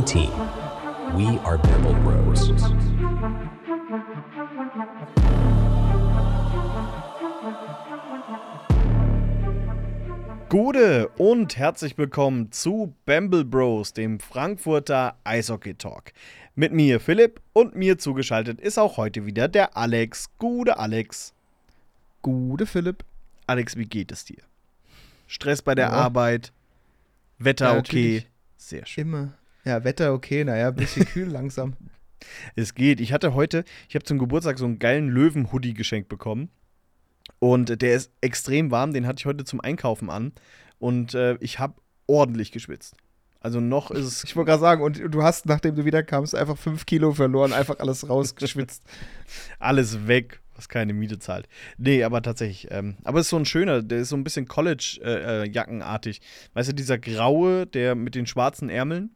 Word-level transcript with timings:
One 0.00 0.06
team. 0.06 0.30
We 1.14 1.38
are 1.44 1.58
Bamble 1.58 1.92
Bros. 2.02 2.48
Gute 10.48 11.08
und 11.18 11.58
herzlich 11.58 11.98
willkommen 11.98 12.50
zu 12.50 12.94
Bamble 13.04 13.44
Bros, 13.44 13.92
dem 13.92 14.20
Frankfurter 14.20 15.18
Eishockey 15.24 15.74
Talk. 15.74 16.12
Mit 16.54 16.72
mir 16.72 16.98
Philipp 16.98 17.42
und 17.52 17.76
mir 17.76 17.98
zugeschaltet 17.98 18.58
ist 18.58 18.78
auch 18.78 18.96
heute 18.96 19.26
wieder 19.26 19.48
der 19.48 19.76
Alex. 19.76 20.30
Gute 20.38 20.78
Alex. 20.78 21.34
Gute 22.22 22.64
Philipp. 22.64 23.04
Alex, 23.46 23.76
wie 23.76 23.84
geht 23.84 24.12
es 24.12 24.24
dir? 24.24 24.42
Stress 25.26 25.60
bei 25.60 25.74
der 25.74 25.88
Ja. 25.88 25.92
Arbeit, 25.92 26.54
Wetter 27.36 27.74
Ja, 27.74 27.78
okay. 27.78 28.24
Sehr 28.56 28.86
schön. 28.86 29.02
Immer. 29.08 29.34
Ja, 29.70 29.84
Wetter 29.84 30.12
okay, 30.12 30.42
naja, 30.42 30.68
ein 30.68 30.74
bisschen 30.74 31.04
kühl 31.04 31.28
langsam. 31.30 31.76
Es 32.56 32.74
geht. 32.74 33.00
Ich 33.00 33.12
hatte 33.12 33.34
heute, 33.34 33.64
ich 33.88 33.94
habe 33.94 34.04
zum 34.04 34.18
Geburtstag 34.18 34.58
so 34.58 34.64
einen 34.64 34.80
geilen 34.80 35.08
Löwen-Hoodie 35.08 35.74
geschenkt 35.74 36.08
bekommen. 36.08 36.50
Und 37.38 37.80
der 37.80 37.94
ist 37.94 38.10
extrem 38.20 38.72
warm, 38.72 38.92
den 38.92 39.06
hatte 39.06 39.20
ich 39.20 39.26
heute 39.26 39.44
zum 39.44 39.60
Einkaufen 39.60 40.10
an. 40.10 40.32
Und 40.80 41.14
äh, 41.14 41.36
ich 41.38 41.60
habe 41.60 41.74
ordentlich 42.08 42.50
geschwitzt. 42.50 42.96
Also 43.38 43.60
noch 43.60 43.92
ist 43.92 44.06
es 44.06 44.24
Ich 44.24 44.34
wollte 44.34 44.48
gerade 44.48 44.60
sagen, 44.60 44.82
und 44.82 44.98
du 44.98 45.22
hast, 45.22 45.46
nachdem 45.46 45.76
du 45.76 45.84
wiederkamst, 45.84 46.34
einfach 46.34 46.58
fünf 46.58 46.84
Kilo 46.84 47.12
verloren, 47.12 47.52
einfach 47.52 47.78
alles 47.78 48.08
rausgeschwitzt. 48.08 48.82
alles 49.60 50.08
weg, 50.08 50.40
was 50.56 50.68
keine 50.68 50.94
Miete 50.94 51.20
zahlt. 51.20 51.46
Nee, 51.78 52.02
aber 52.02 52.22
tatsächlich. 52.22 52.66
Ähm, 52.72 52.96
aber 53.04 53.20
es 53.20 53.26
ist 53.26 53.30
so 53.30 53.36
ein 53.36 53.46
schöner, 53.46 53.82
der 53.82 54.00
ist 54.00 54.08
so 54.08 54.16
ein 54.16 54.24
bisschen 54.24 54.48
College-Jackenartig. 54.48 56.20
weißt 56.54 56.70
du, 56.70 56.74
dieser 56.74 56.98
graue, 56.98 57.68
der 57.68 57.94
mit 57.94 58.16
den 58.16 58.26
schwarzen 58.26 58.68
Ärmeln. 58.68 59.14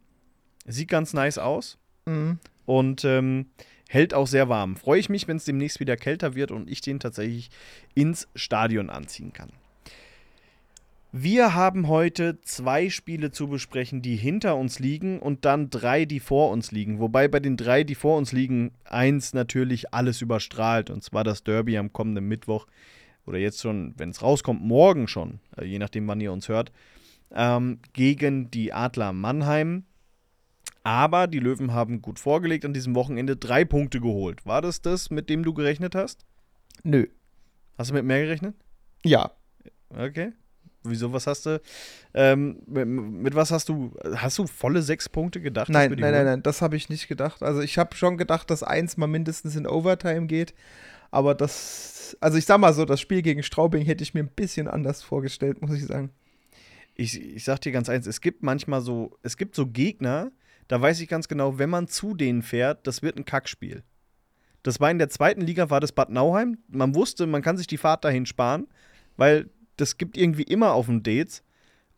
Sieht 0.65 0.89
ganz 0.89 1.13
nice 1.13 1.39
aus. 1.39 1.79
mhm. 2.07 2.39
und 2.67 3.05
ähm, 3.05 3.47
hält 3.89 4.15
auch 4.15 4.27
sehr 4.27 4.49
warm. 4.49 4.77
Freue 4.77 5.01
ich 5.01 5.09
mich, 5.09 5.29
wenn 5.29 5.37
es 5.37 5.45
demnächst 5.45 5.81
wieder 5.81 5.97
kälter 5.97 6.35
wird 6.35 6.51
und 6.51 6.71
ich 6.71 6.81
den 6.81 7.01
tatsächlich 7.01 7.51
ins 7.95 8.29
Stadion 8.35 8.91
anziehen 8.91 9.33
kann. 9.33 9.51
Wir 11.17 11.55
haben 11.55 11.87
heute 11.87 12.41
zwei 12.41 12.91
Spiele 12.91 13.31
zu 13.31 13.47
besprechen, 13.47 14.03
die 14.03 14.17
hinter 14.17 14.57
uns 14.57 14.81
liegen 14.81 15.21
und 15.21 15.45
dann 15.45 15.71
drei, 15.71 16.07
die 16.07 16.19
vor 16.19 16.51
uns 16.51 16.73
liegen. 16.73 16.99
Wobei 16.99 17.29
bei 17.29 17.39
den 17.39 17.57
drei, 17.57 17.85
die 17.85 17.95
vor 17.95 18.19
uns 18.19 18.33
liegen, 18.33 18.73
eins 18.85 19.33
natürlich 19.33 19.95
alles 19.95 20.23
überstrahlt 20.23 20.91
und 20.91 21.05
zwar 21.05 21.23
das 21.23 21.45
Derby 21.45 21.79
am 21.79 21.93
kommenden 21.93 22.27
Mittwoch 22.27 22.67
oder 23.27 23.39
jetzt 23.39 23.63
schon, 23.63 23.95
wenn 23.97 24.11
es 24.11 24.23
rauskommt, 24.23 24.61
morgen 24.61 25.07
schon, 25.07 25.39
äh, 25.57 25.65
je 25.65 25.79
nachdem, 25.79 26.09
wann 26.09 26.21
ihr 26.21 26.33
uns 26.33 26.49
hört, 26.49 26.73
ähm, 27.33 27.79
gegen 27.93 28.51
die 28.51 28.73
Adler 28.73 29.13
Mannheim. 29.13 29.85
Aber 30.85 31.27
die 31.27 31.41
Löwen 31.41 31.73
haben 31.73 32.03
gut 32.03 32.19
vorgelegt 32.19 32.65
an 32.67 32.75
diesem 32.75 32.95
Wochenende, 32.95 33.37
drei 33.37 33.65
Punkte 33.65 34.01
geholt. 34.01 34.45
War 34.45 34.61
das 34.61 34.83
das, 34.83 35.11
mit 35.11 35.31
dem 35.31 35.43
du 35.43 35.55
gerechnet 35.55 35.95
hast? 35.95 36.27
Nö. 36.83 37.07
Hast 37.79 37.91
du 37.91 37.95
mit 37.95 38.05
mehr 38.05 38.23
gerechnet? 38.23 38.55
Ja. 39.03 39.33
Okay. 39.89 40.33
Wieso, 40.83 41.15
was 41.15 41.27
hast 41.27 41.47
du, 41.47 41.63
ähm, 42.13 42.59
mit, 42.67 42.87
mit 42.87 43.35
was 43.35 43.51
hast 43.51 43.71
du, 43.71 43.97
hast 44.17 44.39
du 44.39 44.47
volle 44.47 44.83
sechs 44.83 45.09
Punkte 45.09 45.41
gedacht? 45.41 45.71
Nein, 45.71 45.91
nein, 45.93 46.13
nein, 46.13 46.27
nein, 46.27 46.43
das 46.43 46.61
habe 46.61 46.77
ich 46.77 46.91
nicht 46.91 47.09
gedacht. 47.09 47.43
Also 47.43 47.63
ich 47.63 47.79
habe 47.79 47.97
schon 47.97 48.19
gedacht, 48.19 48.51
dass 48.51 48.63
eins 48.63 48.99
mal 48.99 49.07
mindestens 49.07 49.57
in 49.57 49.67
Overtime 49.67 50.27
geht. 50.27 50.53
Aber 51.11 51.35
das, 51.35 52.15
also 52.21 52.37
ich 52.37 52.45
sag 52.45 52.59
mal 52.59 52.75
so, 52.75 52.85
das 52.85 53.01
Spiel 53.01 53.23
gegen 53.23 53.43
Straubing 53.43 53.87
hätte 53.87 54.03
ich 54.03 54.13
mir 54.13 54.21
ein 54.21 54.29
bisschen 54.29 54.69
anders 54.69 55.03
vorgestellt, 55.03 55.63
muss 55.63 55.75
ich 55.75 55.87
sagen. 55.87 56.11
Ich, 56.95 57.19
ich 57.19 57.45
sag 57.45 57.61
dir 57.61 57.73
ganz 57.73 57.89
eins, 57.89 58.07
es 58.07 58.21
gibt 58.21 58.43
manchmal 58.43 58.83
so, 58.83 59.17
es 59.23 59.39
gibt 59.39 59.55
so 59.55 59.67
Gegner, 59.67 60.33
da 60.69 60.81
weiß 60.81 61.01
ich 61.01 61.09
ganz 61.09 61.29
genau, 61.29 61.59
wenn 61.59 61.71
man 61.71 61.89
zu 61.89 62.15
denen 62.15 62.43
fährt, 62.43 62.87
das 62.87 63.03
wird 63.03 63.17
ein 63.17 63.25
Kackspiel. 63.25 63.83
Das 64.63 64.81
war 64.81 64.91
in 64.91 64.99
der 64.99 65.11
zweiten 65.11 65.43
Liga, 65.43 65.69
war 65.69 65.81
das 65.81 65.93
Bad 65.93 66.11
Nauheim. 66.11 66.59
Man 66.69 66.95
wusste, 66.95 67.27
man 67.27 67.43
kann 67.43 67.59
sich 67.59 67.67
die 67.67 67.77
Fahrt 67.77 68.05
dahin 68.05 68.25
sparen, 68.25 68.67
weil 69.17 69.51
das 69.77 69.99
gibt 69.99 70.17
irgendwie 70.17 70.45
immer 70.45 70.73
auf 70.73 70.87
dem 70.87 71.03
Dates. 71.03 71.43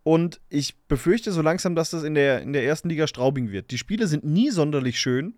Und 0.03 0.41
ich 0.49 0.77
befürchte 0.89 1.33
so 1.33 1.43
langsam, 1.43 1.75
dass 1.75 1.91
das 1.91 2.03
in 2.03 2.15
der, 2.15 2.43
in 2.43 2.53
der 2.53 2.65
ersten 2.65 2.89
Liga 2.89 3.07
Straubing 3.07 3.51
wird. 3.51 3.71
Die 3.71 3.79
Spiele 3.79 4.07
sind 4.07 4.25
nie 4.25 4.51
sonderlich 4.51 5.01
schön. 5.01 5.35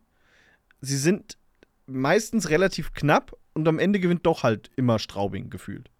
Sie 0.80 0.96
sind 0.96 1.36
meistens 1.86 2.50
relativ 2.50 2.92
knapp 2.92 3.36
und 3.54 3.66
am 3.66 3.78
Ende 3.78 3.98
gewinnt 3.98 4.26
doch 4.26 4.42
halt 4.42 4.70
immer 4.76 4.98
Straubing 4.98 5.50
gefühlt. 5.50 5.90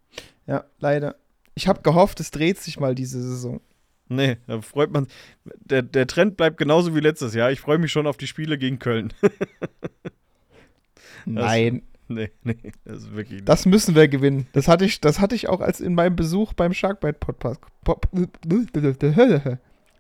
Ja, 0.47 0.65
leider. 0.79 1.17
Ich 1.55 1.67
habe 1.67 1.83
gehofft, 1.83 2.21
es 2.21 2.31
dreht 2.31 2.59
sich 2.59 2.79
mal 2.79 2.95
diese 2.95 3.21
Saison. 3.21 3.61
Nee, 4.09 4.39
da 4.47 4.63
freut 4.63 4.91
man. 4.91 5.07
Der, 5.45 5.83
der 5.83 6.07
Trend 6.07 6.37
bleibt 6.37 6.57
genauso 6.57 6.95
wie 6.95 7.01
letztes 7.01 7.35
Jahr. 7.35 7.53
Ich 7.53 7.61
freue 7.61 7.79
mich 7.79 7.93
schon 7.93 8.07
auf 8.07 8.17
die 8.17 8.27
Spiele 8.27 8.57
gegen 8.57 8.79
Köln. 8.79 9.13
Nein, 11.27 11.83
nee, 12.09 12.31
nee, 12.43 12.73
das 12.85 12.99
ist 12.99 13.15
wirklich. 13.15 13.45
das 13.45 13.67
müssen 13.67 13.95
wir 13.95 14.09
gewinnen. 14.09 14.47
Das 14.53 14.67
hatte 14.67 14.87
ich, 14.87 15.01
das 15.01 15.21
hatte 15.21 15.35
ich 15.35 15.49
auch 15.49 15.61
als 15.61 15.81
in 15.81 15.95
meinem 15.95 16.17
Besuch 16.17 16.55
beim 16.55 16.73
Sharkbite 16.73 17.19
Podcast. 17.19 17.61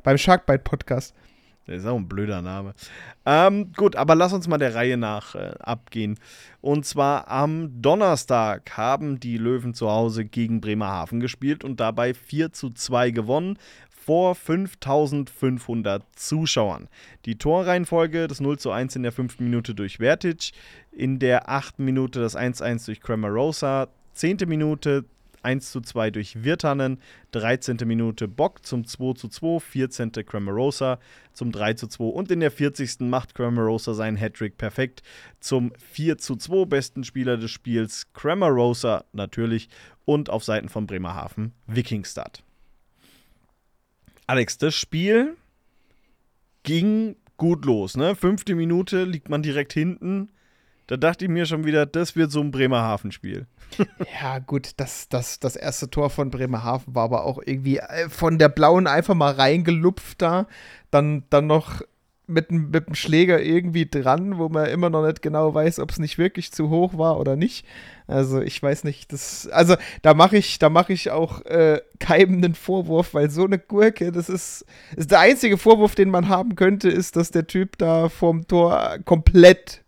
Beim 0.02 0.18
Sharkbite 0.18 0.60
Podcast. 0.60 1.14
Das 1.68 1.80
ist 1.80 1.86
auch 1.86 1.96
ein 1.96 2.08
blöder 2.08 2.40
Name. 2.40 2.72
Ähm, 3.26 3.72
gut, 3.76 3.94
aber 3.94 4.14
lass 4.14 4.32
uns 4.32 4.48
mal 4.48 4.56
der 4.56 4.74
Reihe 4.74 4.96
nach 4.96 5.34
äh, 5.34 5.52
abgehen. 5.60 6.18
Und 6.62 6.86
zwar 6.86 7.28
am 7.28 7.82
Donnerstag 7.82 8.78
haben 8.78 9.20
die 9.20 9.36
Löwen 9.36 9.74
zu 9.74 9.90
Hause 9.90 10.24
gegen 10.24 10.62
Bremerhaven 10.62 11.20
gespielt 11.20 11.64
und 11.64 11.78
dabei 11.78 12.14
4 12.14 12.54
zu 12.54 12.70
2 12.70 13.10
gewonnen 13.10 13.58
vor 14.08 14.34
5500 14.34 16.02
Zuschauern. 16.16 16.88
Die 17.26 17.36
Torreihenfolge, 17.36 18.26
das 18.26 18.40
0 18.40 18.58
zu 18.58 18.70
1 18.70 18.96
in 18.96 19.02
der 19.02 19.12
fünften 19.12 19.44
Minute 19.44 19.74
durch 19.74 19.98
Vertic, 19.98 20.52
in 20.92 21.18
der 21.18 21.50
achten 21.50 21.84
Minute 21.84 22.18
das 22.18 22.34
1-1 22.34 22.86
durch 22.86 23.02
Cramarosa, 23.02 23.88
zehnte 24.14 24.46
Minute 24.46 25.04
1 25.42 25.70
zu 25.70 25.82
2 25.82 26.10
durch 26.10 26.42
Virtanen, 26.42 27.02
13. 27.32 27.76
Minute 27.84 28.28
Bock 28.28 28.64
zum 28.64 28.86
2 28.86 29.12
zu 29.12 29.28
2, 29.28 29.60
14. 29.60 30.12
Cramarosa 30.24 31.00
zum 31.34 31.52
3 31.52 31.74
zu 31.74 31.86
2 31.86 32.04
und 32.04 32.30
in 32.30 32.40
der 32.40 32.50
40. 32.50 33.00
macht 33.00 33.34
Cramarosa 33.34 33.92
seinen 33.92 34.16
Hattrick 34.16 34.56
perfekt 34.56 35.02
zum 35.38 35.70
4 35.92 36.16
zu 36.16 36.36
2 36.36 36.64
besten 36.64 37.04
Spieler 37.04 37.36
des 37.36 37.50
Spiels 37.50 38.10
Cramarosa 38.14 39.04
natürlich 39.12 39.68
und 40.06 40.30
auf 40.30 40.44
Seiten 40.44 40.70
von 40.70 40.86
Bremerhaven 40.86 41.52
Wikingstad. 41.66 42.42
Alex, 44.28 44.58
das 44.58 44.74
Spiel 44.74 45.38
ging 46.62 47.16
gut 47.38 47.64
los, 47.64 47.96
ne? 47.96 48.14
Fünfte 48.14 48.54
Minute 48.54 49.04
liegt 49.04 49.30
man 49.30 49.42
direkt 49.42 49.72
hinten. 49.72 50.28
Da 50.86 50.98
dachte 50.98 51.24
ich 51.24 51.30
mir 51.30 51.46
schon 51.46 51.64
wieder, 51.64 51.86
das 51.86 52.14
wird 52.14 52.30
so 52.30 52.40
ein 52.40 52.50
Bremerhaven-Spiel. 52.50 53.46
Ja, 54.20 54.38
gut, 54.38 54.72
das, 54.76 55.08
das, 55.08 55.40
das 55.40 55.56
erste 55.56 55.88
Tor 55.88 56.10
von 56.10 56.30
Bremerhaven 56.30 56.94
war 56.94 57.04
aber 57.04 57.24
auch 57.24 57.38
irgendwie 57.44 57.78
äh, 57.78 58.10
von 58.10 58.38
der 58.38 58.50
Blauen 58.50 58.86
einfach 58.86 59.14
mal 59.14 59.32
reingelupft 59.32 60.20
da. 60.20 60.46
Dann, 60.90 61.24
dann 61.30 61.46
noch 61.46 61.80
mit, 62.28 62.50
dem- 62.50 62.70
mit 62.70 62.86
dem 62.86 62.94
Schläger 62.94 63.40
irgendwie 63.42 63.86
dran, 63.86 64.38
wo 64.38 64.48
man 64.48 64.66
immer 64.66 64.90
noch 64.90 65.06
nicht 65.06 65.22
genau 65.22 65.54
weiß, 65.54 65.78
ob 65.80 65.90
es 65.90 65.98
nicht 65.98 66.18
wirklich 66.18 66.52
zu 66.52 66.68
hoch 66.70 66.96
war 66.98 67.18
oder 67.18 67.36
nicht. 67.36 67.66
Also 68.06 68.40
ich 68.40 68.62
weiß 68.62 68.84
nicht, 68.84 69.12
das, 69.12 69.48
also 69.48 69.76
da 70.02 70.14
mache 70.14 70.36
ich, 70.36 70.58
da 70.58 70.68
mache 70.70 70.92
ich 70.92 71.10
auch 71.10 71.44
äh, 71.46 71.80
keinem 71.98 72.34
einen 72.36 72.54
Vorwurf, 72.54 73.14
weil 73.14 73.30
so 73.30 73.44
eine 73.44 73.58
Gurke, 73.58 74.12
das 74.12 74.28
ist, 74.28 74.64
ist 74.96 75.10
der 75.10 75.20
einzige 75.20 75.58
Vorwurf, 75.58 75.94
den 75.94 76.10
man 76.10 76.28
haben 76.28 76.54
könnte, 76.54 76.88
ist, 76.88 77.16
dass 77.16 77.30
der 77.30 77.46
Typ 77.46 77.76
da 77.78 78.08
vorm 78.08 78.46
Tor 78.46 78.98
komplett 79.04 79.82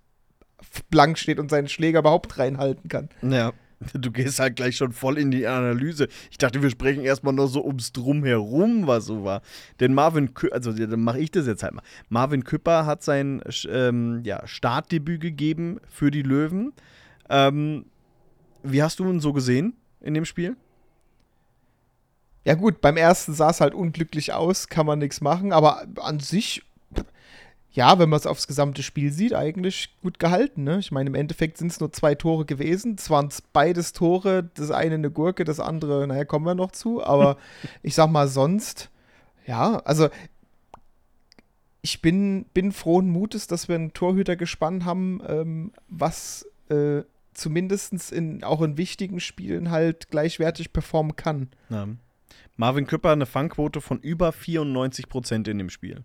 blank 0.91 1.19
steht 1.19 1.39
und 1.39 1.51
seinen 1.51 1.69
Schläger 1.69 2.01
überhaupt 2.01 2.39
reinhalten 2.39 2.89
kann. 2.89 3.09
Ja. 3.23 3.53
Du 3.95 4.11
gehst 4.11 4.39
halt 4.41 4.57
gleich 4.57 4.77
schon 4.77 4.93
voll 4.93 5.19
in 5.19 5.31
die 5.31 5.47
Analyse. 5.47 6.09
Ich 6.31 6.39
dachte, 6.39 6.63
wir 6.63 6.71
sprechen 6.71 7.03
erstmal 7.03 7.35
nur 7.35 7.49
so 7.49 7.65
ums 7.65 7.93
Drumherum, 7.93 8.87
was 8.87 9.07
so 9.07 9.25
war. 9.25 9.43
Denn 9.81 9.95
Marvin, 9.95 10.35
Kü 10.35 10.51
also 10.51 10.73
dann 10.73 11.03
mache 11.03 11.21
ich 11.21 11.31
das 11.31 11.47
jetzt 11.47 11.63
halt 11.63 11.75
mal. 11.75 11.83
Marvin 12.09 12.45
Küpper 12.45 12.87
hat 12.87 13.03
sein 13.03 13.43
ähm, 13.69 14.23
ja, 14.25 14.47
Startdebüt 14.47 15.21
gegeben 15.21 15.81
für 15.89 16.11
die 16.11 16.23
Löwen. 16.23 16.73
Ähm, 17.29 17.87
wie 18.63 18.83
hast 18.83 18.99
du 18.99 19.09
ihn 19.09 19.21
so 19.21 19.33
gesehen 19.33 19.75
in 20.01 20.15
dem 20.15 20.25
Spiel? 20.25 20.57
Ja 22.45 22.55
gut, 22.55 22.81
beim 22.81 22.97
ersten 22.97 23.35
sah 23.35 23.51
es 23.51 23.61
halt 23.61 23.75
unglücklich 23.75 24.33
aus, 24.33 24.69
kann 24.69 24.87
man 24.87 24.99
nichts 24.99 25.21
machen, 25.21 25.53
aber 25.53 25.87
an 26.01 26.21
sich, 26.21 26.63
ja, 27.73 27.99
wenn 27.99 28.09
man 28.09 28.19
es 28.19 28.27
aufs 28.27 28.47
gesamte 28.47 28.83
Spiel 28.83 29.13
sieht, 29.13 29.35
eigentlich 29.35 29.97
gut 30.03 30.19
gehalten. 30.19 30.65
Ne? 30.65 30.79
Ich 30.79 30.91
meine, 30.91 31.09
im 31.09 31.15
Endeffekt 31.15 31.57
sind 31.59 31.71
es 31.71 31.79
nur 31.79 31.93
zwei 31.93 32.15
Tore 32.15 32.45
gewesen. 32.45 32.97
Es 32.99 33.11
waren 33.11 33.29
beides 33.53 33.93
Tore, 33.93 34.51
das 34.55 34.71
eine 34.71 34.97
eine 34.97 35.11
Gurke, 35.11 35.45
das 35.45 35.61
andere, 35.61 36.07
naja, 36.07 36.25
kommen 36.25 36.47
wir 36.47 36.55
noch 36.55 36.73
zu, 36.73 37.03
aber 37.03 37.37
ich 37.83 37.95
sag 37.95 38.11
mal 38.11 38.29
sonst, 38.29 38.91
ja, 39.47 39.79
also 39.79 40.09
ich 41.83 42.03
bin, 42.03 42.45
bin 42.53 42.73
frohen 42.73 43.09
Mutes, 43.09 43.47
dass 43.47 43.69
wir 43.69 43.77
einen 43.77 43.93
Torhüter 43.93 44.37
gespannt 44.37 44.85
haben, 44.85 45.23
ähm, 45.27 45.73
was 45.89 46.47
äh, 46.69 47.03
zumindest 47.35 48.13
in, 48.13 48.43
auch 48.45 48.63
in 48.63 48.77
wichtigen 48.77 49.21
Spielen 49.21 49.71
halt 49.71 50.11
gleichwertig 50.11 50.73
performen 50.73 51.17
kann. 51.17 51.49
Ja. 51.71 51.89
Marvin 52.57 52.87
Küpper 52.87 53.13
eine 53.13 53.27
Fangquote 53.27 53.81
von 53.81 54.01
über 54.01 54.33
94 54.33 55.09
Prozent 55.09 55.49
in 55.49 55.57
dem 55.57 55.71
Spiel. 55.71 56.05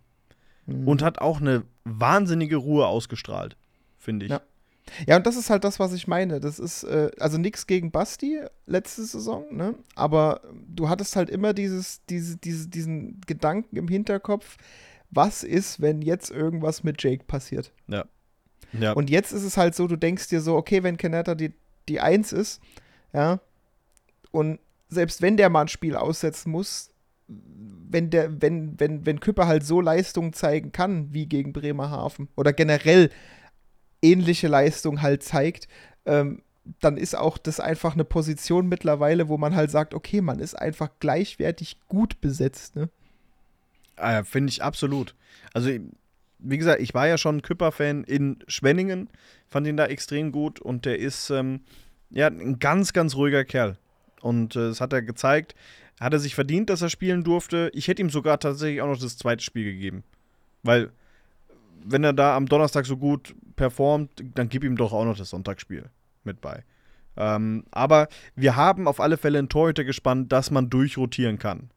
Und 0.67 1.01
hat 1.01 1.19
auch 1.19 1.39
eine 1.39 1.63
wahnsinnige 1.83 2.55
Ruhe 2.55 2.87
ausgestrahlt, 2.87 3.55
finde 3.97 4.25
ich. 4.25 4.31
Ja. 4.31 4.41
Ja, 5.07 5.17
und 5.17 5.25
das 5.25 5.35
ist 5.35 5.49
halt 5.49 5.63
das, 5.63 5.79
was 5.79 5.93
ich 5.93 6.07
meine. 6.07 6.39
Das 6.39 6.59
ist, 6.59 6.83
äh, 6.83 7.11
also 7.19 7.37
nichts 7.37 7.67
gegen 7.67 7.91
Basti 7.91 8.39
letzte 8.65 9.03
Saison, 9.03 9.45
ne? 9.51 9.75
Aber 9.95 10.41
du 10.67 10.89
hattest 10.89 11.15
halt 11.15 11.29
immer 11.29 11.53
dieses, 11.53 12.05
diese, 12.05 12.37
diese, 12.37 12.69
diesen 12.69 13.19
Gedanken 13.25 13.75
im 13.77 13.87
Hinterkopf, 13.87 14.57
was 15.09 15.43
ist, 15.43 15.81
wenn 15.81 16.01
jetzt 16.01 16.29
irgendwas 16.29 16.83
mit 16.83 17.01
Jake 17.01 17.23
passiert? 17.25 17.71
Ja. 17.87 18.05
ja. 18.73 18.93
Und 18.93 19.09
jetzt 19.09 19.31
ist 19.31 19.43
es 19.43 19.57
halt 19.57 19.75
so, 19.75 19.87
du 19.87 19.95
denkst 19.95 20.27
dir 20.27 20.41
so, 20.41 20.55
okay, 20.55 20.83
wenn 20.83 20.97
Kanata 20.97 21.35
die, 21.35 21.53
die 21.89 21.99
Eins 21.99 22.31
ist, 22.31 22.61
ja, 23.13 23.39
und 24.31 24.59
selbst 24.89 25.21
wenn 25.21 25.37
der 25.37 25.49
mal 25.49 25.61
ein 25.61 25.67
Spiel 25.67 25.95
aussetzen 25.95 26.51
muss, 26.51 26.91
wenn 27.27 28.09
der, 28.09 28.41
wenn, 28.41 28.79
wenn, 28.79 29.05
wenn 29.05 29.19
Küpper 29.19 29.47
halt 29.47 29.63
so 29.63 29.81
Leistungen 29.81 30.33
zeigen 30.33 30.71
kann, 30.71 31.13
wie 31.13 31.27
gegen 31.27 31.53
Bremerhaven, 31.53 32.29
oder 32.35 32.53
generell 32.53 33.09
ähnliche 34.01 34.47
Leistung 34.47 35.01
halt 35.01 35.23
zeigt, 35.23 35.67
ähm, 36.05 36.41
dann 36.79 36.97
ist 36.97 37.15
auch 37.15 37.37
das 37.37 37.59
einfach 37.59 37.93
eine 37.93 38.05
Position 38.05 38.67
mittlerweile, 38.67 39.27
wo 39.29 39.37
man 39.37 39.55
halt 39.55 39.71
sagt, 39.71 39.93
okay, 39.93 40.21
man 40.21 40.39
ist 40.39 40.55
einfach 40.55 40.89
gleichwertig 40.99 41.77
gut 41.87 42.21
besetzt, 42.21 42.75
ne? 42.75 42.89
Äh, 43.97 44.23
Finde 44.23 44.51
ich 44.51 44.63
absolut. 44.63 45.15
Also, 45.53 45.69
wie 46.39 46.57
gesagt, 46.57 46.81
ich 46.81 46.93
war 46.93 47.07
ja 47.07 47.17
schon 47.17 47.41
Küpper-Fan 47.41 48.03
in 48.03 48.39
Schwenningen, 48.47 49.09
fand 49.47 49.67
ihn 49.67 49.77
da 49.77 49.85
extrem 49.85 50.31
gut 50.31 50.59
und 50.59 50.85
der 50.85 50.99
ist 50.99 51.29
ähm, 51.29 51.61
ja 52.09 52.27
ein 52.27 52.59
ganz, 52.59 52.93
ganz 52.93 53.15
ruhiger 53.15 53.45
Kerl. 53.45 53.77
Und 54.21 54.55
äh, 54.55 54.69
das 54.69 54.81
hat 54.81 54.91
er 54.91 55.01
gezeigt. 55.01 55.55
Hat 55.99 56.13
er 56.13 56.19
sich 56.19 56.35
verdient, 56.35 56.69
dass 56.69 56.81
er 56.81 56.89
spielen 56.89 57.23
durfte. 57.23 57.69
Ich 57.73 57.87
hätte 57.87 58.01
ihm 58.01 58.09
sogar 58.09 58.39
tatsächlich 58.39 58.81
auch 58.81 58.87
noch 58.87 58.99
das 58.99 59.17
zweite 59.17 59.43
Spiel 59.43 59.63
gegeben. 59.63 60.03
Weil, 60.63 60.91
wenn 61.85 62.03
er 62.03 62.13
da 62.13 62.35
am 62.35 62.47
Donnerstag 62.47 62.85
so 62.85 62.97
gut 62.97 63.33
performt, 63.55 64.09
dann 64.35 64.49
gib 64.49 64.63
ihm 64.63 64.75
doch 64.75 64.91
auch 64.91 65.05
noch 65.05 65.17
das 65.17 65.29
Sonntagsspiel 65.29 65.85
mit 66.23 66.41
bei. 66.41 66.63
Ähm, 67.17 67.63
aber 67.71 68.09
wir 68.35 68.57
haben 68.57 68.87
auf 68.89 68.99
alle 68.99 69.15
Fälle 69.17 69.39
einen 69.39 69.47
Torhüter 69.47 69.85
gespannt, 69.85 70.31
dass 70.33 70.51
man 70.51 70.69
durchrotieren 70.69 71.39
kann. 71.39 71.69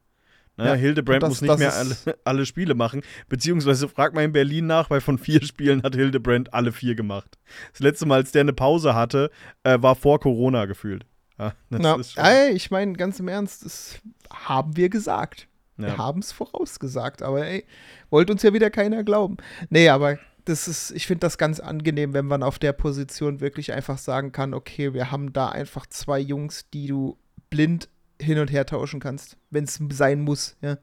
Ne, 0.56 0.64
Ja, 0.66 0.74
Hildebrand 0.74 1.22
und 1.22 1.28
muss 1.28 1.38
das- 1.38 1.42
nicht 1.42 1.52
das 1.52 2.04
mehr 2.04 2.12
alle, 2.14 2.18
alle 2.24 2.46
Spiele 2.46 2.74
machen. 2.74 3.02
Beziehungsweise 3.28 3.88
frag 3.88 4.14
mal 4.14 4.24
in 4.24 4.32
Berlin 4.32 4.66
nach, 4.66 4.90
weil 4.90 5.00
von 5.00 5.16
vier 5.18 5.44
Spielen 5.44 5.84
hat 5.84 5.94
Hildebrand 5.94 6.52
alle 6.52 6.72
vier 6.72 6.96
gemacht. 6.96 7.38
Das 7.70 7.78
letzte 7.80 8.06
Mal, 8.06 8.16
als 8.16 8.32
der 8.32 8.40
eine 8.40 8.52
Pause 8.52 8.96
hatte, 8.96 9.30
äh, 9.62 9.80
war 9.80 9.94
vor 9.94 10.18
Corona 10.18 10.64
gefühlt. 10.64 11.06
Ja, 11.38 11.52
Na, 11.70 11.96
ey, 12.16 12.50
ich 12.52 12.70
meine, 12.70 12.94
ganz 12.94 13.20
im 13.20 13.28
Ernst, 13.28 13.64
das 13.64 13.98
haben 14.30 14.76
wir 14.76 14.88
gesagt. 14.88 15.48
Ja. 15.76 15.86
Wir 15.86 15.98
haben 15.98 16.20
es 16.20 16.32
vorausgesagt, 16.32 17.22
aber 17.22 17.46
ey, 17.46 17.64
wollte 18.10 18.32
uns 18.32 18.42
ja 18.42 18.52
wieder 18.52 18.70
keiner 18.70 19.04
glauben. 19.04 19.36
Nee, 19.70 19.88
aber 19.88 20.18
das 20.44 20.66
ist, 20.66 20.90
ich 20.90 21.06
finde 21.06 21.20
das 21.20 21.38
ganz 21.38 21.60
angenehm, 21.60 22.14
wenn 22.14 22.26
man 22.26 22.42
auf 22.42 22.58
der 22.58 22.72
Position 22.72 23.40
wirklich 23.40 23.72
einfach 23.72 23.98
sagen 23.98 24.32
kann, 24.32 24.54
okay, 24.54 24.94
wir 24.94 25.10
haben 25.12 25.32
da 25.32 25.50
einfach 25.50 25.86
zwei 25.86 26.18
Jungs, 26.18 26.68
die 26.70 26.88
du 26.88 27.16
blind 27.50 27.88
hin 28.20 28.38
und 28.38 28.50
her 28.50 28.66
tauschen 28.66 28.98
kannst, 28.98 29.36
wenn 29.50 29.64
es 29.64 29.78
sein 29.90 30.20
muss, 30.20 30.56
ja. 30.60 30.78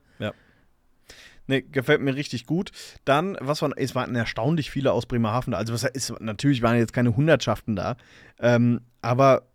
Nee, 1.48 1.62
gefällt 1.62 2.00
mir 2.00 2.14
richtig 2.16 2.46
gut. 2.46 2.72
Dann, 3.04 3.36
was 3.40 3.62
waren, 3.62 3.72
es 3.76 3.94
waren 3.94 4.14
erstaunlich 4.16 4.70
viele 4.70 4.92
aus 4.92 5.06
Bremerhaven 5.06 5.52
da. 5.52 5.58
Also, 5.58 5.72
was 5.72 5.84
ist, 5.84 6.20
natürlich 6.20 6.62
waren 6.62 6.76
jetzt 6.76 6.92
keine 6.92 7.16
Hundertschaften 7.16 7.76
da. 7.76 7.96
Ähm, 8.40 8.80
aber 9.00 9.46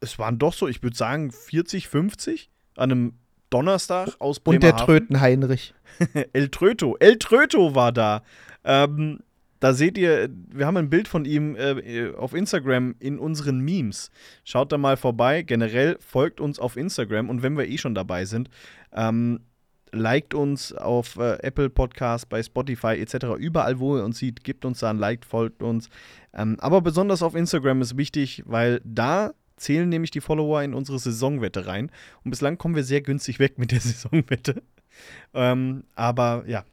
es 0.00 0.18
waren 0.18 0.38
doch 0.38 0.52
so, 0.52 0.68
ich 0.68 0.82
würde 0.82 0.96
sagen, 0.96 1.30
40, 1.32 1.88
50 1.88 2.50
an 2.76 2.92
einem 2.92 3.12
Donnerstag 3.50 4.10
aus 4.18 4.38
Und 4.38 4.62
der 4.62 4.70
Bremerhaven. 4.70 4.86
Tröten 4.86 5.20
Heinrich. 5.20 5.74
El 6.32 6.48
Tröto. 6.50 6.96
El 6.98 7.18
Tröto 7.18 7.74
war 7.74 7.92
da. 7.92 8.22
Ähm, 8.64 9.20
da 9.60 9.72
seht 9.72 9.98
ihr, 9.98 10.28
wir 10.52 10.66
haben 10.66 10.76
ein 10.76 10.90
Bild 10.90 11.08
von 11.08 11.24
ihm 11.24 11.56
äh, 11.56 12.12
auf 12.16 12.34
Instagram 12.34 12.94
in 13.00 13.18
unseren 13.18 13.60
Memes. 13.60 14.10
Schaut 14.44 14.70
da 14.70 14.78
mal 14.78 14.96
vorbei. 14.96 15.42
Generell 15.42 15.96
folgt 16.00 16.40
uns 16.40 16.58
auf 16.58 16.76
Instagram 16.76 17.28
und 17.28 17.42
wenn 17.42 17.56
wir 17.56 17.66
eh 17.66 17.78
schon 17.78 17.94
dabei 17.94 18.24
sind, 18.24 18.50
ähm, 18.92 19.40
liked 19.90 20.34
uns 20.34 20.72
auf 20.72 21.16
äh, 21.16 21.38
Apple 21.42 21.70
Podcast, 21.70 22.28
bei 22.28 22.42
Spotify 22.42 23.00
etc. 23.00 23.26
Überall, 23.38 23.80
wo 23.80 23.96
ihr 23.96 24.04
uns 24.04 24.18
sieht, 24.18 24.44
gebt 24.44 24.64
uns 24.64 24.80
da 24.80 24.90
ein 24.90 24.98
Like, 24.98 25.24
folgt 25.24 25.62
uns. 25.62 25.88
Ähm, 26.34 26.56
aber 26.60 26.80
besonders 26.80 27.22
auf 27.22 27.34
Instagram 27.34 27.80
ist 27.80 27.96
wichtig, 27.96 28.42
weil 28.46 28.80
da 28.84 29.32
zählen 29.58 29.88
nämlich 29.88 30.10
die 30.10 30.20
Follower 30.20 30.62
in 30.62 30.74
unsere 30.74 30.98
Saisonwette 30.98 31.66
rein. 31.66 31.90
Und 32.24 32.30
bislang 32.30 32.58
kommen 32.58 32.74
wir 32.74 32.84
sehr 32.84 33.00
günstig 33.00 33.38
weg 33.38 33.58
mit 33.58 33.72
der 33.72 33.80
Saisonwette. 33.82 34.62
Ähm, 35.34 35.84
aber 35.94 36.44
ja, 36.46 36.64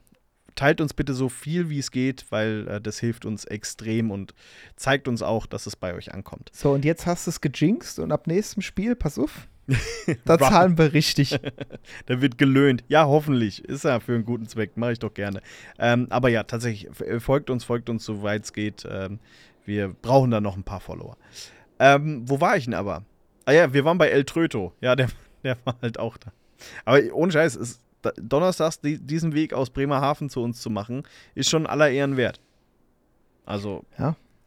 teilt 0.56 0.82
uns 0.82 0.94
bitte 0.94 1.14
so 1.14 1.30
viel 1.30 1.70
wie 1.70 1.80
es 1.80 1.92
geht, 1.92 2.26
weil 2.30 2.68
äh, 2.68 2.82
das 2.82 3.00
hilft 3.00 3.26
uns 3.26 3.46
extrem 3.46 4.12
und 4.12 4.34
zeigt 4.76 5.08
uns 5.08 5.22
auch, 5.22 5.46
dass 5.46 5.68
es 5.68 5.76
bei 5.76 5.94
euch 5.94 6.14
ankommt. 6.14 6.50
So, 6.54 6.72
und 6.72 6.86
jetzt 6.86 7.06
hast 7.06 7.28
du 7.28 7.32
es 7.32 7.42
gejinxt 7.42 8.00
und 8.00 8.12
ab 8.12 8.28
nächstem 8.28 8.62
Spiel, 8.62 8.96
pass 8.96 9.20
auf, 9.20 9.48
da 10.26 10.38
zahlen 10.38 10.78
wir 10.78 10.94
richtig. 10.94 11.40
Da 12.06 12.22
wird 12.22 12.38
gelöhnt. 12.38 12.84
Ja, 12.88 13.08
hoffentlich. 13.08 13.66
Ist 13.66 13.84
ja 13.84 14.00
für 14.00 14.14
einen 14.14 14.26
guten 14.26 14.48
Zweck. 14.48 14.78
Mache 14.78 14.94
ich 14.94 15.00
doch 15.00 15.14
gerne. 15.14 15.42
Ähm, 15.80 16.08
aber 16.10 16.30
ja, 16.30 16.44
tatsächlich, 16.44 16.88
folgt 17.20 17.50
uns, 17.50 17.64
folgt 17.64 17.90
uns, 17.90 18.06
soweit 18.06 18.44
es 18.44 18.54
geht. 18.54 18.86
Ähm, 18.88 19.20
wir 19.66 19.90
brauchen 19.90 20.30
da 20.30 20.40
noch 20.40 20.56
ein 20.56 20.64
paar 20.64 20.80
Follower. 20.80 21.18
Ähm, 21.80 22.24
wo 22.28 22.40
war 22.42 22.58
ich 22.58 22.66
denn 22.66 22.74
aber? 22.74 23.04
Ah 23.46 23.52
ja, 23.52 23.74
wir 23.74 23.86
waren 23.86 23.98
bei 23.98 24.10
El 24.10 24.24
Tröto. 24.24 24.74
Ja, 24.82 24.96
der, 24.96 25.08
der 25.44 25.58
war 25.66 25.76
halt 25.82 26.00
auch 26.00 26.18
da. 26.18 26.32
Aber 26.86 27.00
ohne 27.14 27.32
Scheiß, 27.32 27.56
ist, 27.56 27.82
donnerstags 28.18 28.80
die, 28.82 28.98
diesen 29.00 29.34
Weg 29.34 29.54
aus 29.54 29.70
Bremerhaven 29.70 30.30
zu 30.30 30.42
uns 30.42 30.62
zu 30.62 30.70
machen, 30.70 31.04
ist 31.34 31.50
schon 31.50 31.66
aller 31.68 31.90
Ehren 31.90 32.18
wert. 32.18 32.40
Also, 33.46 33.84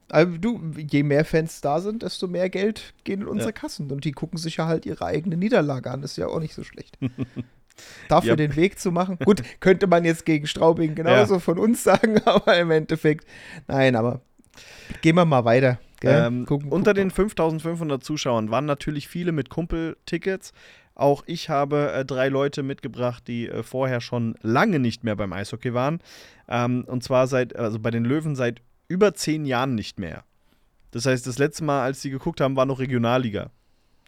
Also 0.08 0.36
du, 0.38 0.60
je 0.76 1.02
mehr 1.02 1.24
Fans 1.24 1.60
da 1.60 1.80
sind, 1.80 2.02
desto 2.02 2.26
mehr 2.28 2.48
Geld 2.50 2.94
gehen 3.04 3.20
in 3.22 3.28
unsere 3.28 3.50
Ja. 3.50 3.52
Kassen. 3.52 3.90
Und 3.92 4.04
die 4.04 4.12
gucken 4.12 4.38
sich 4.38 4.56
ja 4.56 4.66
halt 4.66 4.86
ihre 4.86 5.04
eigene 5.04 5.36
Niederlage 5.36 5.90
an. 5.90 6.02
Das 6.02 6.12
ist 6.12 6.16
ja 6.16 6.26
auch 6.28 6.40
nicht 6.40 6.54
so 6.54 6.64
schlecht. 6.64 6.98
Dafür 8.08 8.30
Ja. 8.30 8.36
den 8.36 8.56
Weg 8.56 8.80
zu 8.80 8.90
machen. 8.90 9.18
Gut, 9.24 9.42
könnte 9.60 9.86
man 9.86 10.04
jetzt 10.04 10.24
gegen 10.24 10.46
Straubing 10.48 10.94
genauso 10.96 11.38
von 11.38 11.58
uns 11.58 11.84
sagen, 11.84 12.20
aber 12.24 12.58
im 12.58 12.70
Endeffekt, 12.72 13.24
nein, 13.68 13.94
aber 13.94 14.20
gehen 15.02 15.14
wir 15.14 15.24
mal 15.24 15.44
weiter. 15.44 15.78
Ähm, 16.04 16.44
Gucken- 16.46 16.70
unter 16.70 16.92
gucken. 16.92 17.08
den 17.08 17.10
5500 17.10 18.02
Zuschauern 18.04 18.50
waren 18.50 18.66
natürlich 18.66 19.08
viele 19.08 19.32
mit 19.32 19.50
Kumpeltickets. 19.50 20.52
Auch 20.94 21.22
ich 21.26 21.48
habe 21.48 21.92
äh, 21.92 22.04
drei 22.04 22.28
Leute 22.28 22.62
mitgebracht, 22.62 23.26
die 23.28 23.48
äh, 23.48 23.62
vorher 23.62 24.00
schon 24.00 24.34
lange 24.42 24.78
nicht 24.78 25.04
mehr 25.04 25.16
beim 25.16 25.32
Eishockey 25.32 25.74
waren. 25.74 26.00
Ähm, 26.48 26.84
und 26.86 27.02
zwar 27.04 27.26
seit, 27.26 27.54
also 27.56 27.78
bei 27.78 27.90
den 27.90 28.04
Löwen 28.04 28.34
seit 28.36 28.62
über 28.88 29.14
zehn 29.14 29.44
Jahren 29.44 29.74
nicht 29.74 29.98
mehr. 29.98 30.24
Das 30.90 31.06
heißt, 31.06 31.26
das 31.26 31.38
letzte 31.38 31.64
Mal, 31.64 31.82
als 31.82 32.00
die 32.00 32.10
geguckt 32.10 32.40
haben, 32.40 32.56
war 32.56 32.66
noch 32.66 32.78
Regionalliga. 32.80 33.50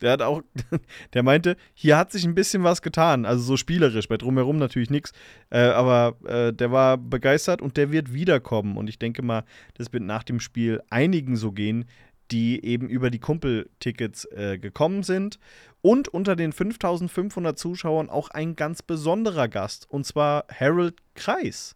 Der 0.01 0.13
hat 0.13 0.23
auch, 0.23 0.43
der 1.15 1.23
meinte, 1.23 1.57
hier 1.75 1.97
hat 1.97 2.13
sich 2.13 2.25
ein 2.25 2.35
bisschen 2.35 2.65
was 2.65 2.83
getan. 2.83 3.25
Also 3.25 3.43
so 3.43 3.57
spielerisch, 3.57 4.09
bei 4.09 4.17
drumherum 4.17 4.57
natürlich 4.57 4.91
nichts. 4.91 5.13
Äh, 5.51 5.61
aber 5.61 6.17
äh, 6.27 6.53
der 6.53 6.73
war 6.73 6.97
begeistert 6.97 7.63
und 7.63 7.77
der 7.77 7.93
wird 7.93 8.13
wiederkommen. 8.13 8.77
Und 8.77 8.89
ich 8.89 8.99
denke 8.99 9.23
mal, 9.23 9.45
das 9.75 9.93
wird 9.93 10.03
nach 10.03 10.23
dem 10.23 10.41
Spiel 10.41 10.83
einigen 10.91 11.37
so 11.37 11.53
gehen, 11.53 11.87
die 12.31 12.65
eben 12.65 12.89
über 12.89 13.11
die 13.11 13.19
Kumpeltickets 13.19 14.25
äh, 14.27 14.59
gekommen 14.59 15.03
sind. 15.03 15.39
Und 15.83 16.09
unter 16.09 16.37
den 16.37 16.53
5500 16.53 17.59
Zuschauern 17.59 18.11
auch 18.11 18.31
ein 18.31 18.57
ganz 18.57 18.83
besonderer 18.83 19.49
Gast. 19.49 19.89
Und 19.89 20.07
zwar 20.07 20.45
Harold 20.49 20.97
Kreis. 21.15 21.75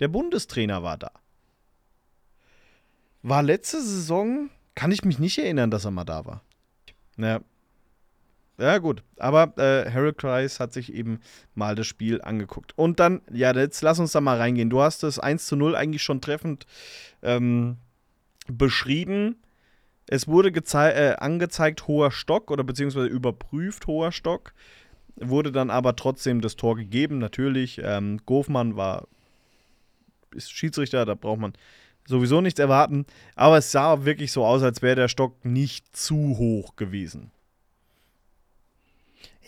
Der 0.00 0.08
Bundestrainer 0.08 0.82
war 0.82 0.98
da. 0.98 1.10
War 3.22 3.42
letzte 3.42 3.80
Saison, 3.80 4.50
kann 4.74 4.90
ich 4.90 5.04
mich 5.04 5.18
nicht 5.18 5.38
erinnern, 5.38 5.70
dass 5.70 5.84
er 5.84 5.92
mal 5.92 6.04
da 6.04 6.24
war. 6.26 6.42
Ja. 7.16 7.40
Ja, 8.58 8.78
gut. 8.78 9.02
Aber 9.16 9.54
äh, 9.56 10.12
Kreis 10.12 10.60
hat 10.60 10.72
sich 10.72 10.92
eben 10.92 11.20
mal 11.54 11.74
das 11.74 11.86
Spiel 11.86 12.20
angeguckt. 12.22 12.76
Und 12.76 13.00
dann, 13.00 13.22
ja, 13.32 13.52
jetzt 13.54 13.82
lass 13.82 13.98
uns 13.98 14.12
da 14.12 14.20
mal 14.20 14.36
reingehen. 14.36 14.70
Du 14.70 14.82
hast 14.82 15.02
das 15.02 15.18
1 15.18 15.46
zu 15.46 15.56
0 15.56 15.74
eigentlich 15.74 16.02
schon 16.02 16.20
treffend 16.20 16.66
ähm, 17.22 17.78
beschrieben. 18.46 19.42
Es 20.06 20.28
wurde 20.28 20.52
äh, 20.52 21.14
angezeigt 21.18 21.86
hoher 21.88 22.10
Stock 22.10 22.50
oder 22.50 22.62
beziehungsweise 22.62 23.06
überprüft 23.06 23.86
hoher 23.86 24.12
Stock. 24.12 24.52
Wurde 25.16 25.50
dann 25.50 25.70
aber 25.70 25.96
trotzdem 25.96 26.40
das 26.40 26.56
Tor 26.56 26.76
gegeben. 26.76 27.18
Natürlich, 27.18 27.80
ähm, 27.82 28.20
Gofmann 28.26 28.76
war 28.76 29.08
ist 30.34 30.52
Schiedsrichter, 30.52 31.04
da 31.04 31.14
braucht 31.14 31.40
man 31.40 31.52
sowieso 32.06 32.40
nichts 32.40 32.60
erwarten. 32.60 33.06
Aber 33.34 33.58
es 33.58 33.72
sah 33.72 34.04
wirklich 34.04 34.32
so 34.32 34.44
aus, 34.44 34.62
als 34.62 34.82
wäre 34.82 34.96
der 34.96 35.08
Stock 35.08 35.44
nicht 35.44 35.96
zu 35.96 36.36
hoch 36.38 36.76
gewesen. 36.76 37.30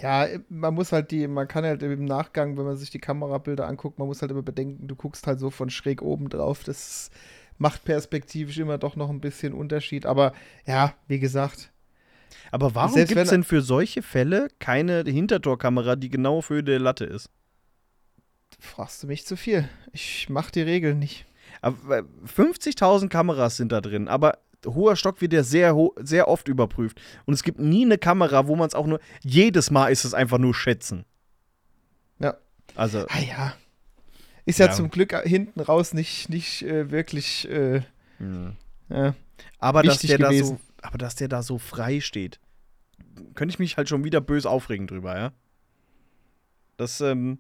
Ja, 0.01 0.27
man 0.49 0.75
muss 0.75 0.93
halt 0.93 1.11
die, 1.13 1.27
man 1.29 1.47
kann 1.49 1.65
halt 1.65 1.83
im 1.83 2.05
Nachgang, 2.05 2.57
wenn 2.57 2.65
man 2.65 2.77
sich 2.77 2.91
die 2.91 2.99
Kamerabilder 2.99 3.67
anguckt, 3.67 3.99
man 3.99 4.09
muss 4.09 4.23
halt 4.23 4.33
immer 4.33 4.43
bedenken, 4.43 4.89
du 4.89 4.97
guckst 4.97 5.27
halt 5.27 5.39
so 5.39 5.51
von 5.51 5.71
schräg 5.71 6.03
oben 6.03 6.29
drauf. 6.29 6.65
Das 6.65 7.11
macht 7.59 7.85
perspektivisch 7.85 8.59
immer 8.59 8.79
doch 8.79 8.97
noch 8.97 9.09
ein 9.11 9.21
bisschen 9.21 9.53
Unterschied. 9.55 10.05
Aber 10.07 10.33
ja, 10.67 10.95
wie 11.07 11.21
gesagt, 11.21 11.73
Aber 12.51 12.75
warum 12.75 13.05
gibt 13.05 13.21
es 13.21 13.29
denn 13.31 13.45
für 13.45 13.61
solche 13.61 14.03
Fälle 14.03 14.49
keine 14.59 15.05
Hintertorkamera, 15.07 15.97
die 15.97 16.09
genau 16.09 16.43
Höhe 16.49 16.65
der 16.65 16.79
Latte 16.81 17.05
ist? 17.05 17.31
Fragst 18.59 19.03
du 19.03 19.07
mich 19.07 19.27
zu 19.27 19.37
viel? 19.37 19.69
Ich 19.93 20.29
mach 20.29 20.51
die 20.51 20.63
Regeln 20.63 20.99
nicht. 20.99 21.27
Aber, 21.65 21.99
äh, 21.99 22.03
50.000 22.27 23.09
Kameras 23.09 23.57
sind 23.57 23.73
da 23.73 23.81
drin, 23.81 24.07
aber 24.07 24.39
hoher 24.67 24.97
Stock 24.97 25.21
wird 25.21 25.33
ja 25.33 25.43
sehr, 25.43 25.75
sehr 25.97 26.29
oft 26.29 26.49
überprüft. 26.49 27.01
Und 27.25 27.35
es 27.35 27.43
gibt 27.43 27.59
nie 27.59 27.85
eine 27.85 27.97
Kamera, 27.97 28.47
wo 28.47 28.57
man 28.57 28.69
es 28.69 28.75
auch 28.75 28.87
nur. 28.87 29.01
Jedes 29.23 29.71
Mal 29.71 29.89
ist 29.89 30.05
es 30.05 30.13
einfach 30.13 30.39
nur 30.39 30.55
schätzen. 30.55 31.05
Ja. 32.19 32.37
Also, 32.75 33.07
Ah 33.09 33.21
ja. 33.21 33.55
Ist 34.45 34.59
ja, 34.59 34.67
Ja. 34.67 34.73
zum 34.73 34.91
Glück 34.91 35.19
hinten 35.25 35.61
raus 35.61 35.95
nicht, 35.95 36.29
nicht 36.29 36.63
äh, 36.63 36.91
wirklich. 36.91 37.49
Äh, 37.49 37.81
hm. 38.19 38.57
ja. 38.91 39.15
aber 39.59 39.83
dass 39.83 40.01
der 40.01 40.19
da 40.19 40.33
so, 40.33 40.61
aber 40.83 40.99
dass 40.99 41.15
der 41.15 41.29
da 41.29 41.43
so 41.43 41.57
frei 41.57 42.01
steht, 42.01 42.41
könnte 43.35 43.55
ich 43.55 43.59
mich 43.59 43.79
halt 43.79 43.89
schon 43.89 44.05
wieder 44.05 44.21
böse 44.21 44.51
aufregen 44.51 44.87
drüber, 44.87 45.17
ja. 45.17 45.33
Das, 46.77 47.01
ähm. 47.01 47.39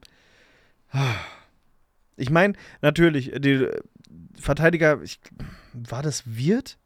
Ich 2.16 2.30
meine, 2.30 2.54
natürlich, 2.80 3.32
die 3.38 3.68
Verteidiger, 4.38 5.00
ich, 5.02 5.20
war 5.72 6.02
das 6.02 6.22
Wirt, 6.26 6.78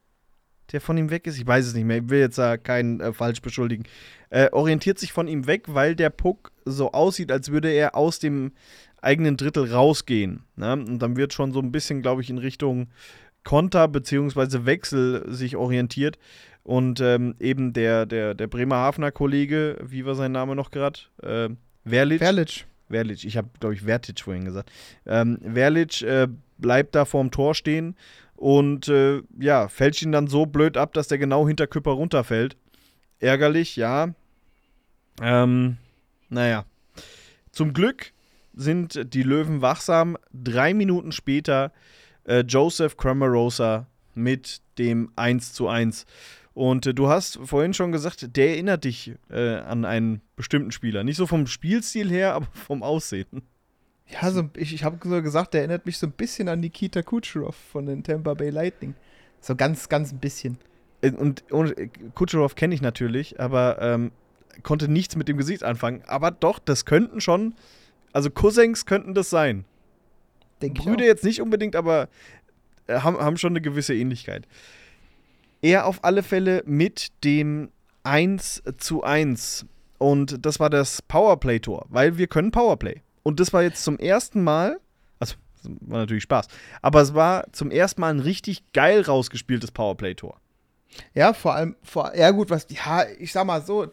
der 0.73 0.81
von 0.81 0.99
ihm 0.99 1.11
weg 1.11 1.27
ist? 1.27 1.39
Ich 1.39 1.47
weiß 1.47 1.67
es 1.67 1.75
nicht 1.75 1.85
mehr. 1.85 1.99
Ich 1.99 2.09
will 2.09 2.21
jetzt 2.21 2.39
da 2.39 2.57
keinen 2.57 3.01
äh, 3.01 3.13
falsch 3.13 3.41
beschuldigen. 3.41 3.85
Äh, 4.31 4.51
orientiert 4.53 4.99
sich 4.99 5.13
von 5.13 5.29
ihm 5.29 5.47
weg, 5.47 5.65
weil 5.69 5.95
der 5.95 6.11
Puck 6.11 6.53
so 6.65 6.93
aussieht, 6.93 7.33
als 7.33 7.51
würde 7.51 7.71
er 7.71 7.97
aus 7.97 8.19
dem 8.19 8.53
eigenen 9.01 9.37
Drittel 9.37 9.73
rausgehen. 9.73 10.45
Ne? 10.57 10.73
Und 10.73 10.99
dann 10.99 11.17
wird 11.17 11.33
schon 11.33 11.53
so 11.53 11.61
ein 11.61 11.73
bisschen, 11.73 12.03
glaube 12.03 12.23
ich, 12.23 12.31
in 12.31 12.39
Richtung 12.39 12.89
Konter 13.45 13.89
bzw. 13.89 14.67
Wechsel 14.67 15.25
sich 15.33 15.57
orientiert. 15.57 16.19
Und 16.65 17.01
ähm, 17.01 17.35
eben 17.41 17.73
der, 17.73 18.05
der, 18.05 18.35
der 18.35 18.47
Bremerhavener 18.47 19.11
Kollege, 19.11 19.79
wie 19.83 20.05
war 20.05 20.15
sein 20.15 20.33
Name 20.33 20.55
noch 20.55 20.71
gerade? 20.71 21.01
Äh, 21.23 21.49
Verlic. 21.89 22.19
Verlic. 22.19 22.67
Verlic, 22.91 23.25
ich 23.25 23.37
habe, 23.37 23.49
glaube 23.59 23.75
ich, 23.75 23.83
Vertic 23.83 24.21
vorhin 24.21 24.45
gesagt. 24.45 24.71
Ähm, 25.07 25.39
Verlic 25.55 26.03
äh, 26.03 26.29
bleibt 26.59 26.95
da 26.95 27.05
vorm 27.05 27.31
Tor 27.31 27.55
stehen 27.55 27.97
und 28.37 28.89
äh, 28.89 29.23
ja, 29.39 29.69
fällt 29.69 30.01
ihn 30.03 30.13
dann 30.13 30.29
so 30.29 30.47
blöd 30.47 30.77
ab, 30.77 30.93
dass 30.93 31.09
der 31.09 31.19
genau 31.19 31.47
hinter 31.49 31.67
Küpper 31.67 31.93
runterfällt. 31.93 32.57
Ärgerlich, 33.19 33.77
ja. 33.77 34.15
Ähm, 35.21 35.77
naja. 36.29 36.65
Zum 37.51 37.73
Glück 37.73 38.13
sind 38.55 39.13
die 39.13 39.23
Löwen 39.23 39.61
wachsam. 39.61 40.17
Drei 40.33 40.73
Minuten 40.75 41.11
später 41.11 41.73
äh, 42.25 42.41
Joseph 42.41 42.97
Cramarosa 42.97 43.87
mit 44.15 44.61
dem 44.79 45.11
1 45.17 45.53
zu 45.53 45.69
1. 45.69 46.07
Und 46.55 46.87
äh, 46.87 46.95
du 46.95 47.09
hast 47.09 47.39
vorhin 47.45 47.75
schon 47.75 47.93
gesagt, 47.93 48.37
der 48.37 48.51
erinnert 48.51 48.85
dich 48.85 49.15
äh, 49.31 49.57
an 49.57 49.85
einen 49.85 50.23
bestimmten 50.37 50.71
Spieler. 50.71 51.05
Nicht 51.05 51.17
so 51.17 51.27
vom 51.27 51.47
Spielstil 51.47 52.11
her, 52.11 52.35
aber 52.35 52.47
vom 52.53 52.83
Aussehen. 52.83 53.43
Ja, 54.11 54.31
so, 54.31 54.49
ich, 54.57 54.75
ich 54.75 54.85
habe 54.85 54.99
so 55.07 55.23
gesagt, 55.23 55.55
der 55.55 55.61
erinnert 55.61 55.87
mich 55.87 55.99
so 55.99 56.07
ein 56.07 56.13
bisschen 56.13 56.49
an 56.49 56.61
Nikita 56.61 57.03
Kucherov 57.03 57.55
von 57.55 57.87
den 57.87 58.03
Tampa 58.03 58.35
Bay 58.35 58.51
Lightning. 58.51 58.95
So 59.41 59.55
ganz, 59.55 59.89
ganz 59.89 60.13
ein 60.13 60.19
bisschen. 60.19 60.59
Äh, 61.03 61.11
Und, 61.11 61.51
und 61.53 61.79
äh, 61.79 61.89
Kucherov 62.15 62.55
kenne 62.55 62.75
ich 62.75 62.81
natürlich, 62.81 63.39
aber 63.39 63.81
ähm, 63.81 64.13
konnte 64.63 64.89
nichts 64.89 65.17
mit 65.17 65.29
dem 65.29 65.37
Gesicht 65.37 65.63
anfangen. 65.63 66.03
Aber 66.07 66.31
doch, 66.31 66.59
das 66.59 66.85
könnten 66.85 67.21
schon, 67.21 67.55
also 68.13 68.31
Cousins 68.31 68.87
könnten 68.87 69.15
das 69.15 69.31
sein. 69.31 69.65
Denke 70.63 70.81
ich 70.81 70.87
Brüder 70.87 71.05
jetzt 71.05 71.25
nicht 71.25 71.41
unbedingt, 71.41 71.77
aber 71.77 72.09
äh, 72.87 73.01
haben, 73.01 73.19
haben 73.19 73.37
schon 73.37 73.53
eine 73.53 73.61
gewisse 73.61 73.95
Ähnlichkeit. 73.95 74.49
Er 75.61 75.87
auf 75.87 76.05
alle 76.05 76.23
Fälle 76.23 76.63
mit 76.67 77.09
dem 77.25 77.71
1 78.05 78.63
zu 78.79 79.03
1. 79.03 79.67
Und 79.99 80.45
das 80.47 80.61
war 80.61 80.71
das 80.71 81.03
Powerplay-Tor, 81.03 81.87
weil 81.89 82.17
wir 82.19 82.29
können 82.29 82.53
Powerplay. 82.53 83.03
Und 83.29 83.41
das 83.41 83.53
war 83.53 83.63
jetzt 83.63 83.85
zum 83.85 83.99
ersten 83.99 84.43
Mal, 84.43 84.81
also 85.19 85.35
war 85.63 85.99
natürlich 85.99 86.23
Spaß, 86.23 86.49
aber 86.81 87.03
es 87.03 87.13
war 87.13 87.45
zum 87.53 87.71
ersten 87.71 88.01
Mal 88.01 88.09
ein 88.09 88.21
richtig 88.21 88.73
geil 88.73 89.03
rausgespieltes 89.03 89.71
Powerplay-Tor. 89.71 90.41
Ja, 91.13 91.35
vor 91.35 91.55
allem, 91.55 91.77
vor, 91.83 92.17
ja 92.17 92.31
gut, 92.31 92.49
was, 92.49 92.67
ja, 92.71 93.05
ich 93.19 93.33
sag 93.33 93.45
mal 93.45 93.61
so, 93.61 93.89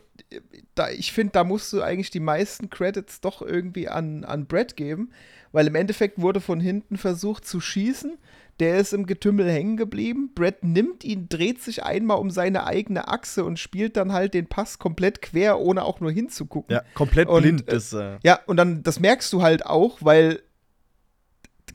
da, 0.74 0.90
ich 0.90 1.12
finde, 1.12 1.34
da 1.34 1.44
musst 1.44 1.74
du 1.74 1.82
eigentlich 1.82 2.12
die 2.12 2.22
meisten 2.22 2.70
Credits 2.70 3.20
doch 3.20 3.42
irgendwie 3.42 3.90
an, 3.90 4.24
an 4.24 4.46
Brett 4.46 4.78
geben, 4.78 5.12
weil 5.52 5.68
im 5.68 5.76
Endeffekt 5.76 6.22
wurde 6.22 6.40
von 6.40 6.62
hinten 6.62 6.96
versucht 6.96 7.46
zu 7.46 7.60
schießen, 7.60 8.18
der 8.60 8.78
ist 8.78 8.94
im 8.94 9.06
Getümmel 9.06 9.50
hängen 9.52 9.76
geblieben, 9.76 10.32
Brett 10.34 10.64
nimmt 10.64 11.04
ihn, 11.04 11.28
dreht 11.28 11.62
sich 11.62 11.84
einmal 11.84 12.18
um 12.20 12.30
seine 12.30 12.66
eigene 12.66 13.08
Achse 13.10 13.44
und 13.44 13.60
spielt 13.60 13.98
dann 13.98 14.14
halt 14.14 14.34
den 14.34 14.48
Pass 14.48 14.80
komplett 14.80 15.22
quer, 15.22 15.60
ohne 15.60 15.84
auch 15.84 16.00
nur 16.00 16.12
hinzugucken. 16.12 16.74
Ja, 16.74 16.84
komplett 16.94 17.28
Und, 17.28 17.42
blind. 17.42 17.68
äh, 17.68 17.72
Das, 17.74 17.92
äh, 17.94 18.18
Ja, 18.24 18.40
und 18.46 18.58
dann, 18.58 18.82
das 18.84 19.00
merkst 19.00 19.32
du 19.34 19.42
halt 19.42 19.66
auch, 19.66 19.98
weil 20.02 20.42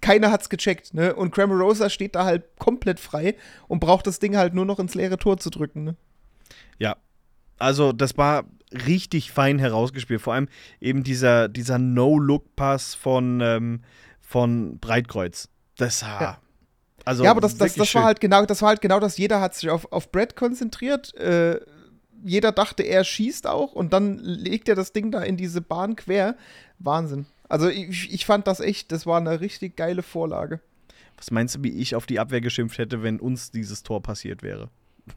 keiner 0.01 0.31
hat's 0.31 0.49
gecheckt, 0.49 0.95
ne? 0.95 1.15
Und 1.15 1.33
Cramarosa 1.33 1.91
steht 1.91 2.15
da 2.15 2.25
halt 2.25 2.45
komplett 2.59 2.99
frei 3.01 3.35
und 3.69 3.81
braucht 3.81 4.07
das 4.07 4.19
Ding 4.19 4.37
halt 4.37 4.55
nur 4.55 4.65
noch 4.65 4.79
ins 4.79 4.95
leere 4.95 5.19
Tor 5.19 5.37
zu 5.37 5.51
drücken, 5.51 5.85
ne? 5.85 5.97
Ja. 6.79 6.97
Also, 7.59 7.93
das 7.93 8.17
war 8.17 8.45
richtig 8.73 9.33
fein 9.33 9.59
herausgespielt. 9.59 10.23
Vor 10.23 10.33
allem 10.33 10.49
eben 10.81 11.05
dieser, 11.05 11.49
dieser 11.49 11.79
No-Look-Pass 11.79 12.95
von, 12.95 13.43
ähm, 13.43 13.83
von 14.23 14.79
Breitkreuz. 14.79 15.51
Das 15.77 16.03
war. 16.03 16.21
Ja. 16.23 16.39
Also 17.05 17.25
ja, 17.25 17.31
aber 17.31 17.41
das, 17.41 17.57
das, 17.57 17.75
das 17.75 17.95
war 17.95 18.05
halt 18.05 18.21
genau, 18.21 18.45
das 18.45 18.63
war 18.63 18.71
halt 18.71 18.81
genau 18.81 19.01
das, 19.01 19.17
jeder 19.19 19.41
hat 19.41 19.55
sich 19.55 19.71
auf, 19.71 19.91
auf 19.93 20.11
Brett 20.13 20.37
konzentriert. 20.37 21.15
Äh, 21.17 21.61
jeder 22.23 22.53
dachte, 22.53 22.83
er 22.83 23.05
schießt 23.05 23.47
auch 23.47 23.73
und 23.73 23.93
dann 23.93 24.19
legt 24.19 24.69
er 24.69 24.75
das 24.75 24.93
Ding 24.93 25.11
da 25.11 25.23
in 25.23 25.37
diese 25.37 25.61
Bahn 25.61 25.97
quer. 25.97 26.37
Wahnsinn. 26.79 27.27
Also 27.49 27.69
ich, 27.69 28.13
ich 28.13 28.27
fand 28.27 28.47
das 28.47 28.61
echt, 28.61 28.93
das 28.93 29.07
war 29.07 29.19
eine 29.19 29.41
richtig 29.41 29.77
geile 29.77 30.03
Vorlage. 30.03 30.61
Was 31.17 31.31
meinst 31.31 31.57
du, 31.57 31.63
wie 31.63 31.71
ich 31.71 31.95
auf 31.95 32.07
die 32.07 32.19
Abwehr 32.19 32.41
geschimpft 32.41 32.79
hätte, 32.79 33.03
wenn 33.03 33.21
uns 33.21 33.51
dieses 33.51 33.83
Tor 33.83 34.03
passiert 34.03 34.43
wäre? 34.43 34.71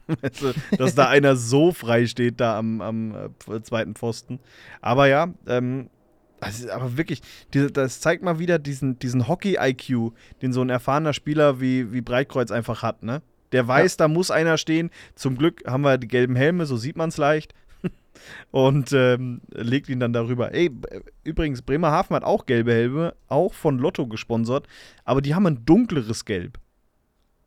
Dass 0.78 0.94
da 0.94 1.08
einer 1.08 1.36
so 1.36 1.72
frei 1.72 2.06
steht 2.06 2.40
da 2.40 2.58
am, 2.58 2.80
am 2.80 3.30
äh, 3.48 3.62
zweiten 3.62 3.94
Pfosten. 3.94 4.40
Aber 4.80 5.06
ja, 5.06 5.32
ähm, 5.46 5.88
also, 6.44 6.70
aber 6.70 6.96
wirklich, 6.96 7.22
das 7.50 8.00
zeigt 8.00 8.22
mal 8.22 8.38
wieder 8.38 8.58
diesen, 8.58 8.98
diesen 8.98 9.26
Hockey-IQ, 9.28 10.12
den 10.42 10.52
so 10.52 10.60
ein 10.62 10.70
erfahrener 10.70 11.12
Spieler 11.12 11.60
wie, 11.60 11.92
wie 11.92 12.00
Breitkreuz 12.00 12.50
einfach 12.50 12.82
hat, 12.82 13.02
ne? 13.02 13.22
Der 13.52 13.68
weiß, 13.68 13.96
da 13.96 14.08
muss 14.08 14.30
einer 14.32 14.58
stehen. 14.58 14.90
Zum 15.14 15.36
Glück 15.36 15.62
haben 15.66 15.82
wir 15.82 15.96
die 15.96 16.08
gelben 16.08 16.34
Helme, 16.34 16.66
so 16.66 16.76
sieht 16.76 16.96
man 16.96 17.10
es 17.10 17.18
leicht. 17.18 17.54
Und 18.50 18.92
ähm, 18.92 19.42
legt 19.50 19.88
ihn 19.88 20.00
dann 20.00 20.12
darüber. 20.12 20.52
Ey, 20.52 20.70
b- 20.70 20.88
übrigens, 21.22 21.62
Bremerhaven 21.62 22.16
hat 22.16 22.24
auch 22.24 22.46
gelbe 22.46 22.72
Helme, 22.72 23.14
auch 23.28 23.54
von 23.54 23.78
Lotto 23.78 24.08
gesponsert, 24.08 24.66
aber 25.04 25.22
die 25.22 25.34
haben 25.34 25.46
ein 25.46 25.64
dunkleres 25.64 26.24
Gelb. 26.24 26.58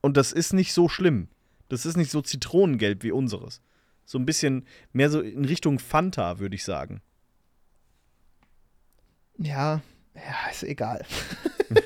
Und 0.01 0.16
das 0.16 0.32
ist 0.32 0.54
nicht 0.54 0.72
so 0.74 0.88
schlimm. 0.88 1.27
Das 1.68 1.86
ist 1.86 1.98
nicht 1.98 2.12
so 2.12 2.22
zitronengelb 2.22 3.04
wie 3.04 3.12
unseres. 3.12 3.62
So 4.06 4.18
ein 4.18 4.25
bisschen 4.25 4.66
mehr 4.94 5.10
so 5.10 5.20
in 5.20 5.44
Richtung 5.44 5.80
Fanta, 5.80 6.39
würde 6.39 6.56
ich 6.56 6.63
sagen. 6.63 7.01
Ja, 9.38 9.82
ja, 10.15 10.51
ist 10.51 10.63
egal. 10.63 11.06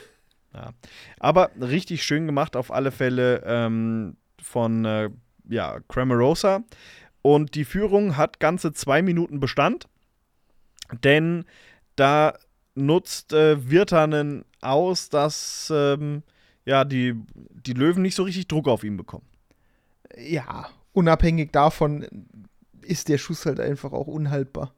Ja. 0.54 0.72
Aber 1.20 1.52
richtig 1.60 2.04
schön 2.04 2.26
gemacht 2.26 2.56
auf 2.56 2.72
alle 2.72 2.92
Fälle 2.92 3.42
ähm, 3.46 4.18
von 4.42 4.86
äh, 4.86 5.10
ja, 5.48 5.80
Cramarosa. 5.88 6.64
Und 7.22 7.56
die 7.56 7.66
Führung 7.66 8.18
hat 8.18 8.40
ganze 8.40 8.74
zwei 8.74 9.02
Minuten 9.02 9.40
Bestand, 9.40 9.88
denn 11.04 11.46
da 11.96 12.38
nutzt 12.74 13.32
äh, 13.34 13.70
Virtanen 13.70 14.44
aus, 14.62 15.10
dass 15.10 15.72
ähm, 15.74 16.24
ja, 16.66 16.84
die, 16.84 17.16
die 17.36 17.74
Löwen 17.74 18.02
nicht 18.02 18.16
so 18.16 18.24
richtig 18.24 18.48
Druck 18.48 18.68
auf 18.68 18.84
ihn 18.84 18.98
bekommen. 18.98 19.26
Ja, 20.18 20.70
unabhängig 20.94 21.52
davon 21.52 22.08
ist 22.82 23.08
der 23.08 23.18
Schuss 23.18 23.46
halt 23.46 23.60
einfach 23.60 23.94
auch 23.94 24.08
unhaltbar. 24.08 24.74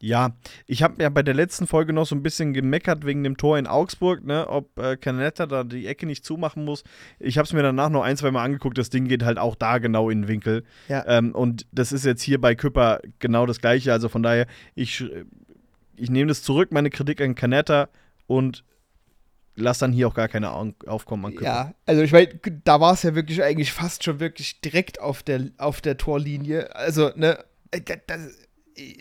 Ja, 0.00 0.30
ich 0.66 0.84
habe 0.84 1.02
ja 1.02 1.08
bei 1.08 1.24
der 1.24 1.34
letzten 1.34 1.66
Folge 1.66 1.92
noch 1.92 2.06
so 2.06 2.14
ein 2.14 2.22
bisschen 2.22 2.52
gemeckert 2.54 3.04
wegen 3.04 3.24
dem 3.24 3.36
Tor 3.36 3.58
in 3.58 3.66
Augsburg, 3.66 4.24
ne, 4.24 4.48
ob 4.48 4.78
äh, 4.78 4.96
Canetta 4.96 5.46
da 5.46 5.64
die 5.64 5.88
Ecke 5.88 6.06
nicht 6.06 6.24
zumachen 6.24 6.64
muss. 6.64 6.84
Ich 7.18 7.36
habe 7.36 7.46
es 7.46 7.52
mir 7.52 7.62
danach 7.62 7.88
noch 7.90 8.02
ein, 8.02 8.16
zwei 8.16 8.30
Mal 8.30 8.44
angeguckt. 8.44 8.78
Das 8.78 8.90
Ding 8.90 9.08
geht 9.08 9.24
halt 9.24 9.38
auch 9.38 9.56
da 9.56 9.78
genau 9.78 10.08
in 10.08 10.22
den 10.22 10.28
Winkel. 10.28 10.62
Ja. 10.88 11.04
Ähm, 11.08 11.34
und 11.34 11.66
das 11.72 11.90
ist 11.90 12.04
jetzt 12.04 12.22
hier 12.22 12.40
bei 12.40 12.54
Küpper 12.54 13.00
genau 13.18 13.44
das 13.44 13.60
Gleiche. 13.60 13.92
Also 13.92 14.08
von 14.08 14.22
daher, 14.22 14.46
ich, 14.76 15.04
ich 15.96 16.10
nehme 16.10 16.28
das 16.28 16.42
zurück, 16.44 16.70
meine 16.70 16.90
Kritik 16.90 17.20
an 17.20 17.34
Canetta 17.34 17.88
und 18.28 18.62
lass 19.56 19.78
dann 19.78 19.92
hier 19.92 20.06
auch 20.06 20.14
gar 20.14 20.28
keine 20.28 20.52
Au- 20.52 20.72
Aufkommen 20.86 21.24
an 21.24 21.32
Küpper. 21.32 21.44
Ja, 21.44 21.74
also 21.86 22.02
ich 22.02 22.12
meine, 22.12 22.28
da 22.62 22.80
war 22.80 22.92
es 22.92 23.02
ja 23.02 23.16
wirklich 23.16 23.42
eigentlich 23.42 23.72
fast 23.72 24.04
schon 24.04 24.20
wirklich 24.20 24.60
direkt 24.60 25.00
auf 25.00 25.24
der, 25.24 25.48
auf 25.58 25.80
der 25.80 25.96
Torlinie. 25.96 26.76
Also, 26.76 27.10
ne, 27.16 27.44
äh, 27.72 27.80
da- 27.80 27.96
das, 28.06 28.47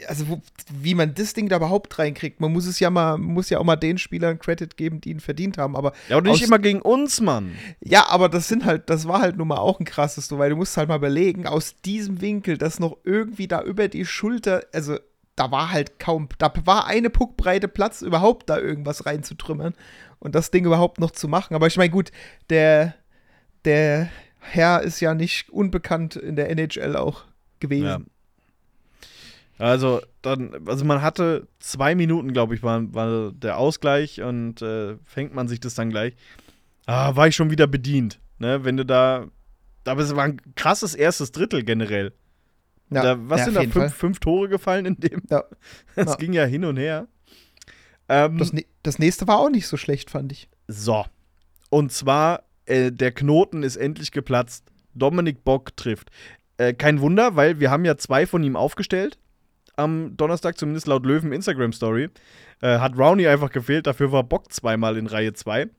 also 0.08 0.28
wo, 0.28 0.42
wie 0.74 0.96
man 0.96 1.14
das 1.14 1.34
Ding 1.34 1.50
da 1.50 1.58
überhaupt 1.58 1.98
reinkriegt. 2.00 2.40
Man 2.40 2.52
muss 2.52 2.66
es 2.66 2.80
ja 2.80 2.90
mal, 2.90 3.18
muss 3.18 3.50
ja 3.50 3.60
auch 3.60 3.64
mal 3.64 3.76
den 3.76 3.98
Spielern 3.98 4.40
Credit 4.40 4.76
geben, 4.78 5.02
die 5.02 5.12
ihn 5.12 5.20
verdient 5.20 5.58
haben. 5.58 5.76
Aber 5.76 5.94
Ja, 6.10 6.18
und 6.18 6.26
nicht 6.26 6.44
immer 6.44 6.60
gegen 6.60 6.82
uns, 6.82 7.22
Mann. 7.22 7.56
Ja, 7.82 8.08
aber 8.10 8.30
das 8.30 8.48
sind 8.48 8.66
halt, 8.66 8.90
das 8.90 9.08
war 9.08 9.22
halt 9.22 9.38
nun 9.38 9.48
mal 9.48 9.58
auch 9.58 9.80
ein 9.80 9.86
krasses, 9.86 10.32
weil 10.38 10.50
du 10.50 10.56
musst 10.56 10.78
halt 10.78 10.90
mal 10.90 10.98
überlegen, 10.98 11.48
aus 11.48 11.76
diesem 11.86 12.22
Winkel, 12.22 12.58
das 12.58 12.80
noch 12.80 12.98
irgendwie 13.04 13.48
da 13.48 13.62
über 13.62 13.88
die 13.88 14.06
Schulter, 14.06 14.64
also 14.74 14.98
da 15.36 15.52
war 15.52 15.72
halt 15.72 16.00
kaum, 16.00 16.30
da 16.40 16.52
war 16.66 16.88
eine 16.88 17.10
Puckbreite 17.10 17.68
Platz, 17.68 18.02
überhaupt 18.02 18.50
da 18.50 18.58
irgendwas 18.58 19.06
reinzutrümmern 19.06 19.74
und 20.20 20.34
das 20.34 20.50
Ding 20.52 20.66
überhaupt 20.66 21.00
noch 21.00 21.12
zu 21.12 21.28
machen. 21.28 21.54
Aber 21.54 21.68
ich 21.68 21.78
meine, 21.78 21.92
gut, 21.92 22.12
der, 22.50 22.96
der 23.64 24.10
Herr 24.40 24.82
ist 24.82 25.00
ja 25.00 25.14
nicht 25.14 25.50
unbekannt 25.50 26.16
in 26.16 26.36
der 26.36 26.50
NHL 26.50 26.96
auch 26.96 27.26
gewesen. 27.60 27.86
Ja. 27.86 28.00
Also, 29.60 30.02
dann, 30.22 30.68
also 30.68 30.86
man 30.86 31.02
hatte 31.02 31.48
zwei 31.60 31.96
Minuten, 31.96 32.32
glaube 32.34 32.54
ich, 32.56 32.62
war, 32.64 32.94
war 32.94 33.32
der 33.32 33.58
Ausgleich 33.58 34.22
und 34.22 34.62
äh, 34.62 34.98
fängt 35.04 35.34
man 35.34 35.48
sich 35.48 35.60
das 35.60 35.74
dann 35.74 35.90
gleich. 35.90 36.16
Ah, 36.86 37.16
war 37.16 37.28
ich 37.28 37.36
schon 37.36 37.50
wieder 37.50 37.68
bedient. 37.68 38.20
Ne? 38.40 38.64
Wenn 38.64 38.78
du 38.78 38.86
da. 38.86 39.28
Aber 39.86 40.02
es 40.02 40.16
war 40.16 40.26
ein 40.26 40.42
krasses 40.56 40.94
erstes 40.96 41.32
Drittel 41.32 41.64
generell. 41.64 42.14
Ja, 42.90 43.02
da, 43.04 43.18
was 43.30 43.40
ja, 43.40 43.46
sind 43.46 43.56
da 43.56 43.62
fünf, 43.64 43.94
fünf 43.94 44.20
Tore 44.20 44.48
gefallen 44.50 44.86
in 44.86 44.96
dem? 45.00 45.22
Ja. 45.30 45.44
Das 45.96 46.12
Ja. 46.12 46.16
ging 46.16 46.34
ja 46.34 46.46
hin 46.46 46.64
und 46.64 46.78
her. 46.78 47.08
Ähm, 48.10 48.38
Das, 48.38 48.54
ne- 48.54 48.66
das 48.84 49.00
nächste 49.00 49.28
war 49.28 49.40
auch 49.40 49.50
nicht 49.50 49.68
so 49.68 49.76
schlecht, 49.78 50.10
fand 50.10 50.32
ich. 50.32 50.50
So. 50.68 51.06
Und 51.70 51.92
zwar, 51.92 52.44
äh, 52.66 52.92
der 52.92 53.12
Knoten 53.12 53.64
ist 53.64 53.76
endlich 53.76 54.12
geplatzt. 54.12 54.66
Dominik 54.94 55.44
Bock 55.44 55.76
trifft. 55.76 56.10
Äh, 56.58 56.74
kein 56.74 57.02
Wunder, 57.02 57.36
weil 57.36 57.60
wir 57.60 57.72
haben 57.72 57.84
ja 57.86 57.98
zwei 57.98 58.26
von 58.26 58.44
ihm 58.44 58.56
aufgestellt. 58.56 59.18
Am 59.78 60.18
Donnerstag, 60.18 60.58
zumindest 60.58 60.88
laut 60.88 61.06
Löwen 61.06 61.32
Instagram-Story. 61.32 62.10
Äh, 62.62 62.80
hat 62.80 62.98
Rowney 62.98 63.28
einfach 63.28 63.52
gefehlt, 63.52 63.88
dafür 63.88 64.12
war 64.12 64.24
Bock 64.24 64.52
zweimal 64.52 64.98
in 64.98 65.08
Reihe 65.08 65.34
2. 65.34 65.70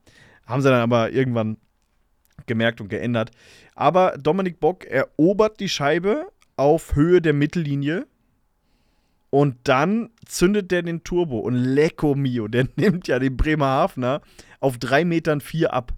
Haben 0.47 0.62
sie 0.62 0.71
dann 0.71 0.81
aber 0.81 1.11
irgendwann 1.11 1.59
gemerkt 2.47 2.81
und 2.81 2.88
geändert. 2.88 3.31
Aber 3.75 4.17
Dominik 4.19 4.61
Bock 4.61 4.85
erobert 4.87 5.61
die 5.61 5.69
Scheibe 5.69 6.26
auf 6.57 6.95
Höhe 6.95 7.21
der 7.21 7.33
Mittellinie. 7.33 8.07
Und 9.31 9.57
dann 9.64 10.11
zündet 10.25 10.71
der 10.71 10.83
den 10.83 11.05
Turbo. 11.05 11.40
Und 11.40 11.55
Lecco 11.55 12.14
Mio, 12.14 12.49
der 12.49 12.67
nimmt 12.76 13.09
ja 13.09 13.19
den 13.19 13.37
Bremerhavener 13.37 14.23
auf 14.61 14.78
3 14.78 15.05
Metern 15.05 15.40
4 15.40 15.73
ab. 15.73 15.93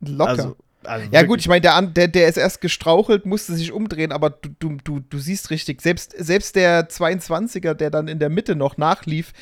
Locker. 0.00 0.30
Also, 0.30 0.56
also 0.86 1.08
Ja, 1.10 1.22
gut, 1.22 1.40
ich 1.40 1.48
meine, 1.48 1.60
der, 1.60 1.80
der, 1.82 2.08
der 2.08 2.28
ist 2.28 2.36
erst 2.36 2.60
gestrauchelt, 2.60 3.26
musste 3.26 3.54
sich 3.54 3.72
umdrehen, 3.72 4.12
aber 4.12 4.30
du, 4.30 4.48
du, 4.58 4.76
du, 4.82 5.00
du 5.00 5.18
siehst 5.18 5.50
richtig, 5.50 5.82
selbst, 5.82 6.14
selbst 6.16 6.56
der 6.56 6.88
22er, 6.88 7.74
der 7.74 7.90
dann 7.90 8.08
in 8.08 8.18
der 8.18 8.30
Mitte 8.30 8.56
noch 8.56 8.76
nachlief, 8.76 9.32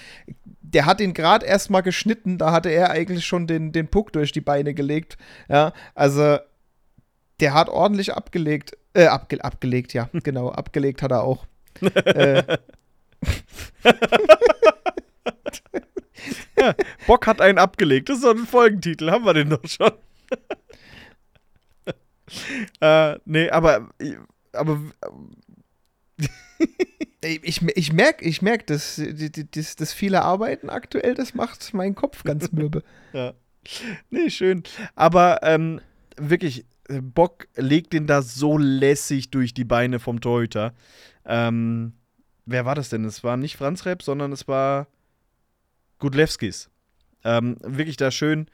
der 0.61 0.87
hat 0.87 1.01
ihn 1.01 1.15
gerade 1.15 1.47
erst 1.47 1.71
mal 1.71 1.83
geschnitten, 1.83 2.39
da 2.39 2.53
hatte 2.53 2.71
er 2.71 2.91
eigentlich 2.91 3.27
schon 3.27 3.47
den, 3.47 3.73
den 3.73 3.89
Puck 3.89 4.13
durch 4.13 4.33
die 4.33 4.41
Beine 4.41 4.75
gelegt. 4.75 5.19
Ja, 5.49 5.73
also 5.95 6.39
der 7.41 7.55
hat 7.55 7.69
ordentlich 7.69 8.15
abgelegt. 8.15 8.77
Äh, 8.95 9.07
abge 9.07 9.43
abgelegt, 9.43 9.93
ja, 9.95 10.09
genau, 10.23 10.51
abgelegt 10.51 11.03
hat 11.03 11.13
er 11.13 11.23
auch. 11.23 11.47
äh, 11.81 12.59
Bock 17.07 17.27
hat 17.27 17.41
einen 17.41 17.59
abgelegt. 17.59 18.09
Das 18.09 18.19
ist 18.19 18.25
doch 18.25 18.35
ein 18.37 18.47
Folgentitel. 18.47 19.11
Haben 19.11 19.25
wir 19.25 19.35
den 19.35 19.51
doch 19.51 19.67
schon. 19.67 19.93
Äh, 22.81 23.19
nee, 23.25 23.51
aber. 23.51 23.91
Aber. 24.53 24.81
ich 27.23 27.63
ich 27.63 27.93
merke, 27.93 28.25
ich 28.25 28.43
merk, 28.43 28.67
dass 28.67 28.97
die- 28.97 29.31
die- 29.31 29.51
das, 29.51 29.77
das 29.77 29.93
viele 29.93 30.23
Arbeiten 30.23 30.71
aktuell, 30.71 31.15
das 31.15 31.35
macht 31.35 31.73
meinen 31.75 31.95
Kopf 31.95 32.25
ganz 32.25 32.51
mürbe. 32.53 32.83
Ja. 33.13 33.35
Nee, 34.11 34.31
schön. 34.31 34.63
Aber 34.97 35.41
ähm, 35.43 35.81
wirklich, 36.17 36.65
äh, 36.89 37.01
Bock 37.01 37.47
legt 37.57 37.93
den 37.93 38.07
da 38.07 38.23
so 38.23 38.57
lässig 38.59 39.31
durch 39.31 39.55
die 39.55 39.65
Beine 39.65 40.01
vom 40.01 40.21
Torhüter. 40.21 40.73
Ähm, 41.27 41.93
wer 42.47 42.65
war 42.65 42.75
das 42.75 42.89
denn? 42.89 43.05
Es 43.05 43.23
war 43.23 43.37
nicht 43.37 43.57
Franz 43.57 43.85
Repp, 43.87 44.03
sondern 44.03 44.33
es 44.33 44.49
war 44.49 44.89
Gudlewskis. 45.99 46.71
Ähm, 47.23 47.57
wirklich 47.61 47.97
da 47.97 48.11
schön 48.11 48.47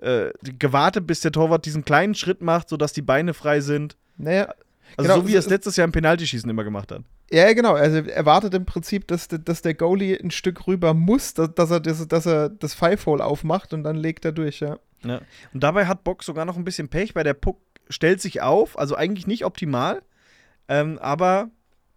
äh, 0.00 0.30
gewartet, 0.42 1.06
bis 1.06 1.20
der 1.20 1.32
Torwart 1.32 1.66
diesen 1.66 1.84
kleinen 1.84 2.14
Schritt 2.14 2.40
macht, 2.42 2.68
sodass 2.68 2.92
die 2.92 3.02
Beine 3.02 3.34
frei 3.34 3.60
sind. 3.60 3.96
Naja, 4.16 4.54
Also 4.96 5.08
Genau, 5.08 5.22
so 5.22 5.28
wie 5.28 5.34
er 5.34 5.40
es 5.40 5.48
letztes 5.48 5.76
Jahr 5.76 5.84
im 5.84 5.92
Penaltyschießen 5.92 6.48
immer 6.48 6.64
gemacht 6.64 6.92
hat. 6.92 7.02
Ja, 7.30 7.52
genau. 7.52 7.74
Also 7.74 7.98
er 7.98 8.26
wartet 8.26 8.54
im 8.54 8.66
Prinzip, 8.66 9.06
dass, 9.06 9.28
dass 9.28 9.62
der 9.62 9.74
Goalie 9.74 10.16
ein 10.16 10.30
Stück 10.30 10.66
rüber 10.66 10.94
muss, 10.94 11.34
dass, 11.34 11.54
dass, 11.54 11.70
er, 11.70 11.80
das, 11.80 12.06
dass 12.08 12.26
er 12.26 12.48
das 12.48 12.74
Five-Hole 12.74 13.24
aufmacht 13.24 13.72
und 13.72 13.84
dann 13.84 13.96
legt 13.96 14.24
er 14.24 14.32
durch, 14.32 14.60
ja. 14.60 14.78
Ja. 15.04 15.20
Und 15.54 15.62
dabei 15.62 15.86
hat 15.86 16.04
Bock 16.04 16.24
sogar 16.24 16.44
noch 16.44 16.56
ein 16.56 16.64
bisschen 16.64 16.88
Pech, 16.88 17.14
weil 17.14 17.24
der 17.24 17.34
Puck 17.34 17.58
stellt 17.88 18.20
sich 18.20 18.42
auf, 18.42 18.78
also 18.78 18.96
eigentlich 18.96 19.26
nicht 19.26 19.44
optimal, 19.44 20.02
ähm, 20.68 20.98
aber 20.98 21.50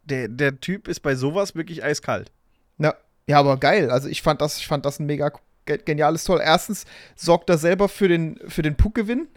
der, 0.03 0.27
der 0.27 0.59
Typ 0.59 0.87
ist 0.87 1.01
bei 1.01 1.15
sowas 1.15 1.55
wirklich 1.55 1.83
eiskalt. 1.83 2.31
Ja, 2.77 2.95
ja 3.27 3.39
aber 3.39 3.57
geil. 3.57 3.89
Also 3.89 4.09
ich 4.09 4.21
fand 4.21 4.41
das, 4.41 4.57
ich 4.57 4.67
fand 4.67 4.85
das 4.85 4.99
ein 4.99 5.05
mega 5.05 5.31
geniales 5.65 6.23
Tor. 6.23 6.41
Erstens 6.41 6.85
sorgt 7.15 7.49
er 7.49 7.57
selber 7.57 7.89
für 7.89 8.07
den, 8.07 8.39
für 8.47 8.61
den 8.61 8.75
Puckgewinn, 8.75 9.27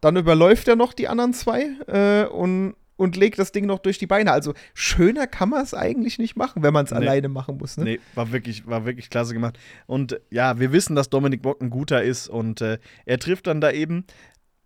dann 0.00 0.16
überläuft 0.16 0.68
er 0.68 0.76
noch 0.76 0.92
die 0.92 1.08
anderen 1.08 1.32
zwei 1.32 1.70
äh, 1.86 2.26
und, 2.26 2.74
und 2.96 3.16
legt 3.16 3.38
das 3.38 3.52
Ding 3.52 3.66
noch 3.66 3.78
durch 3.78 3.98
die 3.98 4.06
Beine. 4.06 4.32
Also 4.32 4.52
schöner 4.74 5.26
kann 5.26 5.48
man 5.50 5.62
es 5.62 5.74
eigentlich 5.74 6.18
nicht 6.18 6.36
machen, 6.36 6.62
wenn 6.62 6.72
man 6.72 6.84
es 6.84 6.90
Nee. 6.90 6.96
alleine 6.98 7.28
machen 7.28 7.56
muss. 7.58 7.76
Ne? 7.76 7.84
Nee, 7.84 8.00
war 8.14 8.32
wirklich, 8.32 8.66
war 8.66 8.84
wirklich 8.84 9.10
klasse 9.10 9.32
gemacht. 9.32 9.58
Und 9.86 10.20
ja, 10.30 10.58
wir 10.58 10.72
wissen, 10.72 10.96
dass 10.96 11.08
Dominik 11.10 11.42
Bock 11.42 11.60
ein 11.62 11.70
guter 11.70 12.02
ist 12.02 12.28
und 12.28 12.60
äh, 12.60 12.78
er 13.06 13.18
trifft 13.18 13.46
dann 13.46 13.60
da 13.60 13.70
eben. 13.70 14.04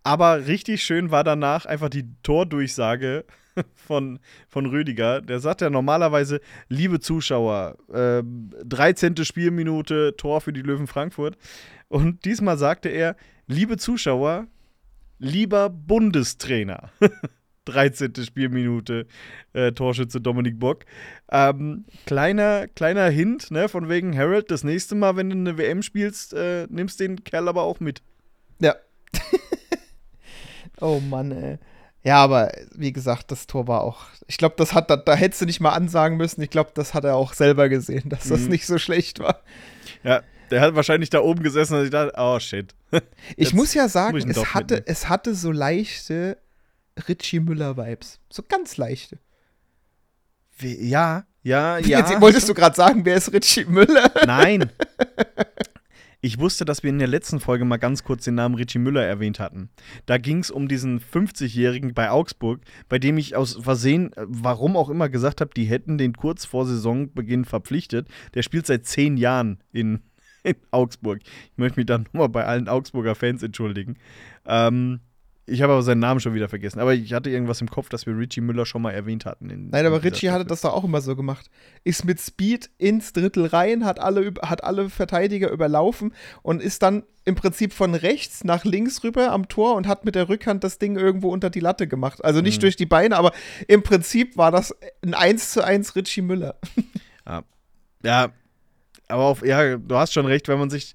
Aber 0.03 0.47
richtig 0.47 0.83
schön 0.83 1.11
war 1.11 1.23
danach 1.23 1.65
einfach 1.65 1.89
die 1.89 2.05
Tordurchsage 2.23 3.25
von, 3.75 4.19
von 4.47 4.65
Rüdiger. 4.65 5.21
Der 5.21 5.39
sagt 5.39 5.61
ja 5.61 5.69
normalerweise, 5.69 6.41
liebe 6.69 6.99
Zuschauer, 6.99 7.77
äh, 7.93 8.23
13. 8.65 9.15
Spielminute, 9.23 10.15
Tor 10.17 10.41
für 10.41 10.53
die 10.53 10.61
Löwen 10.61 10.87
Frankfurt. 10.87 11.37
Und 11.87 12.25
diesmal 12.25 12.57
sagte 12.57 12.89
er, 12.89 13.15
liebe 13.47 13.77
Zuschauer, 13.77 14.47
lieber 15.19 15.69
Bundestrainer. 15.69 16.91
13. 17.65 18.13
Spielminute, 18.23 19.07
äh, 19.51 19.73
Torschütze 19.73 20.21
Dominik 20.21 20.57
Bock. 20.57 20.85
Ähm, 21.29 21.83
kleiner, 22.05 22.67
kleiner 22.69 23.09
Hint, 23.09 23.51
ne, 23.51 23.67
von 23.67 23.89
wegen 23.89 24.17
Harold, 24.17 24.51
das 24.51 24.63
nächste 24.63 24.95
Mal, 24.95 25.17
wenn 25.17 25.29
du 25.29 25.35
eine 25.35 25.57
WM 25.57 25.81
spielst, 25.81 26.33
äh, 26.33 26.65
nimmst 26.69 27.01
den 27.01 27.25
Kerl 27.25 27.49
aber 27.49 27.63
auch 27.63 27.81
mit. 27.81 28.01
Ja. 28.59 28.75
oh 30.79 31.01
Mann, 31.01 31.31
ey. 31.31 31.57
Ja, 32.07 32.23
aber 32.23 32.53
wie 32.73 32.93
gesagt, 32.93 33.31
das 33.31 33.47
Tor 33.47 33.67
war 33.67 33.81
auch. 33.81 34.05
Ich 34.27 34.37
glaube, 34.37 34.55
das 34.57 34.73
hat 34.73 34.89
da, 34.89 34.95
da 34.95 35.13
hättest 35.13 35.41
du 35.41 35.45
nicht 35.45 35.59
mal 35.59 35.71
ansagen 35.73 36.15
müssen. 36.15 36.41
Ich 36.41 36.49
glaube, 36.49 36.71
das 36.73 36.93
hat 36.93 37.03
er 37.03 37.15
auch 37.15 37.33
selber 37.33 37.67
gesehen, 37.67 38.07
dass 38.09 38.29
das 38.29 38.41
Mhm. 38.41 38.47
nicht 38.49 38.65
so 38.65 38.77
schlecht 38.77 39.19
war. 39.19 39.41
Ja, 40.03 40.21
der 40.49 40.61
hat 40.61 40.73
wahrscheinlich 40.73 41.09
da 41.09 41.19
oben 41.19 41.43
gesessen 41.43 41.73
und 41.75 41.81
sich 41.81 41.91
dachte, 41.91 42.13
oh 42.17 42.39
shit. 42.39 42.73
Ich 43.35 43.53
muss 43.53 43.73
ja 43.73 43.83
muss 43.83 43.91
sagen, 43.91 44.17
ich 44.17 44.23
ihn 44.23 44.31
es 44.31 44.53
hatte, 44.53 44.75
mitnehmen. 44.75 44.83
es 44.85 45.09
hatte 45.09 45.35
so 45.35 45.51
leichte 45.51 46.37
Richie 47.09 47.41
Müller-Vibes. 47.41 48.19
So 48.29 48.41
ganz 48.47 48.77
leichte. 48.77 49.17
Wie, 50.57 50.87
ja, 50.87 51.25
ja, 51.43 51.77
ja. 51.77 51.99
Jetzt 51.99 52.21
wolltest 52.21 52.47
du 52.47 52.53
gerade 52.53 52.75
sagen, 52.77 53.03
wer 53.03 53.15
ist 53.17 53.33
Richie 53.33 53.65
Müller? 53.65 54.09
Nein. 54.25 54.71
Ich 56.27 56.39
wusste, 56.39 56.65
dass 56.65 56.83
wir 56.83 56.89
in 56.89 56.99
der 56.99 57.07
letzten 57.07 57.39
Folge 57.39 57.63
mal 57.63 57.77
ganz 57.77 58.03
kurz 58.03 58.25
den 58.25 58.35
Namen 58.35 58.55
Richie 58.55 58.79
Müller 58.79 59.01
erwähnt 59.01 59.39
hatten. 59.39 59.69
Da 60.07 60.17
ging 60.17 60.39
es 60.39 60.51
um 60.51 60.67
diesen 60.67 60.99
50-Jährigen 60.99 61.93
bei 61.93 62.09
Augsburg, 62.11 62.59
bei 62.89 62.99
dem 62.99 63.17
ich 63.17 63.37
aus 63.37 63.53
Versehen, 63.61 64.11
äh, 64.11 64.25
warum 64.27 64.75
auch 64.75 64.89
immer, 64.89 65.07
gesagt 65.07 65.39
habe, 65.39 65.51
die 65.55 65.63
hätten 65.63 65.97
den 65.97 66.11
kurz 66.11 66.43
vor 66.43 66.65
Saisonbeginn 66.65 67.45
verpflichtet. 67.45 68.09
Der 68.33 68.43
spielt 68.43 68.67
seit 68.67 68.85
zehn 68.85 69.15
Jahren 69.15 69.63
in, 69.71 70.01
in 70.43 70.57
Augsburg. 70.71 71.21
Ich 71.23 71.57
möchte 71.57 71.79
mich 71.79 71.85
dann 71.85 72.03
nochmal 72.11 72.27
bei 72.27 72.43
allen 72.43 72.67
Augsburger 72.67 73.15
Fans 73.15 73.41
entschuldigen. 73.41 73.95
Ähm, 74.45 74.99
ich 75.47 75.61
habe 75.61 75.73
aber 75.73 75.81
seinen 75.81 75.99
Namen 75.99 76.19
schon 76.19 76.33
wieder 76.33 76.49
vergessen. 76.49 76.79
Aber 76.79 76.93
ich 76.93 77.13
hatte 77.13 77.29
irgendwas 77.29 77.61
im 77.61 77.69
Kopf, 77.69 77.89
dass 77.89 78.05
wir 78.05 78.17
Richie 78.17 78.41
Müller 78.41 78.65
schon 78.65 78.81
mal 78.81 78.91
erwähnt 78.91 79.25
hatten. 79.25 79.49
In, 79.49 79.69
Nein, 79.69 79.85
aber 79.85 80.03
Richie 80.03 80.29
hatte 80.29 80.45
das 80.45 80.61
doch 80.61 80.73
auch 80.73 80.83
immer 80.83 81.01
so 81.01 81.15
gemacht. 81.15 81.49
Ist 81.83 82.03
mit 82.05 82.19
Speed 82.19 82.69
ins 82.77 83.13
Drittel 83.13 83.45
rein, 83.45 83.85
hat 83.85 83.99
alle, 83.99 84.33
hat 84.41 84.63
alle 84.63 84.89
Verteidiger 84.89 85.49
überlaufen 85.49 86.13
und 86.43 86.61
ist 86.61 86.83
dann 86.83 87.03
im 87.25 87.35
Prinzip 87.35 87.73
von 87.73 87.95
rechts 87.95 88.43
nach 88.43 88.63
links 88.65 89.03
rüber 89.03 89.31
am 89.31 89.47
Tor 89.47 89.75
und 89.75 89.87
hat 89.87 90.05
mit 90.05 90.15
der 90.15 90.29
Rückhand 90.29 90.63
das 90.63 90.79
Ding 90.79 90.97
irgendwo 90.97 91.29
unter 91.31 91.49
die 91.49 91.59
Latte 91.61 91.87
gemacht. 91.87 92.23
Also 92.23 92.41
nicht 92.41 92.57
Mhm. 92.57 92.61
durch 92.61 92.75
die 92.75 92.85
Beine, 92.85 93.15
aber 93.17 93.31
im 93.67 93.83
Prinzip 93.83 94.37
war 94.37 94.51
das 94.51 94.75
ein 95.01 95.13
1 95.13 95.51
zu 95.53 95.63
1 95.63 95.95
Richie 95.95 96.21
Müller. 96.21 96.55
Ja, 98.03 98.29
aber 99.09 99.23
auf, 99.23 99.45
ja, 99.45 99.77
du 99.77 99.95
hast 99.95 100.13
schon 100.13 100.25
recht, 100.25 100.47
wenn 100.47 100.59
man 100.59 100.69
sich, 100.69 100.93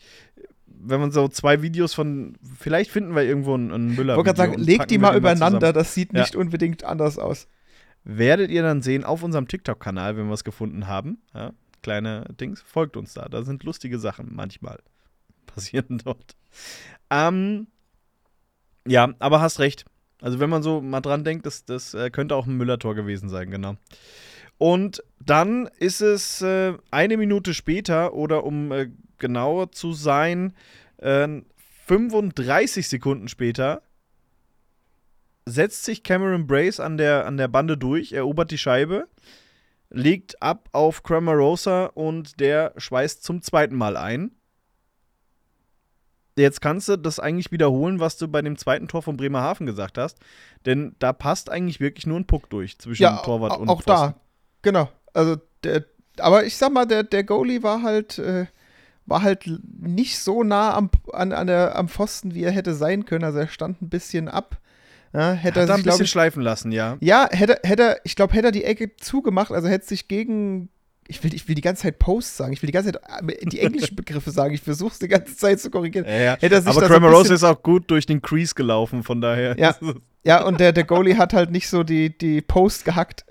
wenn 0.85 1.01
man 1.01 1.11
so 1.12 1.29
zwei 1.29 1.62
Videos 1.62 1.95
von, 1.95 2.37
vielleicht 2.59 2.90
finden 2.90 3.14
wir 3.14 3.23
irgendwo 3.23 3.55
einen, 3.55 3.73
einen 3.73 3.95
Müller. 3.95 4.14
Ich 4.14 4.16
wollte 4.16 4.29
gerade 4.29 4.37
sagen, 4.37 4.55
und 4.57 4.64
leg 4.64 4.79
packen 4.79 4.88
die 4.88 4.99
mal 4.99 5.16
übereinander, 5.16 5.61
zusammen. 5.61 5.75
das 5.75 5.95
sieht 5.95 6.12
Ja. 6.12 6.21
nicht 6.21 6.37
unbedingt 6.37 6.85
anders 6.85 7.18
aus. 7.18 7.47
werdet 8.05 8.51
ihr 8.51 8.62
dann 8.62 8.83
sehen 8.83 9.05
auf 9.05 9.23
unserem 9.23 9.47
TikTok-Kanal, 9.47 10.16
wenn 10.16 10.27
wir 10.27 10.35
es 10.35 10.42
gefunden 10.45 10.88
haben. 10.88 11.18
Ja, 11.35 11.53
kleine 11.83 12.25
Dings, 12.40 12.61
folgt 12.62 12.97
uns 12.97 13.14
da. 13.14 13.29
Da 13.29 13.42
sind 13.42 13.62
lustige 13.62 13.99
Sachen 13.99 14.35
manchmal 14.35 14.81
passieren 15.47 16.01
dort. 16.05 16.35
Ähm, 17.11 17.68
ja, 18.87 19.14
aber 19.21 19.40
hast 19.40 19.61
recht. 19.61 19.85
Also 20.21 20.40
wenn 20.40 20.51
man 20.51 20.62
so 20.62 20.81
mal 20.81 21.01
dran 21.01 21.25
denkt, 21.25 21.47
das, 21.47 21.64
das 21.64 21.95
äh, 21.95 22.11
könnte 22.11 22.35
auch 22.37 22.47
ein 22.47 22.57
Müller-Tor 22.57 22.95
gewesen 22.95 23.29
sein, 23.29 23.51
genau. 23.51 23.77
Und 24.59 25.03
dann 25.18 25.68
ist 25.79 26.01
es 26.01 26.40
äh, 26.42 26.75
eine 26.92 27.16
Minute 27.16 27.55
später 27.55 28.14
oder 28.14 28.45
um 28.45 28.71
äh, 28.71 28.90
genauer 29.23 29.73
zu 29.73 29.95
sein, 29.95 30.55
35 31.87 32.87
Sekunden 32.87 33.29
später 33.29 33.83
setzt 35.47 35.85
sich 35.85 36.03
Cameron 36.05 36.47
Brace 36.47 36.79
an 36.79 36.97
der, 36.97 37.27
an 37.27 37.37
der 37.37 37.49
Bande 37.49 37.77
durch, 37.77 38.13
erobert 38.13 38.51
die 38.51 38.59
Scheibe, 38.59 39.09
legt 39.91 40.41
ab 40.41 40.69
auf 40.73 41.03
Cramarosa 41.03 41.87
und 41.87 42.39
der 42.39 42.75
schweißt 42.77 43.25
zum 43.25 43.43
zweiten 43.43 43.75
Mal 43.77 43.97
ein. 43.97 44.31
Jetzt 46.39 46.61
kannst 46.63 46.89
du 46.89 46.97
das 46.97 47.19
eigentlich 47.19 47.53
wiederholen, 47.53 48.01
was 48.01 48.17
du 48.17 48.27
bei 48.29 48.41
dem 48.41 48.57
zweiten 48.57 48.89
Tor 48.89 49.03
von 49.03 49.17
Bremerhaven 49.19 49.67
gesagt 49.67 49.99
hast. 49.99 50.19
Denn 50.65 50.95
da 50.99 51.13
passt 51.13 51.51
eigentlich 51.51 51.79
wirklich 51.81 52.07
nur 52.07 52.19
ein 52.19 52.27
Puck 52.27 52.49
durch 52.49 52.79
zwischen 52.79 53.03
Ja, 53.03 53.19
Torwart 53.19 53.53
au- 53.53 53.59
und 53.59 53.69
auch 53.69 53.83
Pfosten. 53.83 54.15
da. 54.15 54.21
Genau. 54.63 54.89
Also 55.13 55.37
der, 55.63 55.85
aber 56.19 56.45
ich 56.47 56.57
sag 56.57 56.73
mal, 56.73 56.87
der, 56.87 57.03
der 57.03 57.25
Goalie 57.25 57.63
war 57.63 57.83
halt, 57.83 58.19
äh, 58.19 58.47
war 59.07 59.23
halt 59.23 59.51
nicht 59.81 60.19
so 60.19 60.43
nah 60.43 60.75
am, 60.75 60.91
an, 61.12 61.33
an 61.33 61.47
der, 61.47 61.77
am 61.77 61.88
Pfosten, 61.88 62.35
wie 62.35 62.43
er 62.45 62.51
hätte 62.53 62.75
sein 62.75 63.05
können. 63.05 63.25
Also 63.25 63.38
er 63.41 63.49
stand 63.49 63.83
ein 63.83 63.88
bisschen 63.88 64.29
ab. 64.29 64.59
Ja, 65.12 65.33
hätte 65.33 65.61
Hat 65.61 65.69
er 65.69 65.75
ein 65.75 65.77
sich, 65.79 65.85
glaub 65.85 65.95
bisschen 65.95 66.05
ich, 66.05 66.11
schleifen 66.11 66.43
lassen, 66.43 66.73
ja. 66.73 66.97
ja, 67.01 67.29
hätte, 67.31 67.59
hätte 67.65 67.99
ich 68.05 68.17
glaube, 68.17 68.33
hätte 68.33 68.47
er 68.49 68.53
die 68.53 68.65
Ecke 68.65 68.97
zugemacht, 68.97 69.53
also 69.53 69.69
hätte 69.69 69.87
sich 69.87 70.09
gegen, 70.09 70.71
ich 71.07 71.23
will, 71.23 71.35
ich 71.35 71.47
will 71.49 71.55
die 71.55 71.61
ganze 71.61 71.83
Zeit 71.83 71.99
Post 71.99 72.35
sagen, 72.38 72.55
ich 72.55 72.62
will 72.62 72.69
die 72.69 72.73
ganze 72.73 72.93
Zeit 72.93 73.03
äh, 73.29 73.45
die 73.47 73.61
englischen 73.61 73.95
Begriffe 73.95 74.31
sagen, 74.31 74.55
ich 74.55 74.62
versuche 74.62 74.93
es 74.93 74.99
die 75.01 75.09
ganze 75.09 75.37
Zeit 75.37 75.61
zu 75.61 75.71
korrigieren. 75.71 76.07
Ja, 76.07 76.12
ja. 76.19 76.37
Er 76.41 76.59
Aber 76.67 76.81
ein 76.83 76.88
Cramarosa 76.88 77.23
bisschen- 77.25 77.35
ist 77.35 77.45
auch 77.45 77.62
gut 77.62 77.91
durch 77.91 78.07
den 78.07 78.23
Crease 78.23 78.55
gelaufen, 78.55 79.03
von 79.03 79.21
daher. 79.21 79.55
Ja. 79.59 79.77
Ja, 80.25 80.45
und 80.45 80.61
der, 80.61 80.73
der 80.73 80.85
Goalie 80.85 81.19
hat 81.19 81.33
halt 81.33 81.51
nicht 81.51 81.69
so 81.69 81.83
die, 81.83 82.17
die 82.17 82.41
Post 82.43 82.85
gehackt. 82.85 83.25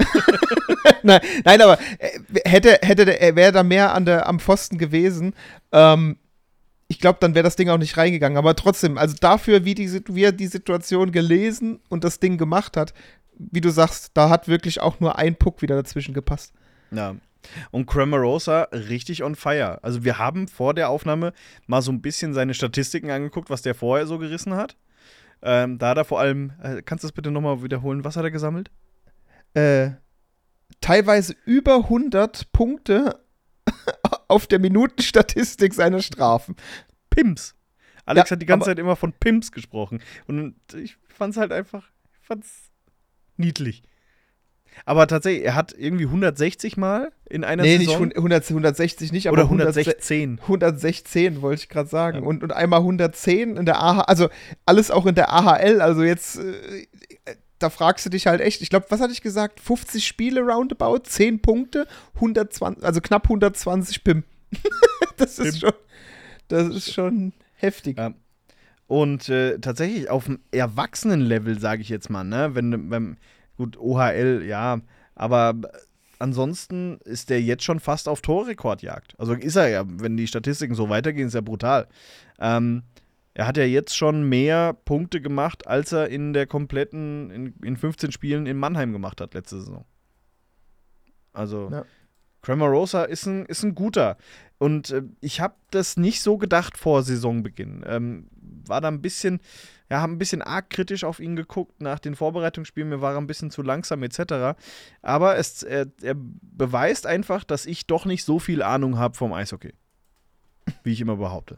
nein, 1.04 1.21
nein, 1.45 1.62
aber 1.62 1.80
äh, 1.99 2.19
hätte, 2.43 2.80
hätte 2.82 3.06
der, 3.06 3.21
er 3.21 3.36
wäre 3.36 3.54
da 3.54 3.63
mehr 3.63 3.93
an 3.93 4.06
der, 4.06 4.27
am 4.27 4.39
Pfosten 4.39 4.77
gewesen. 4.77 5.34
Ähm, 5.71 6.17
ich 6.89 6.99
glaube, 6.99 7.19
dann 7.21 7.34
wäre 7.34 7.43
das 7.43 7.56
Ding 7.56 7.69
auch 7.69 7.77
nicht 7.77 7.95
reingegangen. 7.95 8.38
Aber 8.38 8.56
trotzdem, 8.56 8.97
also 8.97 9.15
dafür, 9.19 9.63
wie, 9.63 9.75
die, 9.75 10.01
wie 10.08 10.23
er 10.23 10.34
die 10.34 10.47
Situation 10.47 11.13
gelesen 11.13 11.80
und 11.88 12.04
das 12.04 12.19
Ding 12.19 12.38
gemacht 12.38 12.75
hat, 12.75 12.93
wie 13.38 13.62
du 13.62 13.69
sagst, 13.69 14.12
da 14.13 14.30
hat 14.30 14.49
wirklich 14.49 14.82
auch 14.82 14.99
nur 14.99 15.17
ein 15.17 15.36
Puck 15.36 15.62
wieder 15.62 15.75
dazwischen 15.75 16.13
gepasst. 16.13 16.54
Ja. 16.91 17.15
Und 17.71 17.86
Cramarosa 17.86 18.63
richtig 18.73 19.23
on 19.23 19.36
fire. 19.36 19.80
Also 19.82 20.04
wir 20.04 20.17
haben 20.17 20.49
vor 20.49 20.73
der 20.73 20.89
Aufnahme 20.89 21.32
mal 21.65 21.82
so 21.82 21.91
ein 21.91 22.01
bisschen 22.01 22.34
seine 22.34 22.54
Statistiken 22.54 23.10
angeguckt, 23.10 23.49
was 23.49 23.62
der 23.62 23.73
vorher 23.73 24.06
so 24.06 24.17
gerissen 24.17 24.56
hat. 24.56 24.75
Ähm, 25.41 25.77
da 25.77 25.89
hat 25.89 25.97
er 25.97 26.06
vor 26.06 26.19
allem, 26.19 26.54
äh, 26.62 26.82
kannst 26.82 27.04
du 27.04 27.08
das 27.08 27.13
bitte 27.13 27.32
nochmal 27.32 27.63
wiederholen, 27.63 28.04
was 28.04 28.15
hat 28.15 28.23
er 28.23 28.32
gesammelt? 28.32 28.71
Äh, 29.54 29.91
teilweise 30.82 31.36
über 31.45 31.75
100 31.75 32.51
Punkte 32.51 33.19
auf 34.27 34.47
der 34.47 34.60
Minutenstatistik 34.60 35.73
seiner 35.73 36.01
Strafen. 36.01 36.56
Pimps. 37.10 37.56
Alex 38.06 38.30
Ja, 38.30 38.36
hat 38.36 38.41
die 38.41 38.45
ganze 38.45 38.65
Zeit 38.65 38.80
immer 38.80 38.95
von 38.95 39.13
Pimps 39.13 39.51
gesprochen. 39.51 40.01
Und 40.27 40.56
ich 40.73 40.97
fand's 41.08 41.38
halt 41.38 41.51
einfach, 41.51 41.89
ich 42.19 42.27
fand's 42.27 42.71
niedlich. 43.38 43.84
Aber 44.86 45.07
tatsächlich, 45.07 45.45
er 45.45 45.55
hat 45.55 45.73
irgendwie 45.77 46.05
160 46.05 46.77
Mal 46.77 47.12
in 47.29 47.43
einer 47.43 47.63
Nee, 47.63 47.77
nicht 47.77 47.89
Saison. 47.89 48.12
100, 48.12 48.49
160 48.49 49.12
nicht, 49.12 49.27
aber 49.27 49.36
oder 49.36 49.43
116. 49.43 50.39
116. 50.39 50.39
116 50.41 51.41
wollte 51.41 51.63
ich 51.63 51.69
gerade 51.69 51.89
sagen. 51.89 52.19
Ja. 52.19 52.23
Und, 52.23 52.43
und 52.43 52.53
einmal 52.53 52.79
110 52.79 53.57
in 53.57 53.65
der 53.65 53.81
AHL, 53.81 54.03
also 54.07 54.29
alles 54.65 54.91
auch 54.91 55.05
in 55.05 55.15
der 55.15 55.31
AHL. 55.31 55.81
Also 55.81 56.03
jetzt, 56.03 56.39
äh, 56.39 56.88
da 57.60 57.69
fragst 57.69 58.05
du 58.05 58.10
dich 58.10 58.27
halt 58.27 58.41
echt, 58.41 58.62
ich 58.62 58.69
glaube, 58.69 58.88
was 58.89 59.01
hatte 59.01 59.13
ich 59.13 59.21
gesagt? 59.21 59.60
50 59.60 60.05
Spiele 60.05 60.41
roundabout, 60.41 60.99
10 61.03 61.41
Punkte, 61.41 61.88
120, 62.15 62.84
also 62.84 63.01
knapp 63.01 63.25
120 63.25 64.03
PIM. 64.03 64.23
das 65.17 65.39
ist 65.39 65.60
Pim. 65.60 65.69
schon, 65.69 65.79
das 66.47 66.67
ist 66.69 66.93
schon 66.93 67.34
heftig. 67.55 67.97
Ja. 67.97 68.13
Und 68.88 69.29
äh, 69.29 69.57
tatsächlich 69.60 70.10
auf 70.10 70.25
dem 70.25 70.39
Erwachsenen-Level, 70.51 71.60
sage 71.60 71.81
ich 71.81 71.89
jetzt 71.89 72.10
mal, 72.10 72.25
ne? 72.25 72.55
Wenn, 72.55 72.91
wenn, 72.91 73.17
gut, 73.62 73.78
OHL, 73.78 74.43
ja, 74.45 74.82
aber 75.13 75.54
ansonsten 76.17 76.97
ist 77.04 77.30
der 77.30 77.41
jetzt 77.41 77.63
schon 77.63 77.80
fast 77.80 78.08
auf 78.10 78.21
Torrekordjagd. 78.21 79.13
Also 79.19 79.34
ist 79.34 79.56
er 79.56 79.69
ja, 79.69 79.84
wenn 79.86 80.17
die 80.17 80.28
Statistiken 80.28 80.74
so 80.74 80.89
weitergehen, 80.89 81.28
ist 81.28 81.36
er 81.36 81.41
brutal. 81.43 81.88
Ähm, 82.39 82.84
er 83.34 83.47
hat 83.47 83.58
ja 83.58 83.63
jetzt 83.63 83.95
schon 83.95 84.28
mehr 84.28 84.74
Punkte 84.74 85.21
gemacht, 85.21 85.67
als 85.67 85.91
er 85.91 86.10
in 86.10 86.34
der 86.34 86.47
kompletten, 86.47 87.30
in, 87.32 87.54
in 87.63 87.78
15 87.78 88.12
Spielen 88.12 88.45
in 88.47 88.58
Mannheim 88.58 88.91
gemacht 88.91 89.21
hat 89.21 89.34
letzte 89.36 89.60
Saison. 89.60 89.86
Also, 91.34 91.69
Ja. 91.71 91.86
Cramarosa 92.41 93.04
ist 93.04 93.28
ein, 93.28 93.45
ist 93.45 93.63
ein 93.63 93.76
guter. 93.76 94.17
Und 94.62 94.91
äh, 94.91 95.02
ich 95.21 95.41
habe 95.41 95.56
das 95.71 95.97
nicht 95.97 96.21
so 96.21 96.38
gedacht 96.38 96.78
vor 96.78 97.02
Saisonbeginn. 97.02 97.84
Ähm, 97.88 98.28
war 98.67 98.80
da 98.80 98.89
ein 98.89 99.02
bisschen, 99.02 99.39
ja, 99.89 100.02
habe 100.02 100.13
ein 100.13 100.19
bisschen 100.19 100.43
arg 100.43 100.69
kritisch 100.69 101.04
auf 101.04 101.19
ihn 101.19 101.36
geguckt 101.36 101.82
nach 101.82 101.97
den 101.97 102.15
Vorbereitungsspielen. 102.15 102.88
Mir 102.88 103.02
war 103.02 103.13
er 103.13 103.17
ein 103.17 103.26
bisschen 103.26 103.50
zu 103.50 103.63
langsam 103.63 104.04
etc. 104.04 104.56
Aber 105.02 105.36
es, 105.36 105.63
er, 105.63 105.88
er 106.04 106.13
beweist 106.15 107.08
einfach, 107.08 107.43
dass 107.43 107.65
ich 107.65 107.88
doch 107.88 108.06
nicht 108.06 108.24
so 108.24 108.38
viel 108.38 108.62
Ahnung 108.62 109.00
habe 109.00 109.17
vom 109.17 109.34
Eishockey. 109.34 109.74
Wie 110.84 110.91
ich 110.91 111.02
immer 111.02 111.15
behaupte. 111.15 111.58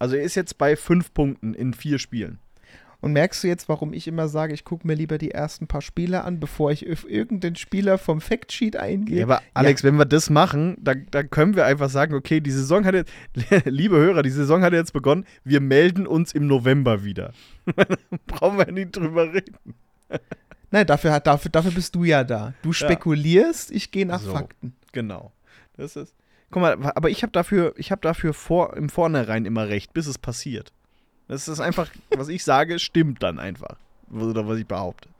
Also 0.00 0.16
er 0.16 0.24
ist 0.24 0.34
jetzt 0.34 0.58
bei 0.58 0.74
fünf 0.74 1.14
Punkten 1.14 1.54
in 1.54 1.72
vier 1.72 2.00
Spielen. 2.00 2.40
Und 3.00 3.12
merkst 3.12 3.44
du 3.44 3.48
jetzt, 3.48 3.68
warum 3.68 3.92
ich 3.92 4.08
immer 4.08 4.26
sage, 4.26 4.52
ich 4.54 4.64
gucke 4.64 4.84
mir 4.84 4.94
lieber 4.94 5.18
die 5.18 5.30
ersten 5.30 5.68
paar 5.68 5.82
Spiele 5.82 6.24
an, 6.24 6.40
bevor 6.40 6.72
ich 6.72 6.90
auf 6.90 7.08
irgendeinen 7.08 7.54
Spieler 7.54 7.96
vom 7.96 8.20
Factsheet 8.20 8.76
eingehe? 8.76 9.18
Ja, 9.18 9.24
aber 9.24 9.42
Alex, 9.54 9.84
wenn 9.84 9.94
wir 9.96 10.04
das 10.04 10.30
machen, 10.30 10.76
dann, 10.80 11.06
dann 11.12 11.30
können 11.30 11.54
wir 11.54 11.64
einfach 11.64 11.90
sagen, 11.90 12.14
okay, 12.14 12.40
die 12.40 12.50
Saison 12.50 12.84
hat 12.84 12.94
jetzt, 12.94 13.12
liebe 13.66 13.96
Hörer, 13.96 14.22
die 14.22 14.30
Saison 14.30 14.62
hat 14.62 14.72
jetzt 14.72 14.92
begonnen, 14.92 15.26
wir 15.44 15.60
melden 15.60 16.08
uns 16.08 16.32
im 16.32 16.48
November 16.48 17.04
wieder. 17.04 17.32
Brauchen 18.26 18.58
wir 18.58 18.72
nicht 18.72 18.96
drüber 18.96 19.32
reden. 19.32 19.74
Nein, 20.72 20.86
dafür, 20.86 21.20
dafür, 21.20 21.50
dafür 21.52 21.70
bist 21.70 21.94
du 21.94 22.02
ja 22.02 22.24
da. 22.24 22.52
Du 22.62 22.72
spekulierst, 22.72 23.70
ich 23.70 23.92
gehe 23.92 24.06
nach 24.06 24.20
So. 24.20 24.32
Fakten. 24.32 24.74
Genau. 24.92 25.32
Das 25.76 25.94
ist. 25.94 26.14
Guck 26.50 26.62
mal, 26.62 26.76
aber 26.94 27.10
ich 27.10 27.22
habe 27.22 27.30
dafür, 27.30 27.74
ich 27.76 27.92
habe 27.92 28.00
dafür 28.00 28.34
vor, 28.34 28.76
im 28.76 28.88
Vornherein 28.88 29.44
immer 29.44 29.68
recht, 29.68 29.92
bis 29.92 30.06
es 30.06 30.18
passiert. 30.18 30.72
Das 31.28 31.46
ist 31.46 31.60
einfach, 31.60 31.90
was 32.10 32.28
ich 32.28 32.42
sage, 32.42 32.78
stimmt 32.78 33.22
dann 33.22 33.38
einfach. 33.38 33.76
Oder 34.10 34.48
was 34.48 34.58
ich 34.58 34.66
behaupte. 34.66 35.10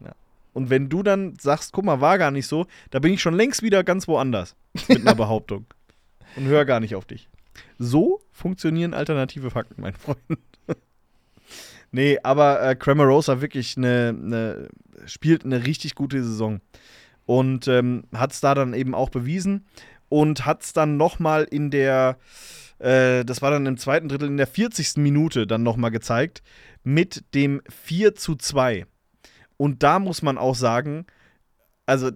Ja. 0.00 0.12
Und 0.54 0.70
wenn 0.70 0.88
du 0.88 1.02
dann 1.02 1.36
sagst, 1.38 1.72
guck 1.72 1.84
mal, 1.84 2.00
war 2.00 2.16
gar 2.18 2.30
nicht 2.30 2.46
so, 2.46 2.66
da 2.90 2.98
bin 2.98 3.12
ich 3.12 3.20
schon 3.20 3.34
längst 3.34 3.62
wieder 3.62 3.84
ganz 3.84 4.08
woanders 4.08 4.56
mit 4.88 5.02
einer 5.02 5.14
Behauptung. 5.14 5.66
Und 6.36 6.46
höre 6.46 6.64
gar 6.64 6.80
nicht 6.80 6.94
auf 6.94 7.04
dich. 7.04 7.28
So 7.78 8.20
funktionieren 8.32 8.94
alternative 8.94 9.50
Fakten, 9.50 9.80
mein 9.82 9.94
Freund. 9.94 10.18
nee, 11.92 12.18
aber 12.22 12.62
äh, 12.62 12.74
Cramarosa 12.74 13.40
wirklich 13.40 13.76
eine, 13.76 14.14
eine, 14.18 14.68
spielt 15.06 15.44
eine 15.44 15.66
richtig 15.66 15.94
gute 15.94 16.22
Saison. 16.22 16.60
Und 17.26 17.68
ähm, 17.68 18.04
hat 18.14 18.32
es 18.32 18.40
da 18.40 18.54
dann 18.54 18.72
eben 18.72 18.94
auch 18.94 19.10
bewiesen. 19.10 19.66
Und 20.08 20.46
hat 20.46 20.62
es 20.62 20.72
dann 20.72 20.96
nochmal 20.96 21.44
in 21.44 21.70
der, 21.70 22.16
äh, 22.78 23.24
das 23.24 23.42
war 23.42 23.50
dann 23.50 23.66
im 23.66 23.76
zweiten 23.76 24.08
Drittel, 24.08 24.28
in 24.28 24.36
der 24.36 24.46
40. 24.46 24.96
Minute 24.96 25.46
dann 25.46 25.62
nochmal 25.62 25.90
gezeigt, 25.90 26.42
mit 26.84 27.34
dem 27.34 27.62
4 27.68 28.14
zu 28.14 28.36
2. 28.36 28.86
Und 29.56 29.82
da 29.82 29.98
muss 29.98 30.22
man 30.22 30.38
auch 30.38 30.54
sagen, 30.54 31.06
also 31.86 32.10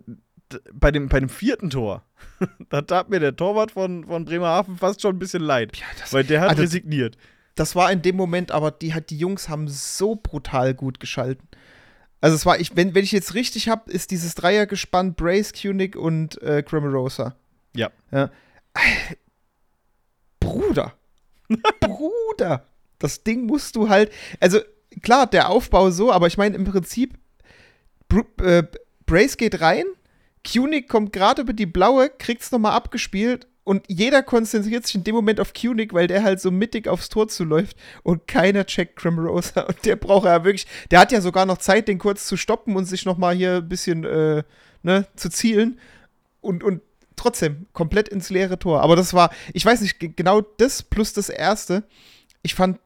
bei 0.72 0.90
dem, 0.90 1.08
bei 1.08 1.20
dem 1.20 1.28
vierten 1.28 1.70
Tor, 1.70 2.04
da 2.70 2.82
tat 2.82 3.08
mir 3.08 3.20
der 3.20 3.36
Torwart 3.36 3.70
von, 3.72 4.04
von 4.04 4.24
Bremerhaven 4.24 4.76
fast 4.76 5.00
schon 5.00 5.16
ein 5.16 5.18
bisschen 5.18 5.42
leid. 5.42 5.72
weil 6.10 6.24
der 6.24 6.40
hat 6.40 6.50
also- 6.50 6.62
resigniert. 6.62 7.16
Das 7.56 7.74
war 7.76 7.90
in 7.92 8.00
dem 8.00 8.16
Moment, 8.16 8.52
aber 8.52 8.70
die, 8.70 8.94
hat- 8.94 9.10
die 9.10 9.18
Jungs 9.18 9.48
haben 9.48 9.68
so 9.68 10.16
brutal 10.16 10.72
gut 10.72 10.98
geschalten. 11.00 11.46
Also 12.22 12.36
es 12.36 12.46
war, 12.46 12.58
ich, 12.60 12.76
wenn, 12.76 12.94
wenn 12.94 13.02
ich 13.04 13.12
jetzt 13.12 13.34
richtig 13.34 13.68
habe, 13.68 13.90
ist 13.90 14.10
dieses 14.12 14.34
Dreiergespann 14.34 15.14
Brace, 15.14 15.52
Kunig 15.52 15.96
und 15.96 16.40
äh, 16.42 16.62
Cramarosa. 16.62 17.34
Ja. 17.74 17.90
ja. 18.12 18.30
Bruder. 20.40 20.94
Bruder. 21.80 22.66
Das 22.98 23.22
Ding 23.22 23.46
musst 23.46 23.76
du 23.76 23.88
halt. 23.88 24.12
Also, 24.40 24.60
klar, 25.02 25.26
der 25.26 25.48
Aufbau 25.50 25.90
so, 25.90 26.12
aber 26.12 26.26
ich 26.26 26.38
meine 26.38 26.56
im 26.56 26.64
Prinzip, 26.64 27.18
Bru 28.08 28.22
äh, 28.42 28.64
Brace 29.06 29.36
geht 29.36 29.60
rein, 29.60 29.84
Kunig 30.46 30.88
kommt 30.88 31.12
gerade 31.12 31.42
über 31.42 31.52
die 31.52 31.66
blaue, 31.66 32.10
kriegt's 32.10 32.50
nochmal 32.50 32.72
abgespielt 32.72 33.46
und 33.64 33.84
jeder 33.88 34.22
konzentriert 34.22 34.86
sich 34.86 34.96
in 34.96 35.04
dem 35.04 35.14
Moment 35.14 35.38
auf 35.38 35.52
Kunig, 35.52 35.92
weil 35.92 36.06
der 36.06 36.22
halt 36.22 36.40
so 36.40 36.50
mittig 36.50 36.88
aufs 36.88 37.08
Tor 37.08 37.28
zuläuft 37.28 37.76
und 38.02 38.26
keiner 38.26 38.64
checkt 38.66 38.96
Cremrosa. 38.96 39.62
Und 39.62 39.84
der 39.84 39.96
braucht 39.96 40.24
ja 40.24 40.44
wirklich, 40.44 40.66
der 40.90 41.00
hat 41.00 41.12
ja 41.12 41.20
sogar 41.20 41.46
noch 41.46 41.58
Zeit, 41.58 41.86
den 41.86 41.98
kurz 41.98 42.26
zu 42.26 42.36
stoppen 42.36 42.74
und 42.74 42.86
sich 42.86 43.04
nochmal 43.04 43.34
hier 43.34 43.56
ein 43.56 43.68
bisschen 43.68 44.04
äh, 44.04 44.42
ne, 44.82 45.06
zu 45.14 45.28
zielen. 45.28 45.78
Und, 46.40 46.64
und 46.64 46.80
trotzdem 47.20 47.66
komplett 47.72 48.08
ins 48.08 48.30
leere 48.30 48.58
Tor. 48.58 48.82
Aber 48.82 48.96
das 48.96 49.14
war, 49.14 49.30
ich 49.52 49.64
weiß 49.64 49.80
nicht, 49.82 49.98
genau 50.16 50.40
das 50.40 50.82
plus 50.82 51.12
das 51.12 51.28
erste. 51.28 51.84
Ich 52.42 52.54
fand 52.54 52.78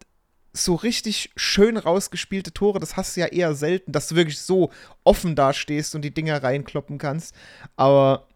so 0.53 0.77
richtig 0.77 1.31
schön 1.37 1.77
rausgespielte 1.77 2.53
Tore, 2.53 2.79
das 2.79 2.97
hast 2.97 3.17
du 3.17 3.21
ja 3.21 3.27
eher 3.27 3.55
selten, 3.55 3.91
dass 3.91 4.09
du 4.09 4.15
wirklich 4.15 4.39
so 4.39 4.71
offen 5.03 5.35
dastehst 5.35 5.95
und 5.97 6.03
die 6.03 6.15
Dinger 6.15 6.43
reinkloppen 6.43 6.97
kannst. 6.99 7.35
Aber 7.77 8.29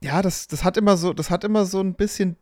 ja, 0.00 0.20
das, 0.22 0.48
das 0.48 0.64
hat 0.64 0.76
immer 0.76 0.96
so, 0.96 1.12
das 1.12 1.30
hat 1.30 1.44
immer 1.44 1.66
so 1.66 1.80
ein 1.80 1.94
bisschen 1.94 2.36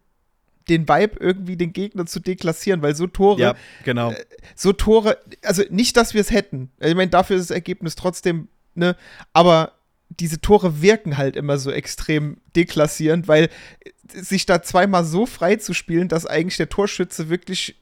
den 0.68 0.88
Vibe 0.88 1.18
irgendwie 1.20 1.56
den 1.56 1.72
Gegner 1.72 2.06
zu 2.06 2.18
deklassieren, 2.18 2.82
weil 2.82 2.96
so 2.96 3.06
Tore, 3.06 3.40
Ja, 3.40 3.54
genau. 3.84 4.10
äh, 4.10 4.24
so 4.54 4.72
Tore, 4.72 5.18
also 5.42 5.62
nicht, 5.70 5.96
dass 5.96 6.12
wir 6.12 6.20
es 6.20 6.30
hätten. 6.30 6.70
Ich 6.80 6.94
meine, 6.94 7.10
dafür 7.10 7.36
ist 7.36 7.50
das 7.50 7.54
Ergebnis 7.54 7.94
trotzdem, 7.94 8.48
ne, 8.74 8.96
aber 9.32 9.75
diese 10.08 10.40
Tore 10.40 10.82
wirken 10.82 11.16
halt 11.16 11.36
immer 11.36 11.58
so 11.58 11.70
extrem 11.70 12.38
deklassierend, 12.54 13.28
weil 13.28 13.50
sich 14.12 14.46
da 14.46 14.62
zweimal 14.62 15.04
so 15.04 15.26
frei 15.26 15.56
zu 15.56 15.74
spielen, 15.74 16.08
dass 16.08 16.26
eigentlich 16.26 16.56
der 16.56 16.68
Torschütze 16.68 17.28
wirklich 17.28 17.76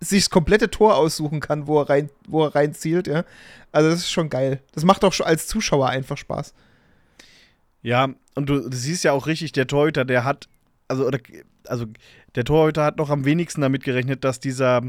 sich 0.00 0.24
das 0.24 0.30
komplette 0.30 0.70
Tor 0.70 0.96
aussuchen 0.96 1.40
kann, 1.40 1.66
wo 1.66 1.80
er 1.80 1.90
rein, 1.90 2.10
wo 2.26 2.44
er 2.44 2.54
reinzielt, 2.54 3.06
ja. 3.06 3.24
Also 3.70 3.90
das 3.90 4.00
ist 4.00 4.10
schon 4.10 4.30
geil. 4.30 4.60
Das 4.72 4.84
macht 4.84 5.04
auch 5.04 5.12
schon 5.12 5.26
als 5.26 5.46
Zuschauer 5.46 5.88
einfach 5.88 6.16
Spaß. 6.16 6.54
Ja, 7.82 8.08
und 8.34 8.46
du, 8.46 8.68
du 8.68 8.76
siehst 8.76 9.04
ja 9.04 9.12
auch 9.12 9.26
richtig, 9.26 9.52
der 9.52 9.66
Torhüter, 9.66 10.04
der 10.04 10.24
hat, 10.24 10.48
also, 10.88 11.06
oder, 11.06 11.18
also 11.66 11.86
der 12.34 12.44
Torhüter 12.44 12.84
hat 12.84 12.96
noch 12.96 13.10
am 13.10 13.24
wenigsten 13.24 13.60
damit 13.60 13.82
gerechnet, 13.82 14.24
dass 14.24 14.40
dieser, 14.40 14.82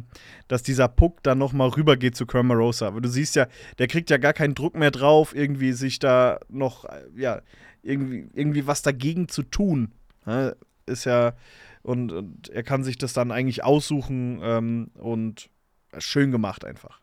dass 0.48 0.64
dieser 0.64 0.88
Puck 0.88 1.24
dann 1.24 1.38
nochmal 1.38 1.70
rübergeht 1.70 2.16
zu 2.16 2.26
Cramarosa. 2.26 2.88
Aber 2.88 3.02
du 3.02 3.10
siehst 3.10 3.36
ja, 3.36 3.48
der 3.80 3.88
kriegt 3.88 4.10
ja 4.10 4.18
gar 4.18 4.34
keinen 4.34 4.56
Druck 4.56 4.76
mehr 4.76 4.92
drauf, 4.92 5.36
irgendwie 5.36 5.74
sich 5.74 6.00
da 6.00 6.40
noch, 6.50 6.86
äh, 6.86 7.04
ja, 7.16 7.42
irgendwie, 7.84 8.30
irgendwie 8.34 8.68
was 8.68 8.82
dagegen 8.82 9.28
zu 9.28 9.44
tun. 9.44 9.92
Ist 10.86 11.06
ja, 11.06 11.34
und, 11.82 12.12
und 12.12 12.50
er 12.50 12.64
kann 12.64 12.84
sich 12.84 12.98
das 12.98 13.14
dann 13.14 13.32
eigentlich 13.32 13.64
aussuchen 13.64 14.40
ähm, 14.44 14.92
und 14.96 15.50
schön 15.98 16.32
gemacht 16.32 16.64
einfach. 16.64 17.02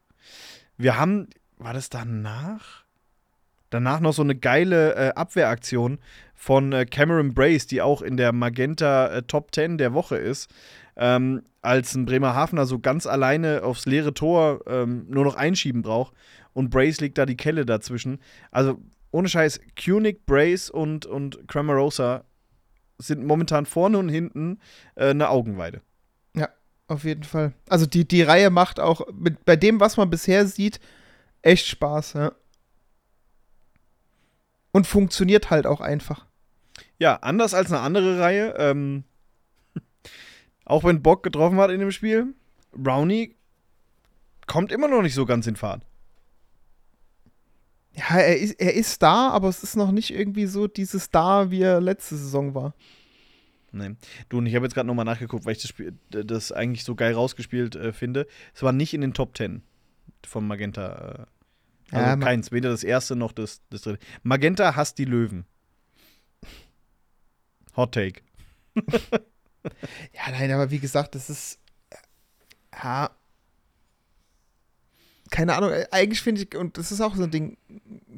Wir 0.76 0.96
haben, 0.96 1.28
war 1.56 1.74
das 1.74 1.90
danach? 1.90 2.84
Danach 3.70 4.00
noch 4.00 4.12
so 4.12 4.22
eine 4.22 4.36
geile 4.36 4.94
äh, 4.94 5.08
Abwehraktion 5.14 5.98
von 6.38 6.72
äh, 6.72 6.86
Cameron 6.86 7.34
Brace, 7.34 7.66
die 7.66 7.82
auch 7.82 8.00
in 8.00 8.16
der 8.16 8.32
Magenta 8.32 9.08
äh, 9.08 9.22
Top 9.24 9.52
10 9.52 9.76
der 9.76 9.92
Woche 9.92 10.16
ist. 10.16 10.48
Ähm, 10.96 11.42
als 11.62 11.94
ein 11.94 12.06
Bremerhavener 12.06 12.64
so 12.64 12.78
ganz 12.78 13.06
alleine 13.06 13.64
aufs 13.64 13.86
leere 13.86 14.14
Tor 14.14 14.60
ähm, 14.68 15.04
nur 15.08 15.24
noch 15.24 15.34
einschieben 15.34 15.82
braucht 15.82 16.14
und 16.54 16.70
Brace 16.70 17.00
legt 17.00 17.18
da 17.18 17.26
die 17.26 17.36
Kelle 17.36 17.66
dazwischen. 17.66 18.20
Also 18.52 18.78
ohne 19.10 19.28
Scheiß, 19.28 19.60
Kunig, 19.82 20.26
Brace 20.26 20.70
und, 20.70 21.06
und 21.06 21.46
Cramarosa 21.48 22.24
sind 22.98 23.24
momentan 23.24 23.66
vorne 23.66 23.98
und 23.98 24.08
hinten 24.08 24.60
äh, 24.94 25.10
eine 25.10 25.30
Augenweide. 25.30 25.82
Ja, 26.36 26.48
auf 26.86 27.02
jeden 27.02 27.24
Fall. 27.24 27.52
Also 27.68 27.84
die, 27.84 28.06
die 28.06 28.22
Reihe 28.22 28.50
macht 28.50 28.78
auch 28.78 29.02
mit, 29.12 29.44
bei 29.44 29.56
dem, 29.56 29.80
was 29.80 29.96
man 29.96 30.08
bisher 30.08 30.46
sieht, 30.46 30.78
echt 31.42 31.66
Spaß, 31.66 32.12
ja. 32.12 32.32
Und 34.70 34.86
funktioniert 34.86 35.50
halt 35.50 35.66
auch 35.66 35.80
einfach. 35.80 36.27
Ja, 36.98 37.16
anders 37.16 37.54
als 37.54 37.70
eine 37.70 37.80
andere 37.80 38.20
Reihe. 38.20 38.54
Ähm, 38.58 39.04
auch 40.64 40.84
wenn 40.84 41.02
Bock 41.02 41.22
getroffen 41.22 41.58
hat 41.58 41.70
in 41.70 41.80
dem 41.80 41.92
Spiel, 41.92 42.34
Brownie 42.72 43.36
kommt 44.46 44.72
immer 44.72 44.88
noch 44.88 45.02
nicht 45.02 45.14
so 45.14 45.26
ganz 45.26 45.46
in 45.46 45.56
Fahrt. 45.56 45.84
Ja, 47.94 48.16
er 48.18 48.36
ist, 48.36 48.60
er 48.60 48.74
ist 48.74 49.02
da, 49.02 49.30
aber 49.30 49.48
es 49.48 49.62
ist 49.62 49.76
noch 49.76 49.90
nicht 49.90 50.10
irgendwie 50.10 50.46
so 50.46 50.68
dieses 50.68 51.10
da, 51.10 51.50
wie 51.50 51.62
er 51.62 51.80
letzte 51.80 52.16
Saison 52.16 52.54
war. 52.54 52.74
Nee. 53.72 53.96
Du, 54.28 54.38
und 54.38 54.46
ich 54.46 54.54
habe 54.54 54.64
jetzt 54.64 54.74
gerade 54.74 54.86
nochmal 54.86 55.04
nachgeguckt, 55.04 55.44
weil 55.44 55.52
ich 55.52 55.62
das, 55.62 55.68
Spiel, 55.68 55.98
das 56.10 56.52
eigentlich 56.52 56.84
so 56.84 56.94
geil 56.94 57.12
rausgespielt 57.12 57.76
äh, 57.76 57.92
finde. 57.92 58.26
Es 58.54 58.62
war 58.62 58.72
nicht 58.72 58.94
in 58.94 59.00
den 59.00 59.14
Top 59.14 59.36
10 59.36 59.62
von 60.26 60.46
Magenta. 60.46 61.26
Äh, 61.90 61.94
also 61.96 62.06
Ja, 62.06 62.16
keins, 62.16 62.52
weder 62.52 62.70
das 62.70 62.84
erste 62.84 63.16
noch 63.16 63.32
das, 63.32 63.62
das 63.70 63.82
dritte. 63.82 63.98
Magenta 64.22 64.76
hasst 64.76 64.98
die 64.98 65.04
Löwen. 65.04 65.44
Hot 67.78 67.92
Take. 67.92 68.20
Ja, 70.14 70.30
nein, 70.30 70.50
aber 70.52 70.70
wie 70.70 70.78
gesagt, 70.78 71.14
das 71.14 71.28
ist. 71.28 71.58
Ja. 72.72 73.10
Keine 75.30 75.54
Ahnung, 75.56 75.70
äh, 75.70 75.86
eigentlich 75.90 76.22
finde 76.22 76.42
ich, 76.42 76.56
und 76.56 76.78
das 76.78 76.90
ist 76.90 77.02
auch 77.02 77.14
so 77.14 77.24
ein 77.24 77.30
Ding, 77.30 77.58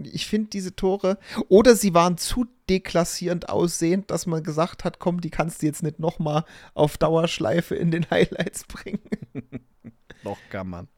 ich 0.05 0.29
finde 0.29 0.51
diese 0.51 0.77
Tore, 0.77 1.18
oder 1.49 1.75
sie 1.75 1.92
waren 1.92 2.18
zu 2.18 2.46
deklassierend 2.68 3.49
aussehend, 3.49 4.12
dass 4.12 4.27
man 4.27 4.44
gesagt 4.44 4.85
hat, 4.85 5.01
komm, 5.01 5.20
die 5.20 5.31
kannst 5.31 5.62
du 5.62 5.66
jetzt 5.66 5.83
nicht 5.83 5.99
nochmal 5.99 6.44
auf 6.75 6.99
Dauerschleife 6.99 7.75
in 7.75 7.90
den 7.90 8.07
Highlights 8.11 8.64
bringen. 8.64 9.01
Doch, 10.23 10.38
kann 10.51 10.68
man. 10.68 10.88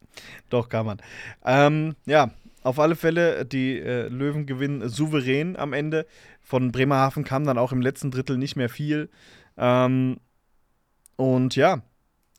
Doch, 0.50 0.68
kann 0.68 0.84
man. 0.84 1.00
Ähm, 1.46 1.96
ja, 2.04 2.30
auf 2.62 2.78
alle 2.78 2.96
Fälle, 2.96 3.44
die 3.44 3.78
äh, 3.78 4.08
Löwen 4.08 4.46
gewinnen 4.46 4.88
souverän 4.88 5.56
am 5.56 5.72
Ende. 5.72 6.06
Von 6.40 6.72
Bremerhaven 6.72 7.24
kam 7.24 7.44
dann 7.44 7.58
auch 7.58 7.72
im 7.72 7.82
letzten 7.82 8.10
Drittel 8.10 8.38
nicht 8.38 8.56
mehr 8.56 8.68
viel. 8.68 9.10
Ähm, 9.56 10.18
und 11.16 11.56
ja, 11.56 11.82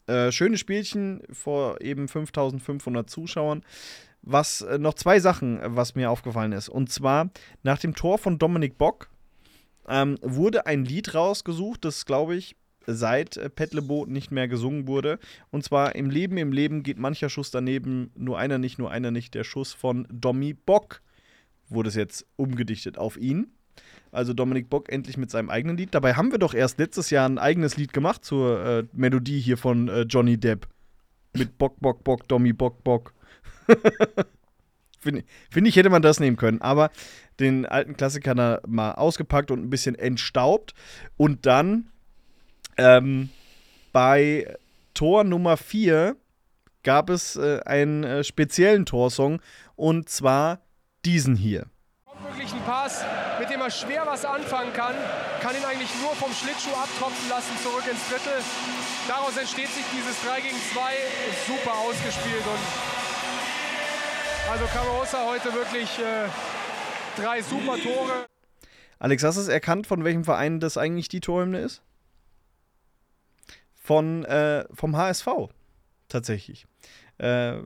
äh, 0.07 0.31
schönes 0.31 0.59
Spielchen 0.59 1.21
vor 1.31 1.81
eben 1.81 2.07
5500 2.07 3.09
Zuschauern. 3.09 3.63
Was 4.21 4.61
äh, 4.61 4.77
noch 4.77 4.93
zwei 4.93 5.19
Sachen, 5.19 5.59
was 5.63 5.95
mir 5.95 6.09
aufgefallen 6.09 6.53
ist. 6.53 6.69
Und 6.69 6.91
zwar 6.91 7.29
nach 7.61 7.79
dem 7.79 7.93
Tor 7.93 8.17
von 8.17 8.39
Dominik 8.39 8.77
Bock 8.77 9.09
ähm, 9.87 10.17
wurde 10.21 10.65
ein 10.65 10.85
Lied 10.85 11.13
rausgesucht, 11.13 11.83
das 11.83 12.05
glaube 12.05 12.35
ich 12.35 12.55
seit 12.85 13.37
äh, 13.37 13.49
Pet 13.49 13.73
nicht 14.07 14.31
mehr 14.31 14.47
gesungen 14.47 14.87
wurde. 14.87 15.19
Und 15.51 15.63
zwar 15.63 15.95
im 15.95 16.09
Leben, 16.09 16.37
im 16.37 16.51
Leben 16.51 16.83
geht 16.83 16.97
mancher 16.97 17.29
Schuss 17.29 17.51
daneben, 17.51 18.11
nur 18.15 18.37
einer 18.37 18.57
nicht, 18.57 18.79
nur 18.79 18.91
einer 18.91 19.11
nicht. 19.11 19.33
Der 19.33 19.43
Schuss 19.43 19.73
von 19.73 20.07
Domi 20.11 20.53
Bock 20.53 21.01
wurde 21.69 21.89
es 21.89 21.95
jetzt 21.95 22.25
umgedichtet 22.35 22.97
auf 22.97 23.17
ihn. 23.17 23.47
Also 24.11 24.33
Dominik 24.33 24.69
Bock 24.69 24.91
endlich 24.91 25.17
mit 25.17 25.31
seinem 25.31 25.49
eigenen 25.49 25.75
Lied. 25.75 25.95
Dabei 25.95 26.13
haben 26.13 26.31
wir 26.31 26.37
doch 26.37 26.53
erst 26.53 26.77
letztes 26.77 27.09
Jahr 27.09 27.27
ein 27.27 27.39
eigenes 27.39 27.77
Lied 27.77 27.93
gemacht 27.93 28.23
zur 28.23 28.63
äh, 28.63 28.83
Melodie 28.93 29.39
hier 29.39 29.57
von 29.57 29.87
äh, 29.87 30.01
Johnny 30.01 30.37
Depp. 30.37 30.67
Mit 31.35 31.57
Bock, 31.57 31.79
Bock, 31.79 32.03
Bock, 32.03 32.27
Domi 32.27 32.53
Bock, 32.53 32.83
Bock. 32.83 33.13
Finde 34.99 35.23
find 35.49 35.67
ich, 35.67 35.75
hätte 35.75 35.89
man 35.89 36.03
das 36.03 36.19
nehmen 36.19 36.37
können. 36.37 36.61
Aber 36.61 36.91
den 37.39 37.65
alten 37.65 37.97
Klassiker 37.97 38.35
da 38.35 38.61
mal 38.67 38.93
ausgepackt 38.93 39.49
und 39.49 39.63
ein 39.63 39.69
bisschen 39.71 39.95
entstaubt. 39.95 40.75
Und 41.17 41.47
dann 41.47 41.89
ähm, 42.77 43.29
bei 43.91 44.55
Tor 44.93 45.23
Nummer 45.23 45.57
4 45.57 46.15
gab 46.83 47.09
es 47.09 47.35
äh, 47.35 47.61
einen 47.65 48.03
äh, 48.03 48.23
speziellen 48.23 48.85
Torsong. 48.85 49.41
Und 49.75 50.09
zwar 50.09 50.59
diesen 51.05 51.35
hier. 51.35 51.65
wirklich 52.27 52.51
einen 52.51 52.63
Pass, 52.63 53.03
mit 53.39 53.49
dem 53.49 53.61
er 53.61 53.71
schwer 53.71 54.03
was 54.05 54.23
anfangen 54.25 54.71
kann, 54.73 54.95
kann 55.41 55.55
ihn 55.55 55.65
eigentlich 55.65 55.89
nur 56.01 56.11
vom 56.15 56.31
Schlittschuh 56.31 56.75
abtropfen 56.75 57.29
lassen 57.29 57.57
zurück 57.61 57.83
ins 57.89 58.07
Drittel. 58.09 58.39
Daraus 59.07 59.35
entsteht 59.37 59.69
sich 59.69 59.83
dieses 59.91 60.21
3 60.23 60.41
gegen 60.41 60.57
2 60.73 60.81
super 61.47 61.77
ausgespielt 61.79 62.45
und 62.45 62.93
also 64.51 64.65
Carosa 64.65 65.25
heute 65.25 65.53
wirklich 65.53 65.97
äh, 65.99 66.27
drei 67.19 67.41
super 67.41 67.77
Tore. 67.77 68.25
Alex, 68.99 69.23
hast 69.23 69.37
du 69.37 69.41
es 69.41 69.47
erkannt, 69.47 69.87
von 69.87 70.03
welchem 70.03 70.25
Verein 70.25 70.59
das 70.59 70.77
eigentlich 70.77 71.07
die 71.07 71.21
Torhymne 71.21 71.59
ist? 71.59 71.81
Von, 73.83 74.23
äh, 74.25 74.65
vom 74.73 74.95
HSV. 74.95 75.27
Tatsächlich. 76.07 76.65
Äh, 77.17 77.57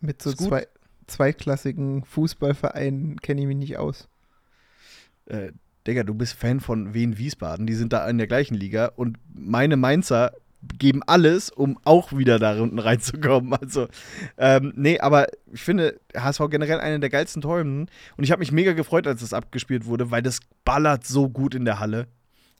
Mit 0.00 0.22
so 0.22 0.32
zwei, 0.32 0.66
zweiklassigen 1.06 2.04
Fußballvereinen 2.04 3.20
kenne 3.20 3.42
ich 3.42 3.46
mich 3.46 3.56
nicht 3.56 3.76
aus. 3.76 4.08
äh, 5.26 5.52
Digga, 5.86 6.02
du 6.02 6.14
bist 6.14 6.34
Fan 6.34 6.58
von 6.58 6.94
Wien 6.94 7.16
Wiesbaden, 7.16 7.66
die 7.66 7.74
sind 7.74 7.92
da 7.92 8.08
in 8.08 8.18
der 8.18 8.26
gleichen 8.26 8.54
Liga 8.54 8.90
und 8.96 9.18
meine 9.32 9.76
Mainzer 9.76 10.32
geben 10.78 11.02
alles, 11.06 11.50
um 11.50 11.78
auch 11.84 12.12
wieder 12.12 12.40
da 12.40 12.60
unten 12.60 12.78
reinzukommen. 12.80 13.52
Also, 13.52 13.86
ähm, 14.36 14.72
nee, 14.74 14.98
aber 14.98 15.26
ich 15.52 15.62
finde 15.62 16.00
HSV 16.16 16.40
generell 16.50 16.80
eine 16.80 16.98
der 16.98 17.10
geilsten 17.10 17.42
Torhymnen 17.42 17.88
und 18.16 18.24
ich 18.24 18.32
habe 18.32 18.40
mich 18.40 18.50
mega 18.50 18.72
gefreut, 18.72 19.06
als 19.06 19.20
das 19.20 19.32
abgespielt 19.32 19.84
wurde, 19.84 20.10
weil 20.10 20.22
das 20.22 20.40
ballert 20.64 21.06
so 21.06 21.28
gut 21.28 21.54
in 21.54 21.64
der 21.64 21.78
Halle. 21.78 22.08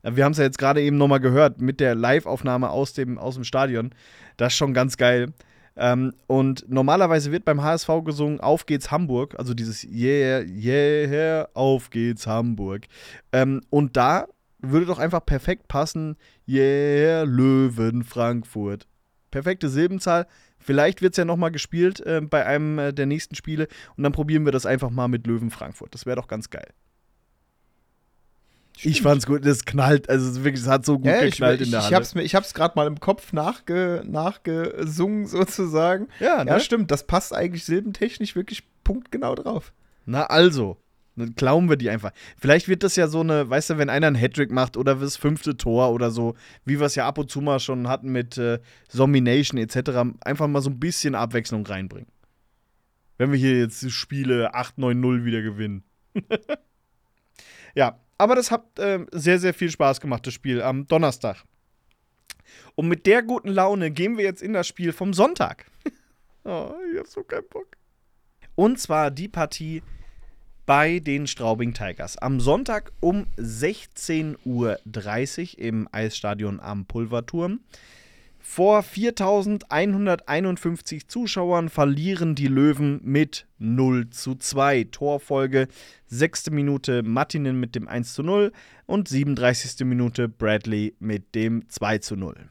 Äh, 0.03 0.15
Wir 0.15 0.25
haben 0.25 0.31
es 0.31 0.37
ja 0.37 0.43
jetzt 0.43 0.57
gerade 0.57 0.81
eben 0.81 0.97
nochmal 0.97 1.19
gehört 1.19 1.61
mit 1.61 1.79
der 1.79 1.95
Live-Aufnahme 1.95 2.69
aus 2.69 2.93
dem, 2.93 3.17
aus 3.17 3.35
dem 3.35 3.43
Stadion. 3.43 3.91
Das 4.37 4.53
ist 4.53 4.57
schon 4.57 4.73
ganz 4.73 4.97
geil. 4.97 5.33
Ähm, 5.75 6.13
und 6.25 6.65
normalerweise 6.69 7.31
wird 7.31 7.45
beim 7.45 7.61
HSV 7.61 7.87
gesungen, 8.03 8.39
auf 8.39 8.65
geht's 8.65 8.89
Hamburg, 8.89 9.35
also 9.37 9.53
dieses 9.53 9.83
Yeah, 9.83 10.41
yeah, 10.41 11.47
auf 11.53 11.91
geht's 11.91 12.25
Hamburg. 12.25 12.87
Ähm, 13.31 13.61
und 13.69 13.95
da 13.95 14.27
würde 14.59 14.87
doch 14.87 14.97
einfach 14.97 15.23
perfekt 15.23 15.67
passen. 15.67 16.17
Yeah, 16.47 17.23
Löwen 17.23 18.03
Frankfurt. 18.03 18.87
Perfekte 19.29 19.69
Silbenzahl. 19.69 20.25
Vielleicht 20.57 21.03
wird 21.03 21.13
es 21.13 21.17
ja 21.17 21.25
nochmal 21.25 21.51
gespielt 21.51 21.99
äh, 22.01 22.21
bei 22.21 22.45
einem 22.45 22.79
äh, 22.79 22.93
der 22.93 23.05
nächsten 23.05 23.35
Spiele 23.35 23.67
und 23.95 24.03
dann 24.03 24.13
probieren 24.13 24.45
wir 24.45 24.51
das 24.51 24.65
einfach 24.65 24.89
mal 24.89 25.07
mit 25.07 25.27
Löwen 25.27 25.51
Frankfurt. 25.51 25.93
Das 25.93 26.07
wäre 26.07 26.15
doch 26.15 26.27
ganz 26.27 26.49
geil. 26.49 26.67
Ich 28.83 29.01
fand's 29.01 29.25
gut, 29.25 29.45
das 29.45 29.65
knallt, 29.65 30.09
also 30.09 30.29
es 30.29 30.43
wirklich, 30.43 30.61
es 30.63 30.67
hat 30.69 30.85
so 30.85 30.97
gut 30.97 31.07
Ja, 31.07 31.21
ich, 31.23 31.31
geknallt 31.31 31.61
ich, 31.61 31.67
in 31.67 31.71
der 31.71 31.79
ich 31.79 31.85
Halle. 31.87 31.95
hab's, 31.95 32.15
mir- 32.15 32.23
ich 32.23 32.35
hab's 32.35 32.53
gerade 32.53 32.73
mal 32.75 32.87
im 32.87 32.99
Kopf 32.99 33.33
nachge, 33.33 34.03
nachgesungen 34.05 35.25
sozusagen. 35.27 36.07
ja, 36.19 36.43
ne? 36.43 36.51
Ja, 36.51 36.59
stimmt, 36.59 36.91
das 36.91 37.05
passt 37.07 37.33
eigentlich 37.33 37.63
silbentechnisch 37.65 38.35
wirklich 38.35 38.63
punktgenau 38.83 39.35
drauf. 39.35 39.73
Na 40.05 40.25
also, 40.27 40.77
dann 41.15 41.33
klauen 41.35 41.67
wir 41.69 41.77
die 41.77 41.89
einfach. 41.89 42.11
Vielleicht 42.39 42.67
wird 42.67 42.83
das 42.83 42.95
ja 42.95 43.07
so 43.07 43.21
eine, 43.21 43.49
weißt 43.49 43.71
du, 43.71 43.77
wenn 43.79 43.89
einer 43.89 44.07
einen 44.07 44.15
Hattrick 44.15 44.51
macht 44.51 44.77
oder 44.77 44.95
das 44.95 45.17
fünfte 45.17 45.57
Tor 45.57 45.91
oder 45.91 46.11
so, 46.11 46.35
wie 46.63 46.79
wir 46.79 46.85
es 46.85 46.95
ja 46.95 47.07
ab 47.07 47.17
und 47.17 47.31
zu 47.31 47.41
mal 47.41 47.59
schon 47.59 47.87
hatten 47.87 48.11
mit 48.11 48.37
äh, 48.37 48.59
etc., 48.93 49.91
einfach 50.21 50.47
mal 50.47 50.61
so 50.61 50.69
ein 50.69 50.79
bisschen 50.79 51.15
Abwechslung 51.15 51.65
reinbringen. 51.65 52.09
Wenn 53.17 53.31
wir 53.31 53.39
hier 53.39 53.57
jetzt 53.57 53.89
Spiele 53.91 54.53
8-9-0 54.53 55.25
wieder 55.25 55.41
gewinnen. 55.41 55.83
ja, 57.75 57.99
aber 58.17 58.35
das 58.35 58.51
hat 58.51 58.79
äh, 58.79 59.05
sehr, 59.11 59.39
sehr 59.39 59.53
viel 59.53 59.69
Spaß 59.69 60.01
gemacht, 60.01 60.25
das 60.25 60.33
Spiel 60.33 60.61
am 60.61 60.87
Donnerstag. 60.87 61.43
Und 62.75 62.87
mit 62.87 63.05
der 63.05 63.23
guten 63.23 63.49
Laune 63.49 63.91
gehen 63.91 64.17
wir 64.17 64.23
jetzt 64.23 64.41
in 64.41 64.53
das 64.53 64.67
Spiel 64.67 64.91
vom 64.93 65.13
Sonntag. 65.13 65.65
oh, 66.43 66.73
ich 66.91 66.99
hab 66.99 67.07
so 67.07 67.23
keinen 67.23 67.47
Bock. 67.49 67.77
Und 68.55 68.79
zwar 68.79 69.11
die 69.11 69.27
Partie 69.27 69.83
bei 70.65 70.99
den 70.99 71.27
Straubing 71.27 71.73
Tigers. 71.73 72.17
Am 72.17 72.39
Sonntag 72.39 72.91
um 72.99 73.25
16.30 73.37 74.37
Uhr 74.45 75.59
im 75.59 75.87
Eisstadion 75.91 76.59
am 76.59 76.85
Pulverturm. 76.85 77.61
Vor 78.49 78.81
4151 78.81 81.09
Zuschauern 81.09 81.67
verlieren 81.69 82.33
die 82.33 82.47
Löwen 82.47 83.01
mit 83.03 83.45
0 83.59 84.09
zu 84.09 84.35
2. 84.35 84.85
Torfolge 84.85 85.67
6. 86.07 86.51
Minute 86.51 87.03
Mattinen 87.03 87.59
mit 87.59 87.75
dem 87.75 87.89
1 87.89 88.13
zu 88.15 88.23
0 88.23 88.51
und 88.87 89.09
37. 89.09 89.85
Minute 89.85 90.29
Bradley 90.29 90.95
mit 90.97 91.35
dem 91.35 91.69
2 91.69 91.99
zu 91.99 92.15
0. 92.15 92.49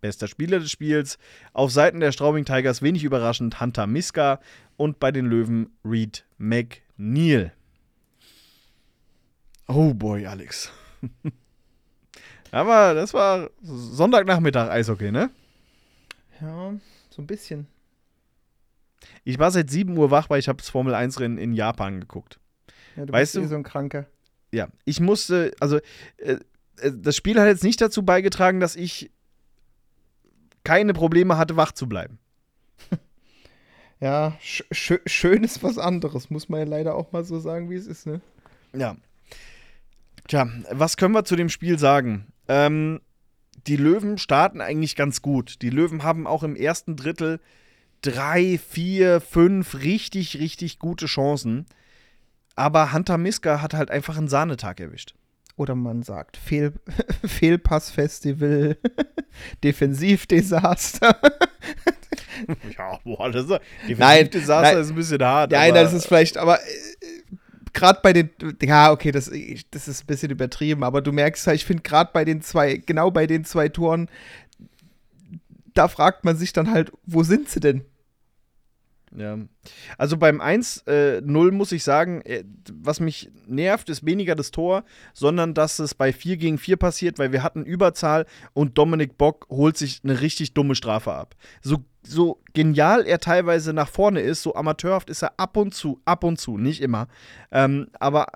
Bester 0.00 0.28
Spieler 0.28 0.60
des 0.60 0.70
Spiels 0.70 1.18
auf 1.54 1.72
Seiten 1.72 1.98
der 1.98 2.12
Straubing 2.12 2.44
Tigers 2.44 2.82
wenig 2.82 3.02
überraschend 3.02 3.60
Hunter 3.60 3.88
Miska 3.88 4.38
und 4.76 5.00
bei 5.00 5.10
den 5.10 5.26
Löwen 5.26 5.70
Reed 5.82 6.24
McNeil. 6.38 7.52
Oh 9.66 9.92
boy, 9.94 10.24
Alex. 10.26 10.70
Aber 12.52 12.94
das 12.94 13.12
war 13.14 13.50
Sonntagnachmittag 13.62 14.68
Eishockey, 14.70 15.10
ne? 15.10 15.30
Ja, 16.40 16.74
so 17.10 17.22
ein 17.22 17.26
bisschen. 17.26 17.66
Ich 19.24 19.38
war 19.38 19.50
seit 19.50 19.70
7 19.70 19.96
Uhr 19.96 20.10
wach, 20.10 20.30
weil 20.30 20.38
ich 20.38 20.48
habe 20.48 20.58
das 20.58 20.68
Formel 20.68 20.94
1 20.94 21.18
Rennen 21.18 21.38
in 21.38 21.52
Japan 21.54 22.00
geguckt. 22.00 22.38
Ja, 22.96 23.06
du 23.06 23.12
Weißt 23.12 23.32
bist 23.32 23.40
eh 23.42 23.44
du- 23.44 23.48
so 23.48 23.54
ein 23.56 23.62
Kranker. 23.64 24.06
Ja, 24.52 24.68
ich 24.84 25.00
musste, 25.00 25.52
also 25.60 25.78
äh, 26.18 26.36
äh, 26.76 26.92
das 26.94 27.16
Spiel 27.16 27.40
hat 27.40 27.46
jetzt 27.46 27.64
nicht 27.64 27.80
dazu 27.80 28.02
beigetragen, 28.04 28.60
dass 28.60 28.76
ich 28.76 29.10
keine 30.62 30.92
Probleme 30.92 31.38
hatte, 31.38 31.56
wach 31.56 31.72
zu 31.72 31.88
bleiben. 31.88 32.18
Ja, 34.00 34.36
sch 34.40 34.64
schö 34.72 34.98
schön 35.06 35.44
ist 35.44 35.62
was 35.62 35.78
anderes, 35.78 36.28
muss 36.28 36.48
man 36.48 36.58
ja 36.60 36.66
leider 36.66 36.96
auch 36.96 37.12
mal 37.12 37.24
so 37.24 37.38
sagen, 37.38 37.70
wie 37.70 37.76
es 37.76 37.86
ist, 37.86 38.04
ne? 38.04 38.20
Ja. 38.76 38.96
Tja, 40.26 40.48
was 40.72 40.96
können 40.96 41.14
wir 41.14 41.24
zu 41.24 41.36
dem 41.36 41.48
Spiel 41.48 41.78
sagen? 41.78 42.26
Ähm, 42.52 43.00
die 43.66 43.76
Löwen 43.76 44.18
starten 44.18 44.60
eigentlich 44.60 44.94
ganz 44.94 45.22
gut. 45.22 45.62
Die 45.62 45.70
Löwen 45.70 46.02
haben 46.02 46.26
auch 46.26 46.42
im 46.42 46.54
ersten 46.54 46.96
Drittel 46.96 47.40
drei, 48.02 48.58
vier, 48.58 49.20
fünf 49.20 49.76
richtig, 49.76 50.38
richtig 50.38 50.78
gute 50.78 51.06
Chancen. 51.06 51.64
Aber 52.54 52.92
Hunter 52.92 53.16
Miska 53.16 53.62
hat 53.62 53.72
halt 53.72 53.90
einfach 53.90 54.18
einen 54.18 54.28
Sahnetag 54.28 54.80
erwischt. 54.80 55.14
Oder 55.56 55.74
man 55.74 56.02
sagt 56.02 56.36
Fehl 56.36 56.74
Fehlpassfestival, 57.24 58.76
Defensivdesaster. 59.64 61.16
Ja, 62.76 62.98
boah, 63.04 63.30
das 63.30 63.44
ist, 63.44 63.60
Nein, 63.98 64.28
Desaster 64.28 64.72
nein. 64.72 64.82
ist 64.82 64.88
ein 64.88 64.94
bisschen 64.96 65.22
hart. 65.22 65.52
Nein, 65.52 65.74
das 65.74 65.92
ist 65.92 66.06
vielleicht, 66.06 66.38
aber 66.38 66.58
äh, 66.58 66.91
gerade 67.72 68.00
bei 68.02 68.12
den, 68.12 68.30
ja, 68.62 68.92
okay, 68.92 69.12
das, 69.12 69.30
das 69.70 69.88
ist 69.88 70.02
ein 70.02 70.06
bisschen 70.06 70.30
übertrieben, 70.30 70.84
aber 70.84 71.00
du 71.00 71.12
merkst 71.12 71.46
halt, 71.46 71.56
ich 71.56 71.64
finde 71.64 71.82
gerade 71.82 72.10
bei 72.12 72.24
den 72.24 72.42
zwei, 72.42 72.76
genau 72.76 73.10
bei 73.10 73.26
den 73.26 73.44
zwei 73.44 73.68
Toren, 73.68 74.08
da 75.74 75.88
fragt 75.88 76.24
man 76.24 76.36
sich 76.36 76.52
dann 76.52 76.70
halt, 76.70 76.92
wo 77.06 77.22
sind 77.22 77.48
sie 77.48 77.60
denn? 77.60 77.82
Ja. 79.16 79.38
Also 79.98 80.16
beim 80.16 80.40
1-0 80.40 81.50
muss 81.52 81.72
ich 81.72 81.84
sagen, 81.84 82.22
äh, 82.22 82.44
was 82.72 83.00
mich 83.00 83.30
nervt, 83.46 83.88
ist 83.90 84.06
weniger 84.06 84.34
das 84.34 84.50
Tor, 84.50 84.84
sondern 85.12 85.54
dass 85.54 85.78
es 85.78 85.94
bei 85.94 86.12
4 86.12 86.36
gegen 86.38 86.58
4 86.58 86.76
passiert, 86.76 87.18
weil 87.18 87.32
wir 87.32 87.42
hatten 87.42 87.64
Überzahl 87.64 88.26
und 88.54 88.78
Dominik 88.78 89.18
Bock 89.18 89.46
holt 89.50 89.76
sich 89.76 90.00
eine 90.02 90.20
richtig 90.20 90.54
dumme 90.54 90.74
Strafe 90.74 91.12
ab. 91.12 91.34
So, 91.60 91.84
so 92.02 92.40
genial 92.54 93.06
er 93.06 93.18
teilweise 93.18 93.72
nach 93.72 93.88
vorne 93.88 94.20
ist, 94.20 94.42
so 94.42 94.54
amateurhaft 94.54 95.10
ist 95.10 95.22
er 95.22 95.38
ab 95.38 95.56
und 95.56 95.74
zu, 95.74 96.00
ab 96.04 96.24
und 96.24 96.38
zu, 96.38 96.56
nicht 96.56 96.80
immer. 96.80 97.08
Ähm, 97.50 97.88
aber 98.00 98.26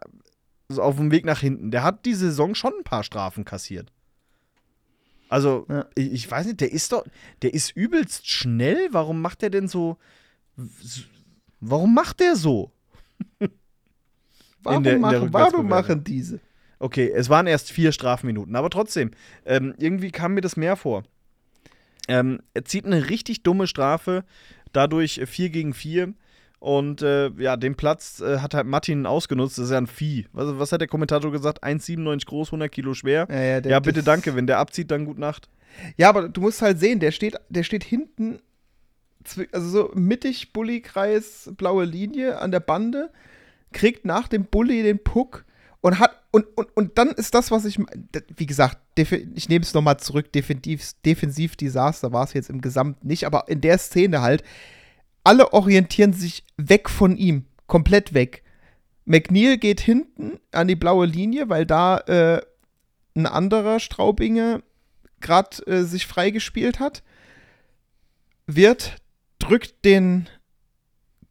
so 0.68 0.82
auf 0.82 0.96
dem 0.96 1.10
Weg 1.10 1.24
nach 1.24 1.40
hinten. 1.40 1.70
Der 1.70 1.84
hat 1.84 2.04
die 2.04 2.14
Saison 2.14 2.54
schon 2.54 2.72
ein 2.78 2.84
paar 2.84 3.04
Strafen 3.04 3.44
kassiert. 3.44 3.92
Also, 5.28 5.66
Ja. 5.68 5.86
ich, 5.94 6.12
ich 6.12 6.30
weiß 6.30 6.46
nicht, 6.46 6.60
der 6.60 6.72
ist 6.72 6.92
doch, 6.92 7.04
der 7.42 7.54
ist 7.54 7.70
übelst 7.76 8.28
schnell. 8.28 8.88
Warum 8.90 9.20
macht 9.22 9.42
der 9.42 9.50
denn 9.50 9.68
so. 9.68 9.96
Warum 11.60 11.94
macht 11.94 12.20
der 12.20 12.36
so? 12.36 12.70
Warum, 14.62 14.82
der- 14.82 14.98
machen, 14.98 15.32
warum 15.32 15.68
machen 15.68 16.04
diese? 16.04 16.40
Okay, 16.78 17.10
es 17.14 17.28
waren 17.30 17.46
erst 17.46 17.70
vier 17.72 17.92
Strafminuten, 17.92 18.54
aber 18.56 18.68
trotzdem, 18.68 19.12
ähm, 19.46 19.74
irgendwie 19.78 20.10
kam 20.10 20.34
mir 20.34 20.40
das 20.42 20.56
mehr 20.56 20.76
vor. 20.76 21.04
Ähm, 22.08 22.40
er 22.52 22.64
zieht 22.64 22.84
eine 22.84 23.08
richtig 23.08 23.42
dumme 23.42 23.66
Strafe, 23.66 24.24
dadurch 24.72 25.20
4 25.24 25.50
gegen 25.50 25.72
4. 25.72 26.12
Und 26.58 27.02
äh, 27.02 27.30
ja, 27.38 27.56
den 27.56 27.76
Platz 27.76 28.20
äh, 28.20 28.38
hat 28.38 28.54
halt 28.54 28.66
Martin 28.66 29.06
ausgenutzt. 29.06 29.56
Das 29.58 29.66
ist 29.66 29.70
ja 29.70 29.78
ein 29.78 29.86
Vieh. 29.86 30.26
Was, 30.32 30.58
was 30.58 30.72
hat 30.72 30.80
der 30.80 30.88
Kommentator 30.88 31.30
gesagt? 31.30 31.62
1,97 31.64 32.26
groß, 32.26 32.48
100 32.48 32.70
Kilo 32.72 32.94
schwer. 32.94 33.26
Ja, 33.30 33.40
ja, 33.42 33.60
der- 33.60 33.72
ja, 33.72 33.80
bitte 33.80 34.02
danke. 34.02 34.34
Wenn 34.36 34.46
der 34.46 34.58
abzieht, 34.58 34.90
dann 34.90 35.04
gut 35.04 35.18
Nacht. 35.18 35.48
Ja, 35.96 36.08
aber 36.08 36.28
du 36.28 36.40
musst 36.40 36.62
halt 36.62 36.78
sehen, 36.78 36.98
der 37.00 37.10
steht, 37.12 37.36
der 37.50 37.62
steht 37.62 37.84
hinten, 37.84 38.38
also 39.52 39.68
so 39.68 39.90
mittig 39.94 40.52
Bulli-Kreis, 40.52 41.50
blaue 41.56 41.84
Linie 41.84 42.38
an 42.38 42.50
der 42.50 42.60
Bande, 42.60 43.10
kriegt 43.72 44.04
nach 44.04 44.28
dem 44.28 44.44
Bulli 44.44 44.82
den 44.82 45.02
Puck 45.02 45.44
und 45.80 45.98
hat, 45.98 46.22
und, 46.30 46.46
und, 46.56 46.68
und 46.76 46.98
dann 46.98 47.10
ist 47.10 47.34
das, 47.34 47.50
was 47.50 47.64
ich, 47.64 47.78
wie 48.36 48.46
gesagt, 48.46 48.78
ich 48.96 49.48
nehme 49.48 49.62
es 49.62 49.74
nochmal 49.74 49.98
zurück, 49.98 50.32
defensiv, 50.32 50.92
defensiv 51.04 51.56
Desaster 51.56 52.12
war 52.12 52.24
es 52.24 52.32
jetzt 52.32 52.50
im 52.50 52.60
Gesamt 52.60 53.04
nicht, 53.04 53.24
aber 53.24 53.48
in 53.48 53.60
der 53.60 53.78
Szene 53.78 54.20
halt, 54.20 54.42
alle 55.24 55.52
orientieren 55.52 56.12
sich 56.12 56.44
weg 56.56 56.88
von 56.88 57.16
ihm, 57.16 57.46
komplett 57.66 58.14
weg. 58.14 58.42
McNeil 59.04 59.58
geht 59.58 59.80
hinten 59.80 60.40
an 60.52 60.68
die 60.68 60.76
blaue 60.76 61.06
Linie, 61.06 61.48
weil 61.48 61.66
da 61.66 61.98
äh, 61.98 62.42
ein 63.14 63.26
anderer 63.26 63.80
Straubinger 63.80 64.62
gerade 65.20 65.66
äh, 65.66 65.82
sich 65.84 66.06
freigespielt 66.06 66.80
hat. 66.80 67.02
Wird, 68.46 68.96
drückt 69.46 69.84
den 69.84 70.28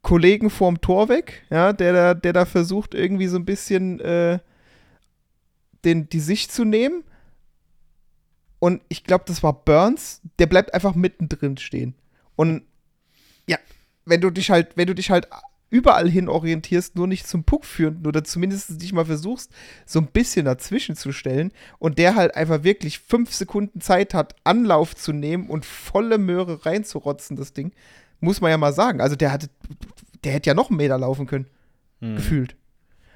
Kollegen 0.02 0.50
vorm 0.50 0.82
Tor 0.82 1.10
weg, 1.10 1.44
ja, 1.50 1.74
der 1.74 1.94
da, 1.94 2.14
der 2.14 2.34
da 2.34 2.46
versucht, 2.46 2.94
irgendwie 2.94 3.28
so 3.28 3.38
ein 3.38 3.46
bisschen 3.46 4.00
äh, 4.00 4.40
den, 5.84 6.10
die 6.10 6.20
Sicht 6.20 6.52
zu 6.52 6.64
nehmen. 6.64 7.04
Und 8.60 8.82
ich 8.88 9.04
glaube, 9.04 9.26
das 9.28 9.44
war 9.44 9.54
Burns, 9.54 10.22
der 10.40 10.46
bleibt 10.46 10.74
einfach 10.74 10.96
mittendrin 10.96 11.58
stehen. 11.58 11.96
Und 12.36 12.64
ja, 13.48 13.58
wenn 14.06 14.22
du 14.22 14.30
dich 14.30 14.50
halt, 14.50 14.78
wenn 14.78 14.88
du 14.88 14.96
dich 14.96 15.10
halt 15.10 15.28
überall 15.70 16.10
hin 16.10 16.30
orientierst, 16.30 16.96
nur 16.96 17.08
nicht 17.08 17.28
zum 17.28 17.44
Puck 17.44 17.66
führen 17.66 18.06
oder 18.06 18.24
zumindest 18.24 18.82
dich 18.82 18.94
mal 18.94 19.06
versuchst, 19.06 19.52
so 19.86 20.00
ein 20.00 20.08
bisschen 20.08 20.46
dazwischen 20.46 20.96
zu 20.96 21.12
stellen 21.12 21.52
und 21.80 21.98
der 21.98 22.16
halt 22.16 22.36
einfach 22.36 22.64
wirklich 22.64 23.00
fünf 23.00 23.34
Sekunden 23.34 23.82
Zeit 23.82 24.14
hat, 24.14 24.36
Anlauf 24.44 24.96
zu 24.96 25.12
nehmen 25.12 25.50
und 25.50 25.66
volle 25.66 26.18
Möhre 26.18 26.66
reinzurotzen, 26.66 27.36
das 27.36 27.54
Ding, 27.54 27.72
muss 28.26 28.42
man 28.42 28.52
ja 28.52 28.58
mal 28.58 28.74
sagen. 28.74 29.00
Also 29.00 29.16
der 29.16 29.32
hatte, 29.32 29.48
der 30.26 30.34
hätte 30.34 30.50
ja 30.50 30.54
noch 30.54 30.70
einen 30.70 30.78
Meter 30.78 30.98
laufen 30.98 31.26
können, 31.28 31.46
gefühlt. 32.02 32.56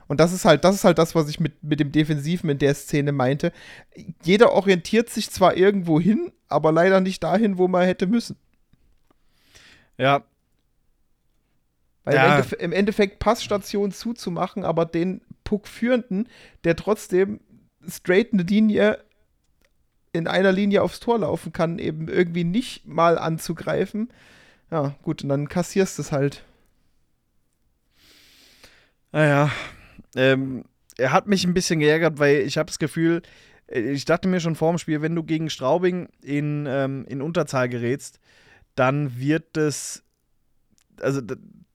Und 0.07 0.19
das 0.19 0.31
ist 0.33 0.45
halt, 0.45 0.63
das 0.63 0.75
ist 0.75 0.83
halt 0.85 0.97
das, 0.97 1.13
was 1.13 1.29
ich 1.29 1.39
mit, 1.39 1.61
mit 1.63 1.79
dem 1.79 1.91
Defensiven 1.91 2.49
in 2.49 2.57
der 2.57 2.73
Szene 2.73 3.11
meinte. 3.11 3.51
Jeder 4.23 4.53
orientiert 4.53 5.09
sich 5.09 5.29
zwar 5.29 5.55
irgendwo 5.57 5.99
hin, 5.99 6.31
aber 6.47 6.71
leider 6.71 6.99
nicht 7.01 7.21
dahin, 7.23 7.57
wo 7.59 7.67
man 7.67 7.85
hätte 7.85 8.07
müssen. 8.07 8.37
Ja, 9.97 10.23
Weil 12.05 12.15
Ja. 12.15 12.23
im, 12.25 12.31
Endeffekt, 12.31 12.61
im 12.61 12.71
Endeffekt 12.71 13.19
Passstation 13.19 13.91
zuzumachen, 13.91 14.63
aber 14.63 14.85
den 14.85 15.21
Puck 15.43 15.67
führenden, 15.67 16.27
der 16.63 16.75
trotzdem 16.75 17.39
straight 17.87 18.33
eine 18.33 18.43
Linie 18.43 19.03
in 20.11 20.27
einer 20.27 20.51
Linie 20.51 20.81
aufs 20.81 20.99
Tor 20.99 21.19
laufen 21.19 21.53
kann, 21.53 21.77
eben 21.77 22.07
irgendwie 22.07 22.43
nicht 22.43 22.87
mal 22.87 23.19
anzugreifen. 23.19 24.09
Ja, 24.71 24.95
gut, 25.01 25.23
und 25.23 25.29
dann 25.29 25.49
kassierst 25.49 25.97
du 25.97 26.01
es 26.03 26.11
halt. 26.11 26.43
Naja, 29.11 29.51
ähm, 30.15 30.65
er 30.97 31.11
hat 31.11 31.27
mich 31.27 31.45
ein 31.45 31.53
bisschen 31.53 31.79
geärgert, 31.79 32.19
weil 32.19 32.41
ich 32.41 32.57
habe 32.57 32.67
das 32.67 32.77
Gefühl, 32.77 33.21
äh, 33.67 33.91
ich 33.91 34.05
dachte 34.05 34.27
mir 34.27 34.39
schon 34.39 34.55
vor 34.55 34.71
dem 34.71 34.77
Spiel, 34.77 35.01
wenn 35.01 35.15
du 35.15 35.23
gegen 35.23 35.49
Straubing 35.49 36.09
in, 36.21 36.65
ähm, 36.67 37.05
in 37.07 37.21
Unterzahl 37.21 37.69
gerätst, 37.69 38.19
dann 38.75 39.19
wird 39.19 39.57
es, 39.57 40.03
also 41.01 41.21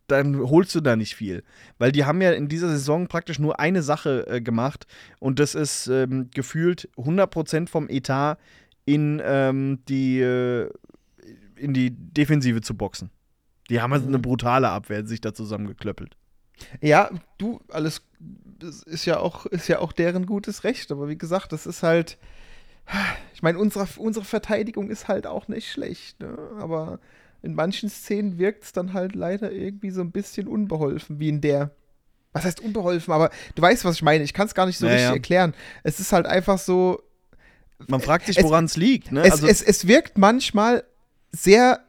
dann 0.06 0.38
holst 0.38 0.74
du 0.74 0.80
da 0.80 0.96
nicht 0.96 1.16
viel. 1.16 1.42
Weil 1.78 1.90
die 1.90 2.04
haben 2.04 2.20
ja 2.20 2.32
in 2.32 2.48
dieser 2.48 2.68
Saison 2.68 3.08
praktisch 3.08 3.38
nur 3.38 3.58
eine 3.58 3.82
Sache 3.82 4.26
äh, 4.28 4.40
gemacht 4.40 4.86
und 5.18 5.38
das 5.38 5.54
ist 5.54 5.88
ähm, 5.88 6.30
gefühlt 6.32 6.88
100% 6.96 7.68
vom 7.68 7.88
Etat 7.88 8.38
in, 8.84 9.20
ähm, 9.24 9.80
die, 9.88 10.20
äh, 10.20 10.70
in 11.64 11.74
die 11.74 11.90
Defensive 11.90 12.60
zu 12.60 12.76
boxen. 12.76 13.10
Die 13.70 13.80
haben 13.80 13.92
also 13.92 14.06
eine 14.06 14.18
brutale 14.18 14.68
Abwehr 14.68 15.06
sich 15.06 15.20
da 15.20 15.32
zusammengeklöppelt. 15.32 16.16
Ja, 16.80 17.10
du, 17.38 17.60
alles 17.68 18.02
ist 18.86 19.04
ja 19.06 19.18
auch, 19.18 19.46
ist 19.46 19.68
ja 19.68 19.78
auch 19.80 19.92
deren 19.92 20.26
gutes 20.26 20.64
Recht. 20.64 20.92
Aber 20.92 21.08
wie 21.08 21.18
gesagt, 21.18 21.52
das 21.52 21.66
ist 21.66 21.82
halt. 21.82 22.18
Ich 23.32 23.42
meine, 23.42 23.58
unsere, 23.58 23.88
unsere 23.96 24.26
Verteidigung 24.26 24.90
ist 24.90 25.08
halt 25.08 25.26
auch 25.26 25.48
nicht 25.48 25.70
schlecht, 25.70 26.20
ne? 26.20 26.36
Aber 26.58 27.00
in 27.40 27.54
manchen 27.54 27.88
Szenen 27.88 28.38
wirkt 28.38 28.64
es 28.64 28.72
dann 28.72 28.92
halt 28.92 29.14
leider 29.14 29.50
irgendwie 29.50 29.90
so 29.90 30.02
ein 30.02 30.12
bisschen 30.12 30.46
unbeholfen, 30.46 31.18
wie 31.18 31.30
in 31.30 31.40
der. 31.40 31.70
Was 32.32 32.44
heißt 32.44 32.60
unbeholfen? 32.60 33.12
Aber 33.14 33.30
du 33.54 33.62
weißt, 33.62 33.84
was 33.84 33.96
ich 33.96 34.02
meine. 34.02 34.24
Ich 34.24 34.34
kann 34.34 34.46
es 34.46 34.54
gar 34.54 34.66
nicht 34.66 34.78
so 34.78 34.86
Ja, 34.86 34.92
richtig 34.92 35.12
erklären. 35.12 35.54
Es 35.82 35.98
ist 35.98 36.12
halt 36.12 36.26
einfach 36.26 36.58
so. 36.58 37.02
Man 37.88 38.00
fragt 38.00 38.26
sich, 38.26 38.42
woran 38.42 38.66
es 38.66 38.76
liegt. 38.76 39.12
Ne? 39.12 39.22
Es, 39.22 39.32
also, 39.32 39.46
es, 39.46 39.62
es 39.62 39.86
wirkt 39.86 40.18
manchmal 40.18 40.84
sehr 41.34 41.84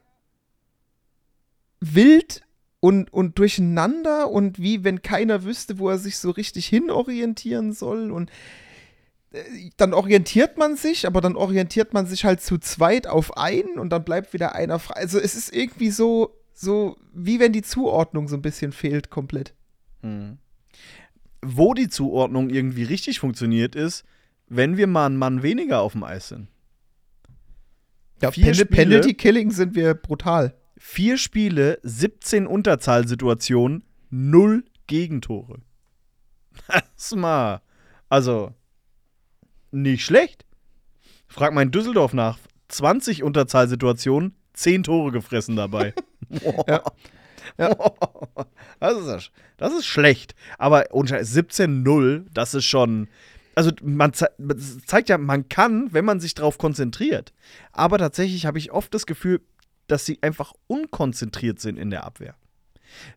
wild 1.80 2.42
und, 2.80 3.12
und 3.14 3.40
durcheinander 3.40 4.30
und 4.30 4.60
wie 4.60 4.84
wenn 4.84 5.02
keiner 5.02 5.44
wüsste, 5.44 5.80
wo 5.80 5.90
er 5.90 5.98
sich 5.98 6.18
so 6.18 6.32
richtig 6.32 6.68
hinorientieren 6.68 7.74
soll. 7.74 8.12
Und 8.12 8.32
äh, 9.32 9.72
dann 9.78 9.94
orientiert 9.94 10.58
man 10.58 10.76
sich, 10.76 11.08
aber 11.08 11.22
dann 11.22 11.36
orientiert 11.36 11.94
man 11.94 12.06
sich 12.06 12.26
halt 12.26 12.42
zu 12.42 12.58
zweit 12.58 13.08
auf 13.08 13.38
einen 13.38 13.80
und 13.80 13.90
dann 13.90 14.04
bleibt 14.04 14.34
wieder 14.34 14.56
einer 14.56 14.80
frei. 14.80 14.96
Also 14.96 15.20
es 15.20 15.36
ist 15.36 15.54
irgendwie 15.54 15.90
so, 15.90 16.36
so 16.54 16.98
wie 17.14 17.40
wenn 17.40 17.54
die 17.54 17.64
Zuordnung 17.64 18.28
so 18.28 18.36
ein 18.36 18.42
bisschen 18.42 18.72
fehlt 18.72 19.10
komplett. 19.10 19.54
Hm. 20.02 20.38
wo 21.42 21.74
die 21.74 21.88
Zuordnung 21.88 22.52
irgendwie 22.52 22.84
richtig 22.84 23.20
funktioniert, 23.20 23.76
ist, 23.76 24.04
wenn 24.48 24.78
wir 24.78 24.86
mal 24.86 25.08
einen 25.08 25.18
Mann 25.18 25.42
weniger 25.42 25.82
auf 25.82 25.94
dem 25.94 26.04
Eis 26.04 26.28
sind. 26.28 26.48
Ja, 28.22 28.32
Vier 28.32 28.46
Pen 28.46 28.54
Spiele- 28.56 28.66
Penalty 28.68 29.14
Killing 29.14 29.52
sind 29.52 29.76
wir 29.76 29.94
brutal. 29.94 30.56
Vier 30.78 31.18
Spiele, 31.18 31.80
17 31.84 32.48
Unterzahlsituationen, 32.48 33.84
null 34.10 34.64
Gegentore. 34.88 35.60
Das 36.96 37.14
mal, 37.16 37.62
also, 38.10 38.54
nicht 39.72 40.06
schlecht. 40.06 40.46
Frag 41.28 41.54
mal 41.54 41.64
in 41.64 41.72
Düsseldorf 41.72 42.14
nach. 42.14 42.40
20 42.70 43.24
Unterzahlsituationen, 43.24 44.34
10 44.54 44.84
Tore 44.84 45.12
gefressen 45.12 45.56
dabei. 45.56 45.94
Ja. 46.68 46.82
Das, 48.80 48.98
ist, 48.98 49.08
ja 49.08 49.20
das 49.58 49.74
ist 49.74 49.86
schlecht. 49.86 50.34
Aber 50.58 50.86
Scheiß, 51.08 51.32
17-0, 51.36 52.26
das 52.34 52.54
ist 52.56 52.66
schon. 52.66 53.08
Also, 53.56 53.72
man 53.82 54.14
ze 54.14 54.28
das 54.38 54.80
zeigt 54.86 55.10
ja, 55.10 55.18
man 55.18 55.48
kann, 55.50 55.94
wenn 55.94 56.06
man 56.06 56.20
sich 56.20 56.34
darauf 56.36 56.58
konzentriert. 56.58 57.34
Aber 57.72 57.98
tatsächlich 57.98 58.46
habe 58.46 58.58
ich 58.58 58.72
oft 58.72 58.94
das 58.94 59.06
Gefühl, 59.06 59.42
dass 59.88 60.06
sie 60.06 60.20
einfach 60.22 60.54
unkonzentriert 60.68 61.60
sind 61.60 61.78
in 61.78 61.90
der 61.90 62.04
Abwehr. 62.04 62.36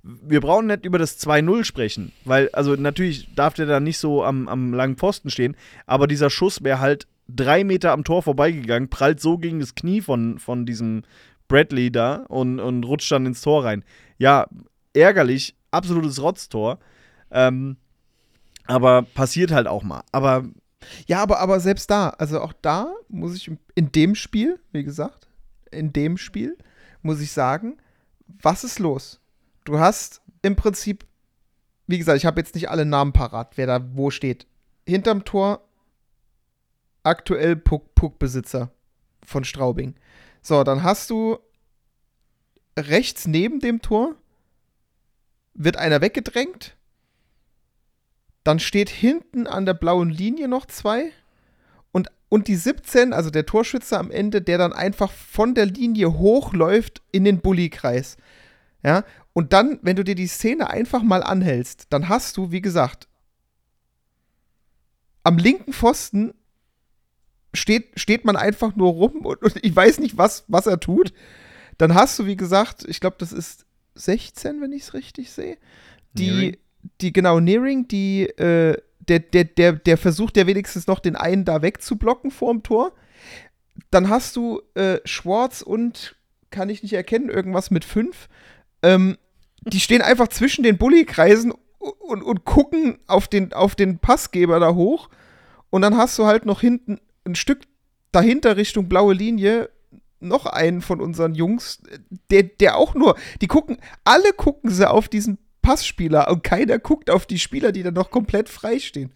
Wir 0.02 0.40
brauchen 0.40 0.66
nicht 0.66 0.84
über 0.84 0.98
das 0.98 1.20
2-0 1.20 1.64
sprechen, 1.64 2.12
weil, 2.24 2.48
also 2.52 2.74
natürlich 2.74 3.34
darf 3.34 3.54
der 3.54 3.66
da 3.66 3.80
nicht 3.80 3.98
so 3.98 4.24
am, 4.24 4.48
am 4.48 4.72
langen 4.72 4.96
Pfosten 4.96 5.30
stehen, 5.30 5.56
aber 5.86 6.06
dieser 6.06 6.30
Schuss 6.30 6.64
wäre 6.64 6.80
halt 6.80 7.06
drei 7.28 7.64
Meter 7.64 7.92
am 7.92 8.04
Tor 8.04 8.22
vorbeigegangen, 8.22 8.88
prallt 8.88 9.20
so 9.20 9.38
gegen 9.38 9.60
das 9.60 9.74
Knie 9.74 10.00
von, 10.00 10.38
von 10.38 10.66
diesem 10.66 11.02
Bradley 11.46 11.90
da 11.90 12.24
und, 12.28 12.60
und 12.60 12.84
rutscht 12.84 13.10
dann 13.12 13.26
ins 13.26 13.42
Tor 13.42 13.64
rein. 13.64 13.84
Ja, 14.18 14.46
ärgerlich, 14.94 15.56
absolutes 15.70 16.20
Rotztor. 16.22 16.78
Ähm, 17.30 17.76
aber 18.68 19.02
passiert 19.02 19.50
halt 19.50 19.66
auch 19.66 19.82
mal. 19.82 20.04
Aber 20.12 20.44
Ja, 21.06 21.22
aber, 21.22 21.40
aber 21.40 21.58
selbst 21.58 21.90
da, 21.90 22.10
also 22.10 22.40
auch 22.40 22.52
da 22.52 22.94
muss 23.08 23.34
ich 23.34 23.50
in 23.74 23.90
dem 23.90 24.14
Spiel, 24.14 24.60
wie 24.70 24.84
gesagt, 24.84 25.28
in 25.72 25.92
dem 25.92 26.16
Spiel 26.16 26.56
muss 27.02 27.20
ich 27.20 27.32
sagen, 27.32 27.78
was 28.26 28.62
ist 28.62 28.78
los? 28.78 29.20
Du 29.64 29.78
hast 29.78 30.22
im 30.42 30.54
Prinzip, 30.54 31.04
wie 31.86 31.98
gesagt, 31.98 32.18
ich 32.18 32.26
habe 32.26 32.40
jetzt 32.40 32.54
nicht 32.54 32.70
alle 32.70 32.84
Namen 32.84 33.12
parat, 33.12 33.56
wer 33.56 33.66
da 33.66 33.84
wo 33.94 34.10
steht. 34.10 34.46
Hinterm 34.86 35.24
Tor 35.24 35.66
aktuell 37.02 37.56
Puck, 37.56 37.94
Puckbesitzer 37.94 38.70
von 39.24 39.44
Straubing. 39.44 39.94
So, 40.42 40.62
dann 40.62 40.82
hast 40.82 41.10
du 41.10 41.38
rechts 42.78 43.26
neben 43.26 43.60
dem 43.60 43.82
Tor 43.82 44.14
wird 45.54 45.76
einer 45.76 46.00
weggedrängt. 46.00 46.77
Dann 48.48 48.60
steht 48.60 48.88
hinten 48.88 49.46
an 49.46 49.66
der 49.66 49.74
blauen 49.74 50.08
Linie 50.08 50.48
noch 50.48 50.64
zwei. 50.64 51.12
Und, 51.92 52.08
und 52.30 52.48
die 52.48 52.56
17, 52.56 53.12
also 53.12 53.28
der 53.28 53.44
Torschütze 53.44 53.98
am 53.98 54.10
Ende, 54.10 54.40
der 54.40 54.56
dann 54.56 54.72
einfach 54.72 55.12
von 55.12 55.54
der 55.54 55.66
Linie 55.66 56.14
hochläuft 56.14 57.02
in 57.12 57.24
den 57.24 57.42
Bullykreis. 57.42 58.16
Ja, 58.82 59.04
und 59.34 59.52
dann, 59.52 59.78
wenn 59.82 59.96
du 59.96 60.02
dir 60.02 60.14
die 60.14 60.28
Szene 60.28 60.70
einfach 60.70 61.02
mal 61.02 61.22
anhältst, 61.22 61.88
dann 61.90 62.08
hast 62.08 62.38
du, 62.38 62.50
wie 62.50 62.62
gesagt, 62.62 63.06
am 65.24 65.36
linken 65.36 65.74
Pfosten 65.74 66.32
steht, 67.52 68.00
steht 68.00 68.24
man 68.24 68.36
einfach 68.36 68.74
nur 68.76 68.92
rum 68.92 69.26
und, 69.26 69.42
und 69.42 69.62
ich 69.62 69.76
weiß 69.76 69.98
nicht, 69.98 70.16
was, 70.16 70.44
was 70.48 70.66
er 70.66 70.80
tut. 70.80 71.12
Dann 71.76 71.92
hast 71.92 72.18
du, 72.18 72.24
wie 72.24 72.36
gesagt, 72.36 72.86
ich 72.88 73.00
glaube, 73.00 73.16
das 73.18 73.30
ist 73.30 73.66
16, 73.96 74.62
wenn 74.62 74.72
ich 74.72 74.84
es 74.84 74.94
richtig 74.94 75.32
sehe. 75.32 75.58
Die. 76.14 76.58
Die, 77.00 77.12
genau, 77.12 77.40
Nearing, 77.40 77.88
die, 77.88 78.24
äh, 78.24 78.76
der, 79.00 79.20
der, 79.20 79.44
der, 79.44 79.72
der 79.72 79.96
versucht 79.96 80.36
ja 80.36 80.46
wenigstens 80.46 80.86
noch 80.86 81.00
den 81.00 81.16
einen 81.16 81.44
da 81.44 81.62
wegzublocken 81.62 82.30
vorm 82.30 82.62
Tor. 82.62 82.92
Dann 83.90 84.08
hast 84.08 84.36
du 84.36 84.60
äh, 84.74 84.98
Schwartz 85.04 85.62
und, 85.62 86.16
kann 86.50 86.70
ich 86.70 86.82
nicht 86.82 86.92
erkennen, 86.94 87.28
irgendwas 87.28 87.70
mit 87.70 87.84
fünf. 87.84 88.28
Ähm, 88.82 89.16
die 89.62 89.80
stehen 89.80 90.02
einfach 90.02 90.28
zwischen 90.28 90.62
den 90.62 90.78
Bullykreisen 90.78 91.52
und, 91.78 92.22
und 92.22 92.44
gucken 92.44 92.98
auf 93.06 93.28
den, 93.28 93.52
auf 93.52 93.74
den 93.74 93.98
Passgeber 93.98 94.60
da 94.60 94.74
hoch. 94.74 95.08
Und 95.70 95.82
dann 95.82 95.96
hast 95.96 96.18
du 96.18 96.26
halt 96.26 96.46
noch 96.46 96.60
hinten 96.60 97.00
ein 97.24 97.34
Stück 97.34 97.60
dahinter 98.12 98.56
Richtung 98.56 98.88
blaue 98.88 99.14
Linie 99.14 99.70
noch 100.20 100.46
einen 100.46 100.82
von 100.82 101.00
unseren 101.00 101.34
Jungs, 101.34 101.80
der, 102.30 102.42
der 102.42 102.76
auch 102.76 102.94
nur, 102.94 103.16
die 103.40 103.46
gucken, 103.46 103.78
alle 104.04 104.32
gucken 104.32 104.70
sie 104.70 104.88
auf 104.88 105.08
diesen 105.08 105.38
Passspieler 105.68 106.30
und 106.30 106.42
keiner 106.42 106.78
guckt 106.78 107.10
auf 107.10 107.26
die 107.26 107.38
Spieler, 107.38 107.72
die 107.72 107.82
da 107.82 107.90
noch 107.90 108.10
komplett 108.10 108.48
frei 108.48 108.78
stehen. 108.78 109.12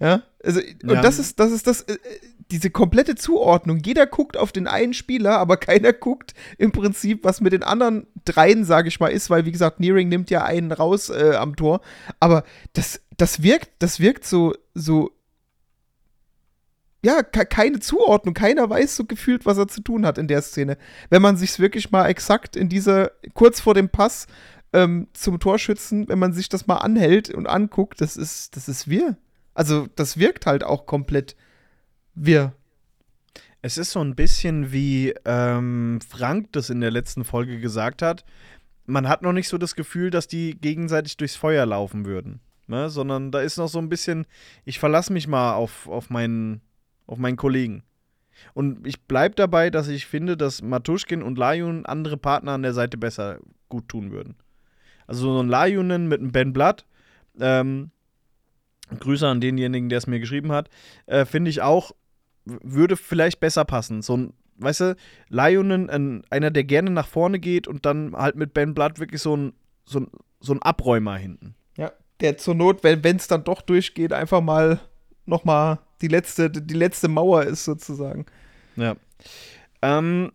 Ja, 0.00 0.22
also, 0.42 0.60
und 0.82 0.90
Ja. 0.90 1.00
das 1.00 1.18
ist, 1.20 1.38
das 1.38 1.52
ist 1.52 1.66
das, 1.68 1.82
äh, 1.82 1.96
diese 2.50 2.70
komplette 2.70 3.14
Zuordnung. 3.14 3.78
Jeder 3.84 4.06
guckt 4.06 4.36
auf 4.36 4.50
den 4.50 4.66
einen 4.66 4.92
Spieler, 4.92 5.38
aber 5.38 5.56
keiner 5.56 5.92
guckt 5.92 6.34
im 6.58 6.72
Prinzip, 6.72 7.22
was 7.24 7.40
mit 7.40 7.52
den 7.52 7.62
anderen 7.62 8.06
dreien, 8.24 8.64
sage 8.64 8.88
ich 8.88 8.98
mal, 8.98 9.12
ist, 9.12 9.30
weil, 9.30 9.44
wie 9.44 9.52
gesagt, 9.52 9.78
Nearing 9.78 10.08
nimmt 10.08 10.28
ja 10.30 10.42
einen 10.44 10.72
raus 10.72 11.08
äh, 11.08 11.34
am 11.36 11.54
Tor. 11.54 11.80
Aber 12.18 12.42
das, 12.72 13.00
das 13.16 13.42
wirkt, 13.44 13.70
das 13.78 14.00
wirkt 14.00 14.24
so, 14.26 14.54
so, 14.74 15.12
ja, 17.04 17.22
ke- 17.22 17.46
keine 17.46 17.80
Zuordnung. 17.80 18.34
Keiner 18.34 18.68
weiß 18.68 18.96
so 18.96 19.04
gefühlt, 19.04 19.44
was 19.46 19.58
er 19.58 19.66
zu 19.68 19.80
tun 19.80 20.04
hat 20.06 20.18
in 20.18 20.28
der 20.28 20.42
Szene. 20.42 20.76
Wenn 21.10 21.22
man 21.22 21.36
sich 21.36 21.58
wirklich 21.58 21.90
mal 21.90 22.06
exakt 22.08 22.54
in 22.56 22.68
dieser, 22.68 23.12
kurz 23.34 23.60
vor 23.60 23.74
dem 23.74 23.88
Pass 23.88 24.26
ähm, 24.72 25.08
zum 25.12 25.38
Torschützen, 25.38 26.08
wenn 26.08 26.18
man 26.18 26.32
sich 26.32 26.48
das 26.48 26.66
mal 26.66 26.78
anhält 26.78 27.30
und 27.30 27.46
anguckt, 27.46 28.00
das 28.00 28.16
ist, 28.16 28.56
das 28.56 28.68
ist 28.68 28.88
wir. 28.88 29.16
Also, 29.54 29.86
das 29.96 30.16
wirkt 30.16 30.46
halt 30.46 30.64
auch 30.64 30.86
komplett 30.86 31.36
wir. 32.14 32.54
Es 33.60 33.78
ist 33.78 33.92
so 33.92 34.00
ein 34.00 34.16
bisschen 34.16 34.72
wie 34.72 35.14
ähm, 35.24 36.00
Frank 36.06 36.52
das 36.52 36.70
in 36.70 36.80
der 36.80 36.90
letzten 36.90 37.24
Folge 37.24 37.60
gesagt 37.60 38.02
hat. 38.02 38.24
Man 38.86 39.08
hat 39.08 39.22
noch 39.22 39.32
nicht 39.32 39.48
so 39.48 39.58
das 39.58 39.76
Gefühl, 39.76 40.10
dass 40.10 40.26
die 40.26 40.58
gegenseitig 40.60 41.16
durchs 41.16 41.36
Feuer 41.36 41.64
laufen 41.64 42.04
würden. 42.04 42.40
Ne? 42.66 42.90
Sondern 42.90 43.30
da 43.30 43.40
ist 43.40 43.58
noch 43.58 43.68
so 43.68 43.78
ein 43.78 43.88
bisschen, 43.88 44.26
ich 44.64 44.78
verlasse 44.78 45.12
mich 45.12 45.28
mal 45.28 45.54
auf, 45.54 45.86
auf, 45.86 46.10
meinen, 46.10 46.60
auf 47.06 47.18
meinen 47.18 47.36
Kollegen. 47.36 47.84
Und 48.54 48.86
ich 48.86 49.02
bleibe 49.02 49.36
dabei, 49.36 49.70
dass 49.70 49.86
ich 49.86 50.06
finde, 50.06 50.36
dass 50.36 50.62
Matuschkin 50.62 51.22
und 51.22 51.38
Lajun 51.38 51.86
andere 51.86 52.16
Partner 52.16 52.52
an 52.52 52.62
der 52.62 52.74
Seite 52.74 52.96
besser 52.96 53.38
gut 53.68 53.88
tun 53.88 54.10
würden. 54.10 54.34
Also 55.06 55.34
so 55.34 55.42
ein 55.42 55.48
Lajunen 55.48 56.08
mit 56.08 56.20
einem 56.20 56.32
Ben 56.32 56.52
Blatt, 56.52 56.86
ähm, 57.40 57.90
Grüße 58.98 59.26
an 59.26 59.40
denjenigen, 59.40 59.88
der 59.88 59.98
es 59.98 60.06
mir 60.06 60.20
geschrieben 60.20 60.52
hat. 60.52 60.68
Äh, 61.06 61.24
Finde 61.24 61.50
ich 61.50 61.62
auch, 61.62 61.92
würde 62.44 62.96
vielleicht 62.96 63.40
besser 63.40 63.64
passen. 63.64 64.02
So 64.02 64.16
ein, 64.16 64.32
weißt 64.56 64.80
du, 64.80 64.96
Lionen, 65.28 65.88
ein, 65.90 66.24
einer, 66.30 66.50
der 66.50 66.64
gerne 66.64 66.90
nach 66.90 67.06
vorne 67.06 67.38
geht 67.38 67.68
und 67.68 67.86
dann 67.86 68.14
halt 68.14 68.36
mit 68.36 68.54
Ben 68.54 68.74
Blood 68.74 68.98
wirklich 68.98 69.22
so 69.22 69.36
ein, 69.36 69.52
so 69.84 70.00
ein, 70.00 70.08
so 70.40 70.52
ein 70.52 70.62
Abräumer 70.62 71.16
hinten. 71.16 71.54
Ja, 71.76 71.92
der 72.20 72.36
zur 72.36 72.54
Not, 72.54 72.82
wenn 72.84 73.16
es 73.16 73.28
dann 73.28 73.44
doch 73.44 73.62
durchgeht, 73.62 74.12
einfach 74.12 74.40
mal 74.40 74.80
nochmal 75.24 75.78
die 76.00 76.08
letzte, 76.08 76.50
die 76.50 76.74
letzte 76.74 77.08
Mauer 77.08 77.44
ist 77.44 77.64
sozusagen. 77.64 78.26
Ja. 78.76 78.96
Ähm, 79.82 80.32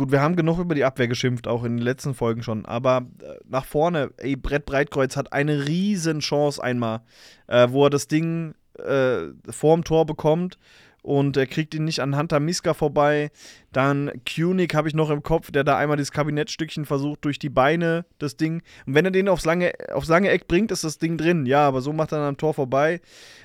gut, 0.00 0.12
wir 0.12 0.22
haben 0.22 0.34
genug 0.34 0.58
über 0.58 0.74
die 0.74 0.84
Abwehr 0.84 1.08
geschimpft, 1.08 1.46
auch 1.46 1.62
in 1.62 1.76
den 1.76 1.84
letzten 1.84 2.14
Folgen 2.14 2.42
schon. 2.42 2.64
Aber 2.64 3.06
äh, 3.22 3.34
nach 3.46 3.66
vorne, 3.66 4.10
ey, 4.16 4.34
Brett 4.34 4.64
Breitkreuz 4.64 5.14
hat 5.14 5.34
eine 5.34 5.68
riesen 5.68 6.20
Chance 6.20 6.62
einmal, 6.62 7.02
äh, 7.46 7.68
wo 7.70 7.84
er 7.84 7.90
das 7.90 8.08
Ding 8.08 8.54
äh, 8.78 9.26
vorm 9.50 9.84
Tor 9.84 10.06
bekommt 10.06 10.58
und 11.02 11.36
er 11.36 11.46
kriegt 11.46 11.74
ihn 11.74 11.84
nicht 11.84 12.00
an 12.00 12.16
Hunter 12.16 12.40
Miska 12.40 12.72
vorbei. 12.72 13.30
Dann 13.72 14.10
Kunig 14.26 14.74
habe 14.74 14.88
ich 14.88 14.94
noch 14.94 15.10
im 15.10 15.22
Kopf, 15.22 15.50
der 15.50 15.64
da 15.64 15.76
einmal 15.76 15.98
dieses 15.98 16.12
Kabinettstückchen 16.12 16.86
versucht, 16.86 17.24
durch 17.26 17.38
die 17.38 17.50
Beine 17.50 18.06
das 18.18 18.38
Ding. 18.38 18.62
Und 18.86 18.94
wenn 18.94 19.04
er 19.04 19.10
den 19.10 19.28
aufs 19.28 19.44
lange, 19.44 19.72
aufs 19.92 20.08
lange 20.08 20.30
Eck 20.30 20.48
bringt, 20.48 20.70
ist 20.72 20.82
das 20.82 20.96
Ding 20.96 21.18
drin. 21.18 21.44
Ja, 21.44 21.68
aber 21.68 21.82
so 21.82 21.92
macht 21.92 22.12
er 22.12 22.18
dann 22.18 22.28
am 22.28 22.36
Tor 22.38 22.54
vorbei. 22.54 23.02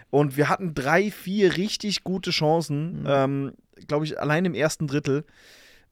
Und 0.09 0.37
wir 0.37 0.47
hatten 0.47 0.73
drei, 0.73 1.11
vier 1.11 1.57
richtig 1.57 2.05
gute 2.05 2.31
Chancen, 2.31 3.05
ähm, 3.05 3.51
glaube 3.87 4.05
ich, 4.05 4.17
allein 4.19 4.45
im 4.45 4.53
ersten 4.53 4.87
Drittel. 4.87 5.25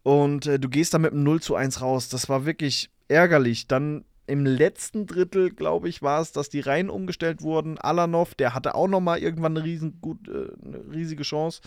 Und 0.04 0.45
äh, 0.45 0.60
du 0.60 0.70
gehst 0.70 0.93
da 0.93 0.99
mit 0.99 1.14
einem 1.14 1.24
0 1.24 1.41
zu 1.41 1.56
1 1.56 1.82
raus. 1.82 2.10
Das 2.10 2.30
war 2.30 2.45
wirklich 2.45 2.89
ärgerlich. 3.08 3.68
Dann 3.68 4.06
im 4.28 4.45
letzten 4.45 5.06
Drittel, 5.06 5.49
glaube 5.49 5.89
ich, 5.89 6.01
war 6.01 6.22
es, 6.22 6.32
dass 6.32 6.49
die 6.49 6.62
Reihen 6.62 6.89
umgestellt 6.89 7.41
wurden. 7.41 7.78
Alanov, 7.78 8.36
der 8.36 8.54
hatte 8.54 8.76
auch 8.76 8.88
noch 8.88 9.01
mal 9.01 9.20
irgendwann 9.20 9.58
eine, 9.58 9.66
riesen, 9.66 9.99
gut, 10.01 10.28
äh, 10.28 10.49
eine 10.66 10.93
riesige 10.93 11.24
Chance. 11.24 11.62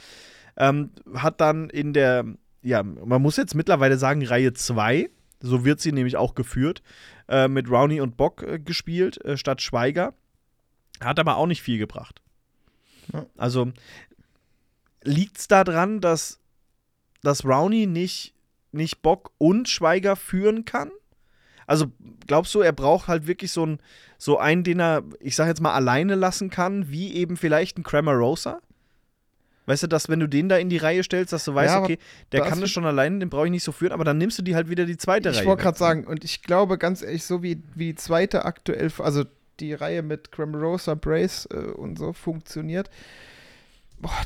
Ähm, 0.57 0.91
hat 1.15 1.41
dann 1.41 1.69
in 1.69 1.93
der, 1.93 2.25
ja, 2.63 2.83
man 2.83 3.21
muss 3.21 3.37
jetzt 3.37 3.55
mittlerweile 3.55 3.99
sagen, 3.99 4.25
Reihe 4.25 4.55
2, 4.55 5.11
so 5.41 5.65
wird 5.65 5.81
sie 5.81 5.93
nämlich 5.93 6.17
auch 6.17 6.35
geführt, 6.35 6.83
äh, 7.29 7.49
mit 7.49 7.71
Rowney 7.71 8.01
und 8.01 8.17
Bock 8.17 8.43
äh, 8.43 8.59
gespielt, 8.59 9.23
äh, 9.25 9.37
statt 9.37 9.61
Schweiger. 9.61 10.15
Hat 11.01 11.19
aber 11.19 11.37
auch 11.37 11.47
nicht 11.47 11.63
viel 11.63 11.79
gebracht. 11.79 12.23
Ja. 13.13 13.27
Also 13.37 13.73
liegt 15.05 15.39
es 15.39 15.49
daran, 15.49 16.01
dass, 16.01 16.41
dass 17.27 17.45
Rowney 17.45 17.87
nicht, 17.87 18.35
nicht 18.73 19.03
Bock 19.03 19.33
und 19.39 19.69
Schweiger 19.69 20.17
führen 20.17 20.65
kann? 20.65 20.91
Also 21.67 21.87
glaubst 22.27 22.55
du, 22.55 22.61
er 22.61 22.73
braucht 22.73 23.09
halt 23.09 23.27
wirklich 23.27 23.51
so, 23.51 23.67
ein, 23.67 23.81
so 24.19 24.39
einen, 24.39 24.63
den 24.63 24.81
er, 24.81 25.03
ich 25.19 25.35
sag 25.35 25.49
jetzt 25.49 25.61
mal, 25.61 25.75
alleine 25.75 26.15
lassen 26.15 26.49
kann, 26.49 26.91
wie 26.91 27.15
eben 27.15 27.37
vielleicht 27.37 27.79
ein 27.79 27.83
Cramarosa? 27.83 28.61
Weißt 29.67 29.83
du, 29.83 29.89
dass 29.89 30.09
wenn 30.09 30.21
du 30.21 30.29
den 30.29 30.49
da 30.49 30.57
in 30.59 30.69
die 30.69 30.77
Reihe 30.77 31.03
stellst, 31.03 31.33
dass 31.33 31.45
du 31.45 31.53
weißt, 31.53 31.75
Ja, 31.75 31.83
okay, 31.83 31.99
der 32.31 32.41
das 32.41 32.49
kann 32.49 32.61
das 32.61 32.71
schon 32.71 32.87
alleine, 32.87 33.19
den 33.19 33.29
brauche 33.31 33.47
ich 33.47 33.51
nicht 33.51 33.65
so 33.65 33.73
führen, 33.73 33.91
aber 33.91 34.05
dann 34.05 34.17
nimmst 34.17 34.39
du 34.39 34.43
die 34.43 34.55
halt 34.55 34.71
wieder 34.71 34.87
die 34.87 34.97
zweite 34.97 35.31
Reihe. 35.31 35.41
Ich 35.41 35.47
wollte 35.47 35.65
gerade 35.65 35.79
sagen, 35.79 36.07
und 36.07 36.25
ich 36.25 36.43
glaube 36.43 36.79
ganz 36.79 37.03
ehrlich, 37.03 37.25
so 37.25 37.43
wie, 37.43 37.61
wie 37.75 37.87
die 37.87 37.95
zweite 37.97 38.45
aktuell, 38.45 38.93
also 38.99 39.25
die 39.59 39.75
Reihe 39.75 40.03
mit 40.03 40.31
Cramarosa, 40.31 40.95
Brace 40.95 41.49
äh, 41.51 41.57
und 41.57 41.99
so 41.99 42.13
funktioniert, 42.13 42.89
boah, 43.99 44.23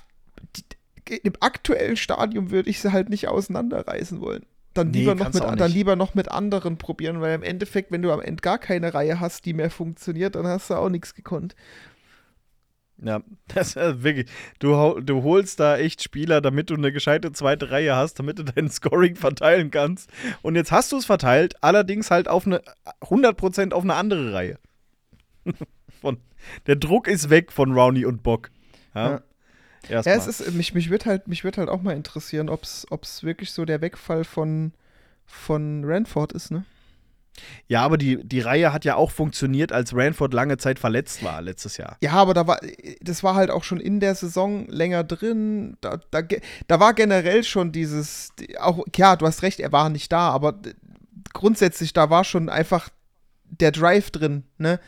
die, 0.57 0.65
im 1.17 1.35
aktuellen 1.41 1.97
Stadium 1.97 2.51
würde 2.51 2.71
ich 2.71 2.81
sie 2.81 2.93
halt 2.93 3.09
nicht 3.09 3.29
auseinanderreißen 3.29 4.21
wollen. 4.21 4.45
Dann 4.75 4.91
Nee, 4.91 5.01
lieber, 5.01 5.15
noch 5.17 5.33
mit, 5.33 5.43
dann 5.43 5.71
lieber 5.71 5.97
noch 5.97 6.15
mit 6.15 6.31
anderen 6.31 6.77
probieren, 6.77 7.21
weil 7.21 7.35
im 7.35 7.43
Endeffekt, 7.43 7.91
wenn 7.91 8.03
du 8.03 8.13
am 8.13 8.21
Ende 8.21 8.41
gar 8.41 8.59
keine 8.59 8.95
Reihe 8.95 9.19
hast, 9.19 9.45
die 9.45 9.53
mehr 9.53 9.71
funktioniert, 9.71 10.37
dann 10.37 10.47
hast 10.47 10.71
du 10.71 10.75
auch 10.75 10.89
nichts 10.89 11.15
gekonnt. 11.15 11.57
Ja, 13.03 13.23
das 13.49 13.77
ist 13.77 14.03
wirklich. 14.03 14.29
Du, 14.59 15.01
du 15.01 15.23
holst 15.23 15.59
da 15.59 15.77
echt 15.77 16.03
Spieler, 16.03 16.41
damit 16.41 16.71
du 16.71 16.75
eine 16.75 16.93
gescheite 16.93 17.33
zweite 17.33 17.71
Reihe 17.71 17.97
hast, 17.97 18.19
damit 18.19 18.39
du 18.39 18.45
dein 18.45 18.71
Scoring 18.71 19.17
verteilen 19.17 19.71
kannst. 19.71 20.11
Und 20.43 20.55
jetzt 20.55 20.71
hast 20.71 20.93
du 20.93 20.99
es 20.99 21.07
verteilt, 21.07 21.55
allerdings 21.63 22.11
halt 22.11 22.29
auf 22.29 22.47
eine 22.47 22.63
100% 23.03 23.73
auf 23.73 23.83
eine 23.83 23.95
andere 23.95 24.33
Reihe. 24.33 24.59
von, 26.01 26.19
der 26.67 26.77
Druck 26.77 27.09
ist 27.09 27.31
weg 27.31 27.51
von 27.51 27.73
Rowney 27.73 28.05
und 28.05 28.23
Bock. 28.23 28.51
Ja. 28.95 29.11
Ja. 29.11 29.21
Erstmal. 29.89 30.17
Ja, 30.19 30.21
es 30.21 30.41
ist, 30.41 30.53
mich, 30.55 30.75
mich 30.75 30.91
würde 30.91 31.07
halt, 31.07 31.29
mich 31.29 31.43
halt 31.45 31.69
auch 31.69 31.83
mal 31.83 31.97
interessieren, 31.97 32.49
ob 32.49 32.63
es 32.65 33.23
wirklich 33.23 33.53
so 33.53 33.65
der 33.65 33.81
Wegfall 33.81 34.25
von, 34.25 34.73
von 35.27 35.83
Ranford 35.85 36.33
ist, 36.33 36.51
ne? 36.51 36.65
ja, 37.69 37.83
aber 37.83 37.97
die, 37.97 38.23
die 38.23 38.41
Reihe 38.41 38.73
hat 38.73 38.85
ja 38.85 38.97
auch 38.97 39.11
funktioniert, 39.11 39.73
als 39.73 39.95
Ranford 39.95 40.35
lange 40.35 40.59
Zeit 40.59 40.79
verletzt 40.79 41.23
war 41.23 41.41
letztes 41.41 41.77
Jahr. 41.79 41.97
Ja, 42.03 42.13
aber 42.13 42.35
da 42.35 42.47
war, 42.47 42.61
das 43.01 43.23
war 43.23 43.35
halt 43.35 43.51
auch 43.51 43.65
schon 43.65 43.81
in 43.81 44.01
der 44.01 44.15
Saison 44.15 44.67
länger 44.69 45.05
drin. 45.05 45.77
Da, 45.81 45.99
da, 46.11 46.23
da 46.67 46.81
war 46.81 46.93
generell 46.93 47.43
schon 47.45 47.73
dieses, 47.73 48.31
die- 48.39 48.59
auch, 48.59 48.85
ja, 48.97 49.17
du 49.17 49.27
hast 49.27 49.43
recht, 49.43 49.61
er 49.61 49.73
war 49.73 49.89
nicht 49.89 50.13
da, 50.13 50.29
aber 50.31 50.61
grundsätzlich, 51.33 51.93
da 51.93 52.11
war 52.11 52.25
schon 52.25 52.49
einfach 52.49 52.89
der 53.45 53.73
Drive 53.73 54.11
drin, 54.11 54.45
ne? 54.59 54.79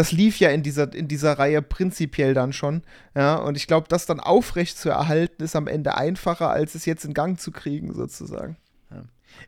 Das 0.00 0.12
lief 0.12 0.38
ja 0.38 0.48
in 0.48 0.62
dieser, 0.62 0.94
in 0.94 1.08
dieser 1.08 1.38
Reihe 1.38 1.60
prinzipiell 1.60 2.32
dann 2.32 2.54
schon, 2.54 2.80
ja, 3.14 3.36
und 3.36 3.58
ich 3.58 3.66
glaube, 3.66 3.86
das 3.90 4.06
dann 4.06 4.18
aufrecht 4.18 4.78
zu 4.78 4.88
erhalten, 4.88 5.42
ist 5.42 5.54
am 5.54 5.66
Ende 5.66 5.94
einfacher, 5.94 6.48
als 6.48 6.74
es 6.74 6.86
jetzt 6.86 7.04
in 7.04 7.12
Gang 7.12 7.38
zu 7.38 7.50
kriegen, 7.50 7.92
sozusagen. 7.92 8.56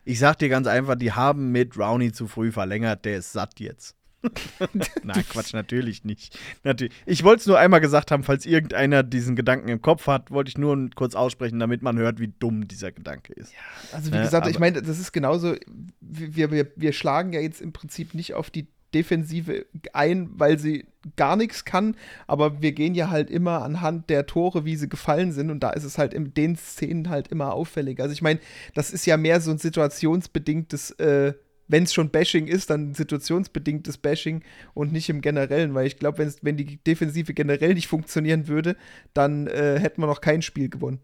Ich 0.05 0.19
sag 0.19 0.37
dir 0.37 0.49
ganz 0.49 0.67
einfach, 0.67 0.93
die 0.93 1.11
haben 1.11 1.51
mit 1.51 1.75
Rowney 1.75 2.11
zu 2.11 2.27
früh 2.27 2.51
verlängert, 2.51 3.03
der 3.03 3.17
ist 3.17 3.31
satt 3.33 3.59
jetzt. 3.59 3.95
Nein, 5.03 5.25
Quatsch, 5.27 5.53
natürlich 5.53 6.05
nicht. 6.05 6.37
Natürlich. 6.63 6.93
Ich 7.07 7.23
wollte 7.23 7.41
es 7.41 7.47
nur 7.47 7.57
einmal 7.57 7.81
gesagt 7.81 8.11
haben, 8.11 8.23
falls 8.23 8.45
irgendeiner 8.45 9.01
diesen 9.01 9.35
Gedanken 9.35 9.69
im 9.69 9.81
Kopf 9.81 10.05
hat, 10.05 10.29
wollte 10.29 10.49
ich 10.49 10.57
nur 10.59 10.89
kurz 10.95 11.15
aussprechen, 11.15 11.59
damit 11.59 11.81
man 11.81 11.97
hört, 11.97 12.19
wie 12.19 12.31
dumm 12.39 12.67
dieser 12.67 12.91
Gedanke 12.91 13.33
ist. 13.33 13.53
Also 13.91 14.11
wie 14.11 14.17
Ja, 14.17 14.23
gesagt, 14.23 14.47
ich 14.47 14.59
meine, 14.59 14.83
das 14.83 14.99
ist 14.99 15.13
genauso, 15.13 15.55
wir, 15.99 16.51
wir, 16.51 16.71
wir 16.75 16.93
schlagen 16.93 17.33
ja 17.33 17.41
jetzt 17.41 17.59
im 17.59 17.73
Prinzip 17.73 18.13
nicht 18.13 18.35
auf 18.35 18.51
die 18.51 18.67
Defensive 18.93 19.65
ein, 19.93 20.29
weil 20.33 20.59
sie 20.59 20.85
gar 21.15 21.35
nichts 21.35 21.65
kann, 21.65 21.95
aber 22.27 22.61
wir 22.61 22.71
gehen 22.71 22.95
ja 22.95 23.09
halt 23.09 23.29
immer 23.29 23.61
anhand 23.61 24.09
der 24.09 24.25
Tore, 24.25 24.65
wie 24.65 24.75
sie 24.75 24.87
gefallen 24.87 25.31
sind 25.31 25.51
und 25.51 25.61
da 25.61 25.71
ist 25.71 25.83
es 25.83 25.97
halt 25.97 26.13
in 26.13 26.33
den 26.33 26.55
Szenen 26.55 27.09
halt 27.09 27.27
immer 27.27 27.53
auffällig. 27.53 27.99
Also 27.99 28.13
ich 28.13 28.21
meine, 28.21 28.39
das 28.73 28.91
ist 28.91 29.05
ja 29.05 29.17
mehr 29.17 29.41
so 29.41 29.51
ein 29.51 29.57
situationsbedingtes, 29.57 30.91
äh, 30.91 31.33
wenn 31.67 31.83
es 31.83 31.93
schon 31.93 32.09
Bashing 32.09 32.47
ist, 32.47 32.69
dann 32.69 32.93
situationsbedingtes 32.93 33.97
Bashing 33.97 34.43
und 34.73 34.91
nicht 34.91 35.09
im 35.09 35.21
Generellen, 35.21 35.73
weil 35.73 35.87
ich 35.87 35.97
glaube, 35.97 36.31
wenn 36.41 36.57
die 36.57 36.77
Defensive 36.77 37.33
generell 37.33 37.73
nicht 37.73 37.87
funktionieren 37.87 38.47
würde, 38.47 38.75
dann 39.13 39.47
äh, 39.47 39.79
hätten 39.79 40.01
wir 40.01 40.07
noch 40.07 40.21
kein 40.21 40.41
Spiel 40.41 40.69
gewonnen. 40.69 40.99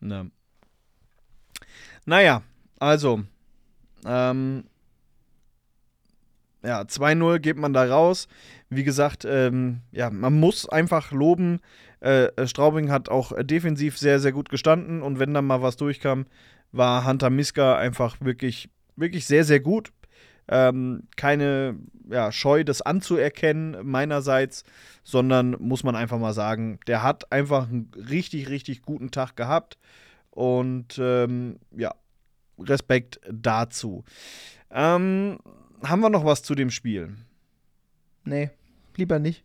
Na. 0.00 0.26
Naja, 2.04 2.42
also, 2.78 3.24
ähm, 4.06 4.64
ja, 6.62 6.82
2-0 6.82 7.38
geht 7.38 7.56
man 7.56 7.72
da 7.72 7.84
raus. 7.84 8.28
Wie 8.68 8.84
gesagt, 8.84 9.24
ähm, 9.28 9.80
ja, 9.92 10.10
man 10.10 10.38
muss 10.38 10.68
einfach 10.68 11.12
loben. 11.12 11.60
Äh, 12.00 12.46
Straubing 12.46 12.90
hat 12.90 13.08
auch 13.08 13.32
defensiv 13.40 13.98
sehr, 13.98 14.20
sehr 14.20 14.32
gut 14.32 14.48
gestanden 14.48 15.02
und 15.02 15.18
wenn 15.18 15.34
dann 15.34 15.46
mal 15.46 15.62
was 15.62 15.76
durchkam, 15.76 16.26
war 16.72 17.06
Hunter 17.06 17.30
Miska 17.30 17.76
einfach 17.76 18.16
wirklich, 18.20 18.68
wirklich 18.96 19.26
sehr, 19.26 19.44
sehr 19.44 19.60
gut. 19.60 19.92
Ähm, 20.50 21.04
keine 21.16 21.76
ja, 22.10 22.32
Scheu, 22.32 22.64
das 22.64 22.80
anzuerkennen 22.82 23.76
meinerseits, 23.82 24.64
sondern 25.04 25.56
muss 25.58 25.84
man 25.84 25.94
einfach 25.94 26.18
mal 26.18 26.32
sagen, 26.32 26.78
der 26.86 27.02
hat 27.02 27.30
einfach 27.32 27.68
einen 27.68 27.90
richtig, 27.96 28.48
richtig 28.48 28.82
guten 28.82 29.10
Tag 29.10 29.36
gehabt. 29.36 29.78
Und 30.30 30.98
ähm, 30.98 31.58
ja, 31.76 31.94
Respekt 32.58 33.20
dazu. 33.30 34.04
Ähm, 34.70 35.38
haben 35.82 36.00
wir 36.00 36.10
noch 36.10 36.24
was 36.24 36.42
zu 36.42 36.54
dem 36.54 36.70
Spiel? 36.70 37.16
Nee, 38.24 38.50
lieber 38.96 39.18
nicht. 39.18 39.44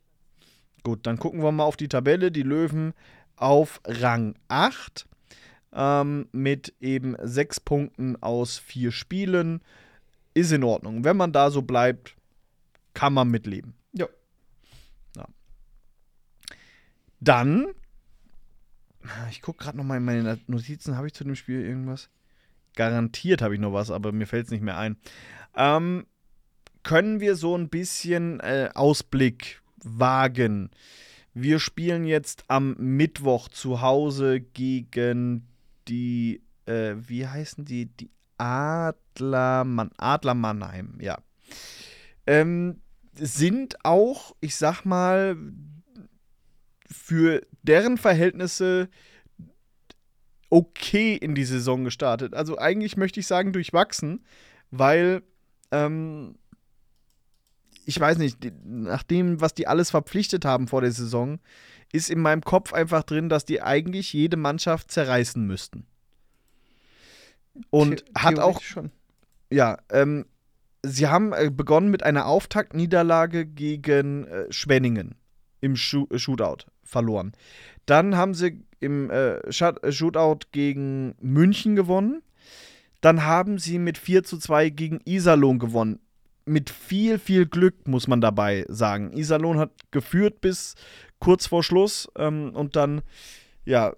Gut, 0.84 1.08
dann 1.08 1.18
gucken 1.18 1.42
wir 1.42 1.52
mal 1.52 1.64
auf 1.64 1.78
die 1.78 1.88
Tabelle. 1.88 2.32
Die 2.32 2.44
Löwen 2.44 2.94
auf 3.36 3.82
Rang 3.86 4.36
8 4.50 5.08
ähm, 5.74 6.28
mit 6.32 6.74
eben 6.82 7.16
sechs 7.22 7.60
Punkten 7.60 8.22
aus 8.22 8.58
vier 8.58 8.92
Spielen. 8.92 9.62
Ist 10.34 10.52
in 10.52 10.64
Ordnung. 10.64 11.04
Wenn 11.04 11.16
man 11.16 11.32
da 11.32 11.52
so 11.52 11.62
bleibt, 11.62 12.16
kann 12.94 13.14
man 13.14 13.30
mitleben. 13.30 13.76
Ja. 13.94 14.08
Ja. 15.16 15.28
Dann, 17.20 17.68
ich 19.30 19.42
gucke 19.42 19.64
gerade 19.64 19.78
noch 19.78 19.84
mal 19.84 19.98
in 19.98 20.06
meine 20.06 20.40
Notizen, 20.48 20.98
habe 20.98 21.08
ich 21.08 21.14
zu 21.14 21.24
dem 21.24 21.36
Spiel 21.36 21.62
irgendwas? 21.62 22.10
Garantiert 22.76 23.42
habe 23.44 23.54
ich 23.54 23.62
noch 23.62 23.74
was, 23.74 23.92
aber 23.92 24.12
mir 24.12 24.26
fällt 24.26 24.46
es 24.46 24.52
nicht 24.52 24.64
mehr 24.64 24.78
ein. 24.78 24.98
Ähm, 25.56 26.08
können 26.84 27.20
wir 27.20 27.36
so 27.36 27.58
ein 27.58 27.70
bisschen 27.70 28.40
äh, 28.42 28.70
Ausblick 28.74 29.62
wagen? 29.84 30.70
Wir 31.34 31.60
spielen 31.60 32.06
jetzt 32.06 32.44
am 32.48 32.76
Mittwoch 32.78 33.50
zu 33.50 33.82
Hause 33.82 34.40
gegen 34.40 35.48
die, 35.88 36.42
äh, 36.66 36.94
wie 36.96 37.28
heißen 37.28 37.66
die? 37.66 37.88
Die 37.88 38.12
Adler, 38.38 39.64
Mann, 39.64 39.92
Adler 39.98 40.36
ja. 41.00 41.18
Ähm, 42.28 42.82
sind 43.16 43.84
auch, 43.84 44.36
ich 44.42 44.56
sag 44.56 44.86
mal, 44.86 45.38
für 46.90 47.42
deren 47.64 47.98
Verhältnisse 47.98 48.90
okay 50.50 51.16
in 51.16 51.34
die 51.34 51.46
Saison 51.46 51.84
gestartet. 51.84 52.34
Also 52.34 52.58
eigentlich 52.60 52.96
möchte 52.96 53.20
ich 53.20 53.28
sagen 53.28 53.54
durchwachsen, 53.54 54.24
weil 54.70 55.24
ähm, 55.72 56.36
ich 57.86 58.00
weiß 58.00 58.18
nicht, 58.18 58.38
nach 58.66 59.04
dem, 59.04 59.42
was 59.42 59.54
die 59.54 59.68
alles 59.68 59.92
verpflichtet 59.92 60.46
haben 60.46 60.68
vor 60.68 60.82
der 60.82 60.92
Saison, 60.92 61.40
ist 61.92 62.10
in 62.10 62.20
meinem 62.20 62.42
Kopf 62.42 62.74
einfach 62.74 63.04
drin, 63.04 63.30
dass 63.30 63.46
die 63.46 63.62
eigentlich 63.62 64.14
jede 64.14 64.38
Mannschaft 64.38 64.92
zerreißen 64.92 65.46
müssten. 65.46 65.86
Und 67.70 68.00
The- 68.00 68.06
hat 68.16 68.40
auch 68.40 68.62
schon. 68.62 68.92
ja, 69.52 69.78
ähm, 69.92 70.26
sie 70.84 71.08
haben 71.08 71.34
äh, 71.34 71.52
begonnen 71.52 71.90
mit 71.90 72.04
einer 72.04 72.26
Auftaktniederlage 72.26 73.46
gegen 73.46 74.26
äh, 74.26 74.52
Schwenningen 74.52 75.16
im 75.62 75.76
Schu 75.76 76.08
äh, 76.10 76.18
Shootout 76.18 76.66
verloren. 76.84 77.34
Dann 77.86 78.16
haben 78.18 78.34
sie 78.34 78.64
im 78.80 79.10
äh, 79.12 79.36
äh, 79.38 79.92
Shootout 79.92 80.48
gegen 80.52 81.16
München 81.22 81.76
gewonnen. 81.76 82.22
Dann 83.02 83.24
haben 83.26 83.60
sie 83.60 83.80
mit 83.80 83.98
4 83.98 84.24
zu 84.24 84.38
2 84.38 84.70
gegen 84.70 85.00
Iserlohn 85.06 85.60
gewonnen. 85.60 86.00
Mit 86.46 86.70
viel, 86.70 87.20
viel 87.20 87.46
Glück, 87.46 87.88
muss 87.88 88.08
man 88.08 88.22
dabei 88.22 88.66
sagen. 88.68 89.14
Iserlohn 89.14 89.60
hat 89.60 89.72
geführt 89.91 90.41
bis 90.41 90.76
kurz 91.20 91.48
vor 91.48 91.64
Schluss 91.64 92.10
ähm, 92.18 92.52
und 92.54 92.76
dann, 92.76 93.02
ja, 93.66 93.94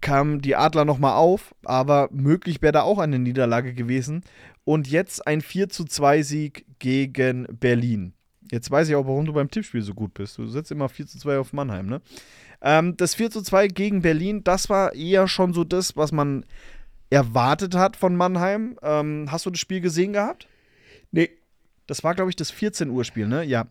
kamen 0.00 0.40
die 0.40 0.54
Adler 0.54 0.84
nochmal 0.84 1.14
auf, 1.14 1.54
aber 1.64 2.08
möglich 2.12 2.62
wäre 2.62 2.72
da 2.72 2.82
auch 2.82 2.98
eine 2.98 3.18
Niederlage 3.18 3.74
gewesen. 3.74 4.22
Und 4.64 4.88
jetzt 4.88 5.26
ein 5.26 5.40
4 5.40 5.70
zu 5.70 5.84
2 5.84 6.22
Sieg 6.22 6.66
gegen 6.78 7.46
Berlin. 7.58 8.12
Jetzt 8.50 8.70
weiß 8.70 8.88
ich 8.88 8.94
auch, 8.94 9.06
warum 9.06 9.24
du 9.24 9.32
beim 9.32 9.50
Tippspiel 9.50 9.82
so 9.82 9.94
gut 9.94 10.14
bist. 10.14 10.38
Du 10.38 10.46
setzt 10.46 10.70
immer 10.70 10.88
4 10.88 11.06
zu 11.06 11.18
2 11.18 11.38
auf 11.38 11.52
Mannheim, 11.52 11.86
ne? 11.86 12.00
Ähm, 12.60 12.96
das 12.96 13.14
4 13.14 13.30
zu 13.30 13.42
2 13.42 13.68
gegen 13.68 14.02
Berlin, 14.02 14.42
das 14.44 14.68
war 14.68 14.94
eher 14.94 15.28
schon 15.28 15.52
so 15.52 15.64
das, 15.64 15.96
was 15.96 16.12
man 16.12 16.44
erwartet 17.10 17.74
hat 17.74 17.96
von 17.96 18.16
Mannheim. 18.16 18.78
Ähm, 18.82 19.26
hast 19.30 19.46
du 19.46 19.50
das 19.50 19.60
Spiel 19.60 19.80
gesehen 19.80 20.12
gehabt? 20.12 20.48
Nee. 21.10 21.30
Das 21.86 22.04
war, 22.04 22.14
glaube 22.14 22.30
ich, 22.30 22.36
das 22.36 22.50
14 22.50 22.90
Uhr 22.90 23.04
Spiel, 23.04 23.28
ne? 23.28 23.44
Ja. 23.44 23.68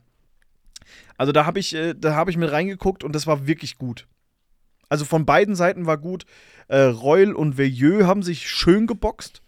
Also 1.18 1.32
da 1.32 1.46
habe 1.46 1.60
ich, 1.60 1.74
äh, 1.76 1.94
da 1.94 2.16
habe 2.16 2.32
ich 2.32 2.38
mit 2.38 2.52
reingeguckt 2.52 3.04
und 3.04 3.14
das 3.14 3.28
war 3.28 3.48
wirklich 3.48 3.78
gut. 3.78 4.08
Also 4.90 5.06
von 5.06 5.26
beiden 5.26 5.56
Seiten 5.56 5.86
war 5.86 5.98
gut. 5.98 6.26
Äh, 6.68 6.80
Reul 6.80 7.34
und 7.34 7.58
Veilleux 7.58 8.06
haben 8.06 8.24
sich 8.24 8.50
schön 8.50 8.88
geboxt. 8.88 9.42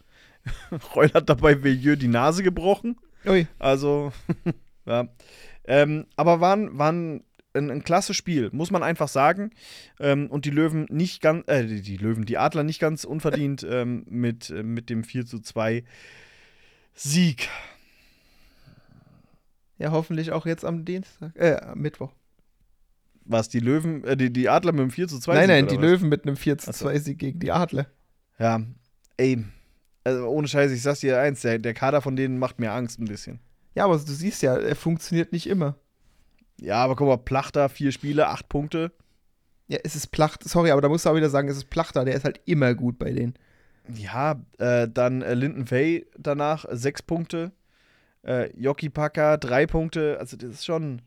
Reul 0.95 1.11
hat 1.13 1.29
dabei 1.29 1.63
Veilleux 1.63 1.97
die 1.97 2.07
Nase 2.07 2.43
gebrochen. 2.43 2.97
Ui. 3.25 3.47
Also, 3.57 4.11
ja. 4.85 5.07
Ähm, 5.65 6.07
aber 6.15 6.41
waren, 6.41 6.77
waren 6.77 7.23
ein, 7.53 7.71
ein 7.71 7.83
klasse 7.83 8.13
Spiel, 8.13 8.49
muss 8.51 8.71
man 8.71 8.83
einfach 8.83 9.07
sagen. 9.07 9.51
Ähm, 9.99 10.27
und 10.27 10.45
die 10.45 10.51
Löwen 10.51 10.85
nicht 10.89 11.21
ganz, 11.21 11.47
äh, 11.47 11.65
die, 11.65 11.81
die 11.81 11.97
Löwen, 11.97 12.25
die 12.25 12.37
Adler 12.37 12.63
nicht 12.63 12.79
ganz 12.79 13.03
unverdient 13.03 13.65
ähm, 13.69 14.05
mit, 14.09 14.49
äh, 14.49 14.63
mit 14.63 14.89
dem 14.89 15.03
4 15.03 15.25
zu 15.25 15.39
2 15.39 15.83
Sieg. 16.93 17.49
Ja, 19.79 19.91
hoffentlich 19.91 20.31
auch 20.31 20.45
jetzt 20.45 20.65
am 20.65 20.85
Dienstag. 20.85 21.35
Äh, 21.35 21.55
am 21.55 21.79
Mittwoch. 21.79 22.11
Was, 23.25 23.49
die 23.49 23.59
Löwen, 23.59 24.03
äh, 24.03 24.17
die, 24.17 24.31
die 24.31 24.49
Adler 24.49 24.73
mit 24.73 24.81
dem 24.81 24.91
4 24.91 25.07
zu 25.07 25.19
2 25.19 25.33
nein, 25.33 25.41
Sieg, 25.41 25.49
nein, 25.49 25.67
die 25.67 25.75
was? 25.77 25.81
Löwen 25.81 26.09
mit 26.09 26.23
einem 26.25 26.35
4 26.35 26.57
zu 26.57 26.69
Ach 26.69 26.75
so. 26.75 26.85
2 26.85 26.99
Sieg 26.99 27.19
gegen 27.19 27.39
die 27.39 27.51
Adler. 27.51 27.87
Ja, 28.37 28.61
ey, 29.17 29.43
also 30.03 30.27
ohne 30.27 30.47
Scheiße, 30.47 30.73
ich 30.73 30.81
sag's 30.81 30.99
dir 30.99 31.19
eins, 31.19 31.41
der, 31.41 31.59
der 31.59 31.73
Kader 31.73 32.01
von 32.01 32.15
denen 32.15 32.39
macht 32.39 32.59
mir 32.59 32.71
Angst 32.71 32.99
ein 32.99 33.05
bisschen. 33.05 33.39
Ja, 33.75 33.85
aber 33.85 33.97
du 33.97 34.11
siehst 34.11 34.41
ja, 34.41 34.57
er 34.57 34.75
funktioniert 34.75 35.31
nicht 35.31 35.47
immer. 35.47 35.75
Ja, 36.59 36.83
aber 36.83 36.95
guck 36.95 37.07
mal, 37.07 37.17
Plachter, 37.17 37.69
vier 37.69 37.91
Spiele, 37.91 38.27
acht 38.27 38.49
Punkte. 38.49 38.91
Ja, 39.67 39.77
es 39.83 39.95
ist 39.95 40.07
Placht. 40.07 40.43
Sorry, 40.43 40.71
aber 40.71 40.81
da 40.81 40.89
musst 40.89 41.05
du 41.05 41.09
auch 41.09 41.15
wieder 41.15 41.29
sagen, 41.29 41.47
es 41.47 41.57
ist 41.57 41.69
Plachter. 41.69 42.03
Der 42.03 42.15
ist 42.15 42.25
halt 42.25 42.41
immer 42.45 42.73
gut 42.73 42.97
bei 42.97 43.11
denen. 43.11 43.35
Ja, 43.93 44.41
äh, 44.57 44.87
dann 44.87 45.21
äh, 45.21 45.35
Linden 45.35 45.67
Fay 45.67 46.07
danach, 46.17 46.65
sechs 46.71 47.01
Punkte. 47.01 47.51
Äh, 48.23 48.51
Jockey 48.57 48.89
Packer, 48.89 49.37
drei 49.37 49.65
Punkte. 49.65 50.17
Also, 50.19 50.37
das 50.37 50.49
ist 50.49 50.65
schon. 50.65 51.01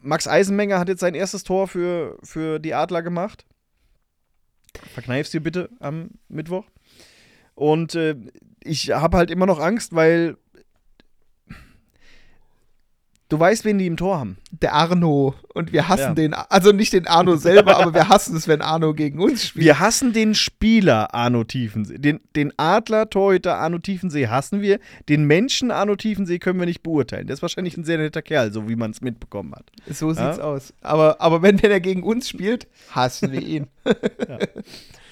Max 0.00 0.26
Eisenmenger 0.26 0.78
hat 0.78 0.88
jetzt 0.88 1.00
sein 1.00 1.14
erstes 1.14 1.44
Tor 1.44 1.68
für, 1.68 2.18
für 2.22 2.58
die 2.58 2.74
Adler 2.74 3.02
gemacht. 3.02 3.44
Verkneifst 4.94 5.32
dir 5.34 5.40
bitte 5.40 5.70
am 5.80 6.10
Mittwoch. 6.28 6.64
Und 7.54 7.94
äh, 7.94 8.16
ich 8.62 8.90
habe 8.90 9.16
halt 9.16 9.30
immer 9.30 9.46
noch 9.46 9.60
Angst, 9.60 9.94
weil. 9.94 10.36
Du 13.28 13.40
weißt, 13.40 13.64
wen 13.64 13.76
die 13.78 13.86
im 13.86 13.96
Tor 13.96 14.20
haben. 14.20 14.36
Der 14.52 14.72
Arno. 14.72 15.34
Und 15.52 15.72
wir 15.72 15.88
hassen 15.88 16.00
Ja. 16.00 16.14
den. 16.14 16.32
Also 16.34 16.70
nicht 16.70 16.92
den 16.92 17.08
Arno 17.08 17.34
selber, 17.36 17.76
aber 17.78 17.92
wir 17.92 18.08
hassen 18.08 18.36
es, 18.36 18.46
wenn 18.46 18.62
Arno 18.62 18.94
gegen 18.94 19.18
uns 19.18 19.48
spielt. 19.48 19.64
Wir 19.64 19.80
hassen 19.80 20.12
den 20.12 20.36
Spieler 20.36 21.12
Arno 21.12 21.42
Tiefensee. 21.42 21.98
Den, 21.98 22.20
den 22.36 22.52
Adler-Torhüter 22.56 23.56
Arno 23.56 23.78
Tiefensee 23.78 24.28
hassen 24.28 24.60
wir. 24.62 24.78
Den 25.08 25.24
Menschen 25.24 25.72
Arno 25.72 25.96
Tiefensee 25.96 26.38
können 26.38 26.60
wir 26.60 26.66
nicht 26.66 26.84
beurteilen. 26.84 27.26
Der 27.26 27.34
ist 27.34 27.42
wahrscheinlich 27.42 27.76
ein 27.76 27.82
sehr 27.84 27.98
netter 27.98 28.22
Kerl, 28.22 28.52
so 28.52 28.68
wie 28.68 28.76
man 28.76 28.92
es 28.92 29.00
mitbekommen 29.00 29.54
hat. 29.56 29.70
So 29.92 30.10
sieht's 30.12 30.36
Ja. 30.38 30.44
aus. 30.44 30.72
Aber, 30.80 31.20
aber 31.20 31.42
wenn 31.42 31.56
der 31.56 31.80
gegen 31.80 32.04
uns 32.04 32.28
spielt, 32.28 32.68
hassen 32.92 33.32
wir 33.32 33.42
ihn. 33.42 33.66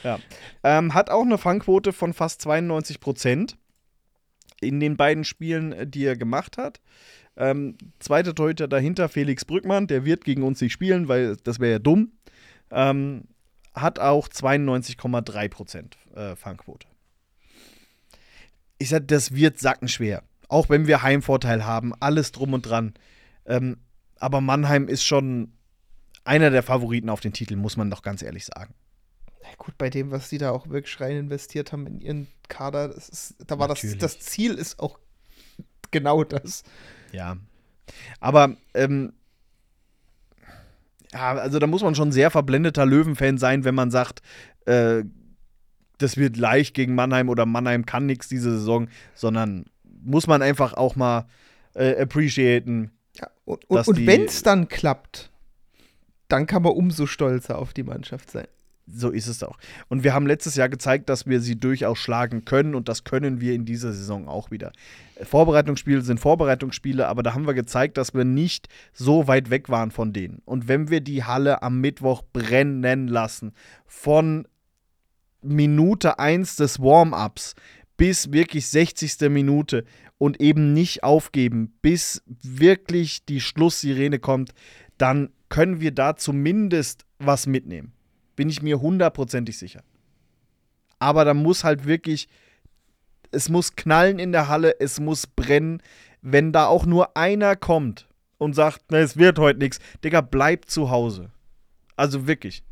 Ja. 0.04 0.18
Ähm, 0.62 0.92
hat 0.92 1.08
auch 1.08 1.22
eine 1.22 1.38
Fangquote 1.38 1.94
von 1.94 2.12
fast 2.12 2.42
92 2.42 3.00
Prozent 3.00 3.56
in 4.60 4.78
den 4.78 4.98
beiden 4.98 5.24
Spielen, 5.24 5.72
äh, 5.72 5.86
die 5.86 6.04
er 6.04 6.14
gemacht 6.14 6.58
hat. 6.58 6.80
Ähm, 7.36 7.76
zweiter 7.98 8.34
Torhüter 8.34 8.68
dahinter, 8.68 9.08
Felix 9.08 9.44
Brückmann, 9.44 9.86
der 9.86 10.04
wird 10.04 10.24
gegen 10.24 10.42
uns 10.42 10.60
nicht 10.60 10.72
spielen, 10.72 11.08
weil 11.08 11.36
das 11.36 11.58
wäre 11.58 11.72
ja 11.72 11.78
dumm. 11.78 12.12
Ähm, 12.70 13.24
hat 13.74 13.98
auch 13.98 14.28
92,3 14.28 15.48
Prozent 15.48 15.98
äh, 16.14 16.36
Fangquote. 16.36 16.86
Ich 18.78 18.88
sag, 18.88 19.08
das 19.08 19.34
wird 19.34 19.58
sackenschwer. 19.58 20.22
Auch 20.48 20.68
wenn 20.68 20.86
wir 20.86 21.02
Heimvorteil 21.02 21.64
haben, 21.64 21.92
alles 21.98 22.30
drum 22.30 22.52
und 22.52 22.62
dran. 22.62 22.94
Ähm, 23.46 23.78
aber 24.16 24.40
Mannheim 24.40 24.88
ist 24.88 25.04
schon 25.04 25.52
einer 26.24 26.50
der 26.50 26.62
Favoriten 26.62 27.10
auf 27.10 27.20
den 27.20 27.32
Titel, 27.32 27.56
muss 27.56 27.76
man 27.76 27.90
doch 27.90 28.02
ganz 28.02 28.22
ehrlich 28.22 28.46
sagen. 28.46 28.74
Na 29.42 29.48
gut, 29.58 29.76
bei 29.76 29.90
dem, 29.90 30.10
was 30.10 30.28
die 30.28 30.38
da 30.38 30.50
auch 30.50 30.68
wirklich 30.68 30.98
rein 31.00 31.16
investiert 31.16 31.72
haben 31.72 31.86
in 31.86 32.00
ihren 32.00 32.26
Kader, 32.48 32.94
ist, 32.94 33.34
da 33.46 33.58
war 33.58 33.68
das, 33.68 33.84
das 33.98 34.20
Ziel 34.20 34.54
ist 34.54 34.78
auch 34.78 34.98
genau 35.90 36.24
das. 36.24 36.62
Ja. 37.14 37.36
Aber, 38.20 38.56
ähm, 38.74 39.12
ja, 41.12 41.34
also 41.34 41.58
da 41.58 41.66
muss 41.66 41.82
man 41.82 41.94
schon 41.94 42.12
sehr 42.12 42.30
verblendeter 42.30 42.84
Löwenfan 42.84 43.38
sein, 43.38 43.64
wenn 43.64 43.74
man 43.74 43.90
sagt, 43.90 44.20
äh, 44.66 45.04
das 45.98 46.16
wird 46.16 46.36
leicht 46.36 46.74
gegen 46.74 46.94
Mannheim 46.94 47.28
oder 47.28 47.46
Mannheim 47.46 47.86
kann 47.86 48.06
nichts 48.06 48.28
diese 48.28 48.50
Saison, 48.50 48.88
sondern 49.14 49.66
muss 50.02 50.26
man 50.26 50.42
einfach 50.42 50.74
auch 50.74 50.96
mal 50.96 51.26
äh, 51.74 52.00
appreciaten. 52.00 52.90
Ja, 53.16 53.30
und 53.44 53.64
und, 53.70 53.86
und 53.86 54.06
wenn 54.06 54.24
es 54.24 54.42
dann 54.42 54.66
klappt, 54.66 55.30
dann 56.28 56.46
kann 56.46 56.62
man 56.62 56.72
umso 56.72 57.06
stolzer 57.06 57.58
auf 57.58 57.72
die 57.72 57.84
Mannschaft 57.84 58.30
sein. 58.30 58.48
So 58.86 59.10
ist 59.10 59.28
es 59.28 59.42
auch. 59.42 59.56
Und 59.88 60.04
wir 60.04 60.12
haben 60.12 60.26
letztes 60.26 60.56
Jahr 60.56 60.68
gezeigt, 60.68 61.08
dass 61.08 61.26
wir 61.26 61.40
sie 61.40 61.58
durchaus 61.58 61.98
schlagen 61.98 62.44
können 62.44 62.74
und 62.74 62.88
das 62.88 63.04
können 63.04 63.40
wir 63.40 63.54
in 63.54 63.64
dieser 63.64 63.92
Saison 63.94 64.28
auch 64.28 64.50
wieder. 64.50 64.72
Vorbereitungsspiele 65.22 66.02
sind 66.02 66.20
Vorbereitungsspiele, 66.20 67.08
aber 67.08 67.22
da 67.22 67.32
haben 67.32 67.46
wir 67.46 67.54
gezeigt, 67.54 67.96
dass 67.96 68.12
wir 68.12 68.24
nicht 68.24 68.68
so 68.92 69.26
weit 69.26 69.48
weg 69.48 69.70
waren 69.70 69.90
von 69.90 70.12
denen. 70.12 70.42
Und 70.44 70.68
wenn 70.68 70.90
wir 70.90 71.00
die 71.00 71.24
Halle 71.24 71.62
am 71.62 71.80
Mittwoch 71.80 72.22
brennen 72.32 73.08
lassen, 73.08 73.52
von 73.86 74.46
Minute 75.40 76.18
1 76.18 76.56
des 76.56 76.78
Warm-ups 76.78 77.54
bis 77.96 78.32
wirklich 78.32 78.66
60. 78.68 79.30
Minute 79.30 79.84
und 80.18 80.40
eben 80.40 80.74
nicht 80.74 81.04
aufgeben, 81.04 81.72
bis 81.80 82.22
wirklich 82.26 83.24
die 83.24 83.40
Schlusssirene 83.40 84.18
kommt, 84.18 84.52
dann 84.98 85.30
können 85.48 85.80
wir 85.80 85.92
da 85.92 86.16
zumindest 86.16 87.06
was 87.18 87.46
mitnehmen. 87.46 87.93
Bin 88.36 88.48
ich 88.48 88.62
mir 88.62 88.80
hundertprozentig 88.80 89.58
sicher. 89.58 89.82
Aber 90.98 91.24
da 91.24 91.34
muss 91.34 91.64
halt 91.64 91.84
wirklich, 91.86 92.28
es 93.30 93.48
muss 93.48 93.76
knallen 93.76 94.18
in 94.18 94.32
der 94.32 94.48
Halle, 94.48 94.80
es 94.80 95.00
muss 95.00 95.26
brennen. 95.26 95.82
Wenn 96.22 96.52
da 96.52 96.66
auch 96.66 96.86
nur 96.86 97.16
einer 97.16 97.56
kommt 97.56 98.08
und 98.38 98.54
sagt, 98.54 98.82
na, 98.90 98.98
es 98.98 99.16
wird 99.16 99.38
heute 99.38 99.58
nichts, 99.58 99.78
Digga, 100.02 100.20
bleib 100.20 100.70
zu 100.70 100.90
Hause. 100.90 101.30
Also 101.96 102.26
wirklich. 102.26 102.64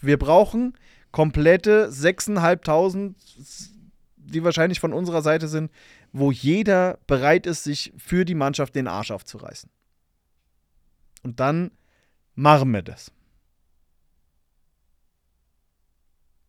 Wir 0.00 0.18
brauchen 0.18 0.76
komplette 1.12 1.88
6.500, 1.88 3.14
die 4.16 4.42
wahrscheinlich 4.42 4.80
von 4.80 4.92
unserer 4.92 5.22
Seite 5.22 5.46
sind, 5.46 5.70
wo 6.12 6.32
jeder 6.32 6.98
bereit 7.06 7.46
ist, 7.46 7.64
sich 7.64 7.92
für 7.96 8.24
die 8.24 8.34
Mannschaft 8.34 8.74
den 8.74 8.88
Arsch 8.88 9.10
aufzureißen. 9.10 9.70
Und 11.22 11.40
dann 11.40 11.70
machen 12.34 12.70
wir 12.72 12.82
das. 12.82 13.12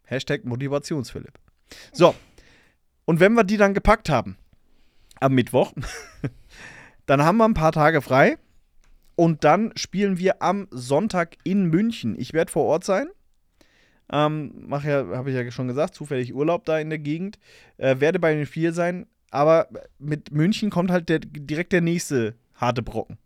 Hashtag 0.04 0.46
Motivationsphilipp. 0.46 1.40
So, 1.92 2.16
und 3.06 3.20
wenn 3.20 3.34
wir 3.34 3.44
die 3.44 3.58
dann 3.58 3.74
gepackt 3.74 4.10
haben, 4.10 4.38
am 5.20 5.34
Mittwoch, 5.34 5.74
Dann 7.06 7.24
haben 7.24 7.38
wir 7.38 7.46
ein 7.46 7.54
paar 7.54 7.72
Tage 7.72 8.02
frei. 8.02 8.38
Und 9.16 9.44
dann 9.44 9.72
spielen 9.76 10.18
wir 10.18 10.42
am 10.42 10.68
Sonntag 10.72 11.38
in 11.44 11.66
München. 11.66 12.20
Ich 12.20 12.34
werde 12.34 12.52
vor 12.52 12.66
Ort 12.66 12.84
sein. 12.84 13.08
Ähm, 14.12 14.54
mache 14.68 14.90
ja, 14.90 15.18
habe 15.18 15.30
ich 15.30 15.36
ja 15.36 15.50
schon 15.52 15.68
gesagt, 15.68 15.96
zufällig 15.96 16.34
Urlaub 16.34 16.66
da 16.66 16.80
in 16.80 16.90
der 16.90 17.00
Gegend. 17.00 17.38
Äh, 17.78 18.00
werde 18.00 18.20
bei 18.20 18.34
den 18.34 18.46
vier 18.46 18.74
sein. 18.74 19.06
Aber 19.30 19.68
mit 20.00 20.32
München 20.32 20.70
kommt 20.70 20.90
halt 20.90 21.10
der, 21.10 21.20
direkt 21.20 21.74
der 21.74 21.82
nächste 21.82 22.36
harte 22.56 22.82
Brocken. 22.82 23.18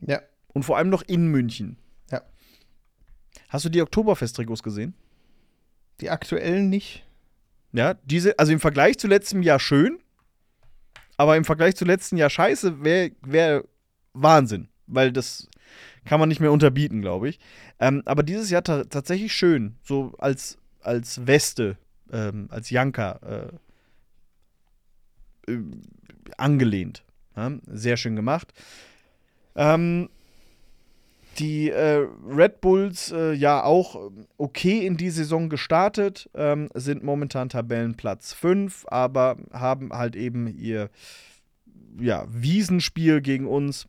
Ja. 0.00 0.20
Und 0.52 0.64
vor 0.64 0.78
allem 0.78 0.88
noch 0.88 1.02
in 1.02 1.28
München. 1.28 1.76
Ja. 2.10 2.22
Hast 3.48 3.64
du 3.64 3.68
die 3.68 3.82
Oktoberfest-Trikots 3.82 4.62
gesehen? 4.62 4.94
Die 6.00 6.10
aktuellen 6.10 6.68
nicht. 6.68 7.04
Ja, 7.72 7.94
diese, 8.04 8.38
also 8.38 8.52
im 8.52 8.60
Vergleich 8.60 8.98
zu 8.98 9.06
letztem 9.06 9.42
Jahr 9.42 9.60
schön, 9.60 9.98
aber 11.16 11.36
im 11.36 11.44
Vergleich 11.44 11.76
zu 11.76 11.84
letztem 11.84 12.18
Jahr 12.18 12.30
scheiße 12.30 12.82
wäre 12.82 13.10
wär 13.22 13.64
Wahnsinn, 14.12 14.68
weil 14.86 15.12
das 15.12 15.48
kann 16.04 16.20
man 16.20 16.28
nicht 16.28 16.40
mehr 16.40 16.52
unterbieten, 16.52 17.02
glaube 17.02 17.28
ich. 17.28 17.38
Ähm, 17.80 18.02
aber 18.04 18.22
dieses 18.22 18.50
Jahr 18.50 18.62
ta 18.62 18.84
tatsächlich 18.84 19.32
schön, 19.32 19.76
so 19.82 20.14
als, 20.18 20.58
als 20.80 21.26
Weste, 21.26 21.76
ähm, 22.12 22.48
als 22.50 22.70
Janka 22.70 23.58
äh, 25.46 25.52
äh, 25.52 25.60
angelehnt. 26.38 27.02
Ja, 27.36 27.52
sehr 27.66 27.96
schön 27.96 28.16
gemacht. 28.16 28.52
Ähm, 29.54 30.08
die 31.38 31.70
äh, 31.70 32.06
Red 32.26 32.60
Bulls 32.60 33.12
äh, 33.12 33.32
ja 33.32 33.62
auch 33.62 34.10
okay 34.36 34.86
in 34.86 34.96
die 34.96 35.10
Saison 35.10 35.48
gestartet, 35.48 36.30
ähm, 36.34 36.68
sind 36.74 37.02
momentan 37.02 37.48
Tabellenplatz 37.48 38.32
5, 38.32 38.86
aber 38.88 39.36
haben 39.52 39.92
halt 39.92 40.16
eben 40.16 40.46
ihr 40.46 40.90
ja, 41.98 42.26
Wiesenspiel 42.28 43.20
gegen 43.20 43.46
uns. 43.46 43.88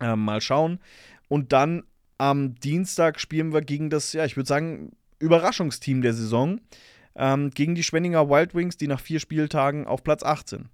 Äh, 0.00 0.16
mal 0.16 0.40
schauen. 0.40 0.80
Und 1.28 1.52
dann 1.52 1.84
am 2.18 2.54
Dienstag 2.56 3.20
spielen 3.20 3.52
wir 3.52 3.62
gegen 3.62 3.90
das, 3.90 4.12
ja, 4.12 4.24
ich 4.24 4.36
würde 4.36 4.48
sagen, 4.48 4.92
Überraschungsteam 5.18 6.02
der 6.02 6.14
Saison. 6.14 6.60
Ähm, 7.14 7.50
gegen 7.50 7.74
die 7.74 7.82
Schwenninger 7.82 8.28
Wild 8.28 8.54
Wings, 8.54 8.76
die 8.76 8.86
nach 8.86 9.00
vier 9.00 9.20
Spieltagen 9.20 9.86
auf 9.86 10.02
Platz 10.02 10.22
18. 10.22 10.68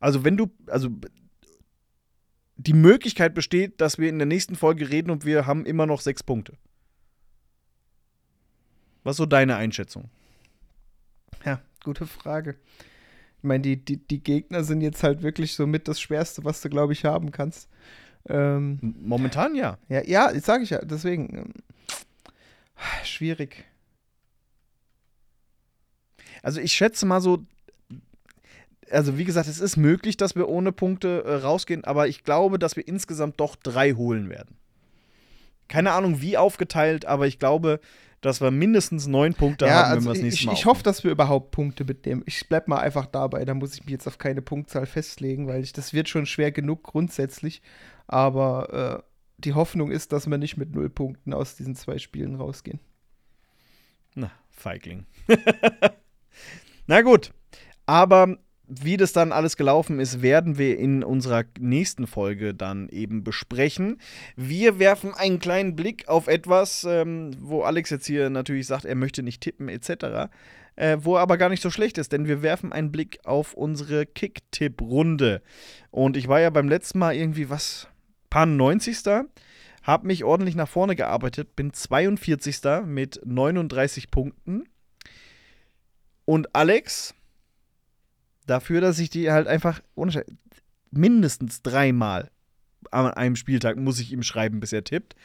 Also, 0.00 0.24
wenn 0.24 0.36
du, 0.36 0.50
also 0.66 0.90
die 2.56 2.72
Möglichkeit 2.72 3.34
besteht, 3.34 3.80
dass 3.80 3.98
wir 3.98 4.08
in 4.08 4.18
der 4.18 4.26
nächsten 4.26 4.56
Folge 4.56 4.90
reden 4.90 5.10
und 5.10 5.24
wir 5.24 5.46
haben 5.46 5.66
immer 5.66 5.86
noch 5.86 6.00
sechs 6.00 6.22
Punkte. 6.22 6.54
Was 9.04 9.14
ist 9.14 9.18
so 9.18 9.26
deine 9.26 9.56
Einschätzung? 9.56 10.10
Ja, 11.44 11.60
gute 11.84 12.06
Frage. 12.06 12.56
Ich 13.38 13.44
meine, 13.44 13.62
die, 13.62 13.76
die, 13.76 13.98
die 13.98 14.22
Gegner 14.22 14.64
sind 14.64 14.80
jetzt 14.80 15.02
halt 15.02 15.22
wirklich 15.22 15.54
so 15.54 15.66
mit 15.66 15.86
das 15.86 16.00
Schwerste, 16.00 16.44
was 16.44 16.60
du, 16.60 16.70
glaube 16.70 16.92
ich, 16.92 17.04
haben 17.04 17.30
kannst. 17.30 17.68
Ähm, 18.28 18.78
Momentan 19.00 19.54
ja. 19.54 19.78
ja, 19.88 20.02
ja, 20.04 20.32
das 20.32 20.44
sage 20.44 20.64
ich 20.64 20.70
ja. 20.70 20.84
Deswegen. 20.84 21.36
Ähm, 21.36 21.52
schwierig. 23.04 23.64
Also 26.42 26.60
ich 26.60 26.72
schätze 26.72 27.06
mal 27.06 27.20
so, 27.20 27.44
also 28.90 29.18
wie 29.18 29.24
gesagt, 29.24 29.48
es 29.48 29.60
ist 29.60 29.76
möglich, 29.76 30.16
dass 30.16 30.36
wir 30.36 30.48
ohne 30.48 30.72
Punkte 30.72 31.24
äh, 31.24 31.34
rausgehen, 31.36 31.84
aber 31.84 32.08
ich 32.08 32.24
glaube, 32.24 32.58
dass 32.58 32.76
wir 32.76 32.86
insgesamt 32.86 33.40
doch 33.40 33.56
drei 33.56 33.92
holen 33.92 34.28
werden. 34.28 34.56
Keine 35.68 35.92
Ahnung, 35.92 36.20
wie 36.20 36.36
aufgeteilt, 36.36 37.04
aber 37.06 37.26
ich 37.26 37.38
glaube, 37.38 37.80
dass 38.20 38.40
wir 38.40 38.50
mindestens 38.50 39.06
neun 39.06 39.34
Punkte 39.34 39.66
ja, 39.66 39.74
haben, 39.74 39.90
also 39.90 39.96
wenn 39.96 40.04
wir 40.04 40.12
das 40.14 40.22
nächste 40.22 40.40
ich, 40.40 40.46
Mal 40.46 40.52
ich 40.54 40.66
hoffe, 40.66 40.82
dass 40.82 41.04
wir 41.04 41.10
überhaupt 41.10 41.50
Punkte 41.50 41.84
mitnehmen. 41.84 42.22
Ich 42.26 42.48
bleib 42.48 42.66
mal 42.66 42.78
einfach 42.78 43.06
dabei. 43.06 43.44
Da 43.44 43.54
muss 43.54 43.74
ich 43.74 43.84
mich 43.84 43.90
jetzt 43.90 44.06
auf 44.06 44.18
keine 44.18 44.42
Punktzahl 44.42 44.86
festlegen, 44.86 45.46
weil 45.46 45.62
ich, 45.62 45.72
das 45.72 45.92
wird 45.92 46.08
schon 46.08 46.26
schwer 46.26 46.50
genug 46.50 46.82
grundsätzlich. 46.82 47.62
Aber 48.06 49.02
äh, 49.02 49.12
die 49.38 49.54
Hoffnung 49.54 49.90
ist, 49.90 50.12
dass 50.12 50.28
wir 50.28 50.38
nicht 50.38 50.56
mit 50.56 50.74
null 50.74 50.88
Punkten 50.88 51.34
aus 51.34 51.56
diesen 51.56 51.74
zwei 51.76 51.98
Spielen 51.98 52.36
rausgehen. 52.36 52.80
Na, 54.14 54.30
Feigling. 54.50 55.06
Na 56.86 57.02
gut. 57.02 57.32
Aber 57.84 58.38
wie 58.68 58.96
das 58.96 59.12
dann 59.12 59.32
alles 59.32 59.56
gelaufen 59.56 60.00
ist, 60.00 60.22
werden 60.22 60.58
wir 60.58 60.78
in 60.78 61.04
unserer 61.04 61.44
nächsten 61.58 62.06
Folge 62.06 62.54
dann 62.54 62.88
eben 62.88 63.22
besprechen. 63.22 64.00
Wir 64.34 64.78
werfen 64.78 65.14
einen 65.14 65.38
kleinen 65.38 65.76
Blick 65.76 66.08
auf 66.08 66.26
etwas, 66.26 66.84
ähm, 66.84 67.30
wo 67.40 67.62
Alex 67.62 67.90
jetzt 67.90 68.06
hier 68.06 68.28
natürlich 68.30 68.66
sagt, 68.66 68.84
er 68.84 68.96
möchte 68.96 69.22
nicht 69.22 69.40
tippen 69.40 69.68
etc., 69.68 70.30
äh, 70.74 70.98
wo 71.00 71.16
er 71.16 71.22
aber 71.22 71.38
gar 71.38 71.48
nicht 71.48 71.62
so 71.62 71.70
schlecht 71.70 71.96
ist, 71.96 72.12
denn 72.12 72.26
wir 72.26 72.42
werfen 72.42 72.72
einen 72.72 72.92
Blick 72.92 73.20
auf 73.24 73.54
unsere 73.54 74.04
Kick-Tipp-Runde. 74.04 75.42
Und 75.90 76.16
ich 76.16 76.28
war 76.28 76.40
ja 76.40 76.50
beim 76.50 76.68
letzten 76.68 76.98
Mal 76.98 77.14
irgendwie 77.14 77.48
was, 77.48 77.88
paar 78.30 78.46
90. 78.46 78.98
Hab 79.82 80.04
mich 80.04 80.24
ordentlich 80.24 80.56
nach 80.56 80.68
vorne 80.68 80.96
gearbeitet, 80.96 81.54
bin 81.54 81.72
42. 81.72 82.84
mit 82.84 83.20
39 83.24 84.10
Punkten. 84.10 84.64
Und 86.24 86.54
Alex 86.56 87.14
dafür, 88.46 88.80
dass 88.80 88.98
ich 88.98 89.10
die 89.10 89.30
halt 89.30 89.46
einfach 89.46 89.80
mindestens 90.90 91.62
dreimal 91.62 92.30
an 92.90 93.12
einem 93.12 93.36
Spieltag 93.36 93.76
muss 93.76 93.98
ich 93.98 94.12
ihm 94.12 94.22
schreiben, 94.22 94.60
bis 94.60 94.72
er 94.72 94.84
tippt. 94.84 95.16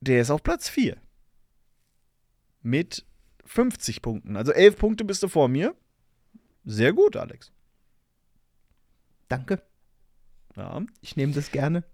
Der 0.00 0.20
ist 0.20 0.30
auf 0.30 0.42
Platz 0.42 0.68
4. 0.68 0.96
Mit 2.62 3.04
50 3.44 4.02
Punkten. 4.02 4.36
Also 4.36 4.52
11 4.52 4.76
Punkte 4.76 5.04
bist 5.04 5.22
du 5.22 5.28
vor 5.28 5.48
mir. 5.48 5.74
Sehr 6.64 6.92
gut, 6.92 7.16
Alex. 7.16 7.52
Danke. 9.28 9.62
Ja. 10.56 10.82
Ich 11.00 11.16
nehme 11.16 11.32
das 11.32 11.50
gerne. 11.50 11.84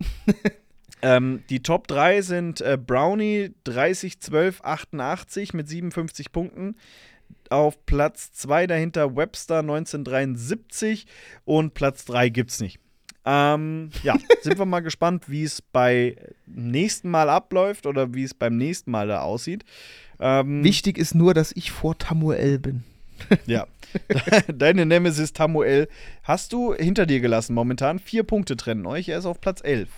ähm, 1.02 1.44
die 1.48 1.62
Top 1.62 1.86
3 1.88 2.22
sind 2.22 2.60
äh, 2.60 2.76
Brownie 2.76 3.54
30, 3.64 4.20
12, 4.20 4.60
88 4.62 5.54
mit 5.54 5.68
57 5.68 6.32
Punkten 6.32 6.76
auf 7.50 7.84
Platz 7.86 8.32
2 8.32 8.66
dahinter 8.66 9.16
Webster 9.16 9.60
1973 9.60 11.06
und 11.44 11.74
Platz 11.74 12.04
3 12.04 12.28
gibt's 12.28 12.60
nicht. 12.60 12.78
Ähm, 13.24 13.90
ja, 14.02 14.16
sind 14.42 14.58
wir 14.58 14.66
mal 14.66 14.80
gespannt, 14.80 15.28
wie 15.28 15.42
es 15.42 15.60
bei 15.60 16.16
nächsten 16.46 17.10
Mal 17.10 17.28
abläuft 17.28 17.86
oder 17.86 18.14
wie 18.14 18.22
es 18.22 18.34
beim 18.34 18.56
nächsten 18.56 18.90
Mal 18.90 19.08
da 19.08 19.20
aussieht. 19.20 19.64
Ähm, 20.20 20.64
Wichtig 20.64 20.96
ist 20.96 21.14
nur, 21.14 21.34
dass 21.34 21.52
ich 21.52 21.72
vor 21.72 21.98
Tamuel 21.98 22.58
bin. 22.58 22.84
ja. 23.46 23.66
Deine 24.52 24.86
Nemesis 24.86 25.32
Tamuel 25.32 25.88
hast 26.22 26.52
du 26.52 26.74
hinter 26.74 27.06
dir 27.06 27.20
gelassen. 27.20 27.54
Momentan 27.54 27.98
vier 27.98 28.22
Punkte 28.22 28.56
trennen 28.56 28.86
euch. 28.86 29.08
Er 29.08 29.18
ist 29.18 29.26
auf 29.26 29.40
Platz 29.40 29.60
11. 29.62 29.88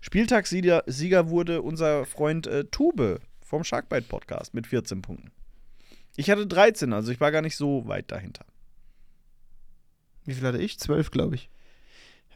Spieltagssieger 0.00 0.84
Sieger 0.86 1.28
wurde 1.28 1.62
unser 1.62 2.06
Freund 2.06 2.46
äh, 2.46 2.64
Tube 2.64 3.20
vom 3.44 3.64
Sharkbite 3.64 4.06
Podcast 4.08 4.54
mit 4.54 4.66
14 4.66 5.02
Punkten. 5.02 5.30
Ich 6.16 6.30
hatte 6.30 6.46
13, 6.46 6.92
also 6.92 7.12
ich 7.12 7.20
war 7.20 7.32
gar 7.32 7.42
nicht 7.42 7.56
so 7.56 7.86
weit 7.86 8.10
dahinter. 8.10 8.44
Wie 10.24 10.34
viel 10.34 10.46
hatte 10.46 10.58
ich? 10.58 10.78
12, 10.78 11.10
glaube 11.10 11.34
ich. 11.34 11.50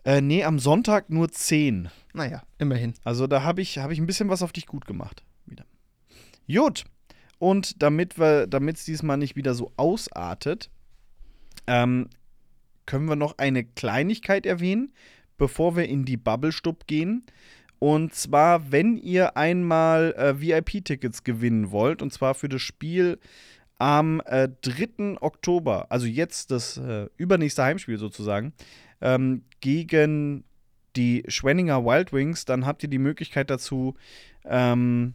Äh, 0.05 0.21
nee, 0.21 0.45
am 0.45 0.59
Sonntag 0.59 1.11
nur 1.11 1.31
10. 1.31 1.89
Naja, 2.13 2.43
immerhin. 2.59 2.95
Also 3.05 3.27
da 3.27 3.43
habe 3.43 3.63
ich, 3.63 3.79
hab 3.79 3.91
ich 3.91 3.99
ein 3.99 4.07
bisschen 4.07 4.29
was 4.29 4.43
auf 4.43 4.53
dich 4.53 4.67
gut 4.67 4.87
gemacht. 4.87 5.25
Wieder. 5.47 5.65
Gut. 6.47 6.85
Und 7.39 7.83
damit 7.83 8.17
es 8.19 8.85
diesmal 8.85 9.17
nicht 9.17 9.37
wieder 9.37 9.55
so 9.55 9.73
ausartet, 9.77 10.71
ähm, 11.67 12.09
können 12.87 13.09
wir 13.09 13.17
noch 13.17 13.39
eine 13.39 13.65
Kleinigkeit 13.65 14.47
erwähnen, 14.47 14.93
bevor 15.37 15.77
wir 15.77 15.89
in 15.89 16.05
die 16.05 16.17
Bubble-Stub 16.17 16.87
gehen. 16.87 17.25
Und 17.79 18.15
zwar, 18.15 18.73
wenn 18.73 18.97
ihr 18.97 19.37
einmal 19.37 20.15
äh, 20.17 20.41
VIP-Tickets 20.41 21.25
gewinnen 21.25 21.71
wollt, 21.71 22.03
und 22.03 22.13
zwar 22.13 22.35
für 22.35 22.49
das 22.49 22.63
Spiel 22.63 23.19
am 23.85 24.23
äh, 24.25 24.49
3. 24.63 25.21
Oktober, 25.21 25.89
also 25.91 26.07
jetzt 26.07 26.51
das 26.51 26.79
äh, 26.79 27.07
übernächste 27.19 27.65
Heimspiel 27.65 27.99
sozusagen, 27.99 28.55
ähm, 29.03 29.43
gegen 29.61 30.45
die 30.97 31.23
Schwenninger 31.29 31.85
Wild 31.85 32.11
Wings, 32.11 32.47
dann 32.47 32.65
habt 32.65 32.83
ihr 32.83 32.89
die 32.89 32.99
Möglichkeit 32.99 33.51
dazu, 33.51 33.95
ähm, 34.47 35.13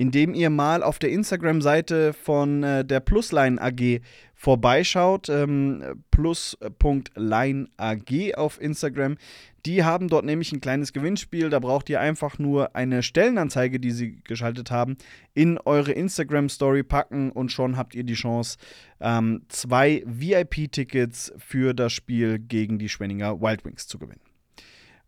indem 0.00 0.32
ihr 0.32 0.48
mal 0.48 0.82
auf 0.82 0.98
der 0.98 1.10
Instagram-Seite 1.10 2.14
von 2.14 2.62
äh, 2.62 2.86
der 2.86 3.00
Plusline 3.00 3.60
AG 3.60 4.00
vorbeischaut, 4.34 5.28
ähm, 5.28 6.02
plus.line 6.10 7.68
AG 7.76 8.34
auf 8.34 8.58
Instagram. 8.62 9.18
Die 9.66 9.84
haben 9.84 10.08
dort 10.08 10.24
nämlich 10.24 10.52
ein 10.52 10.62
kleines 10.62 10.94
Gewinnspiel. 10.94 11.50
Da 11.50 11.58
braucht 11.58 11.90
ihr 11.90 12.00
einfach 12.00 12.38
nur 12.38 12.74
eine 12.74 13.02
Stellenanzeige, 13.02 13.78
die 13.78 13.90
sie 13.90 14.22
geschaltet 14.24 14.70
haben, 14.70 14.96
in 15.34 15.58
eure 15.58 15.92
Instagram-Story 15.92 16.82
packen 16.82 17.30
und 17.30 17.52
schon 17.52 17.76
habt 17.76 17.94
ihr 17.94 18.04
die 18.04 18.14
Chance, 18.14 18.56
ähm, 19.00 19.42
zwei 19.48 20.02
VIP-Tickets 20.06 21.34
für 21.36 21.74
das 21.74 21.92
Spiel 21.92 22.38
gegen 22.38 22.78
die 22.78 22.88
Schwenninger 22.88 23.42
Wild 23.42 23.66
Wings 23.66 23.86
zu 23.86 23.98
gewinnen. 23.98 24.22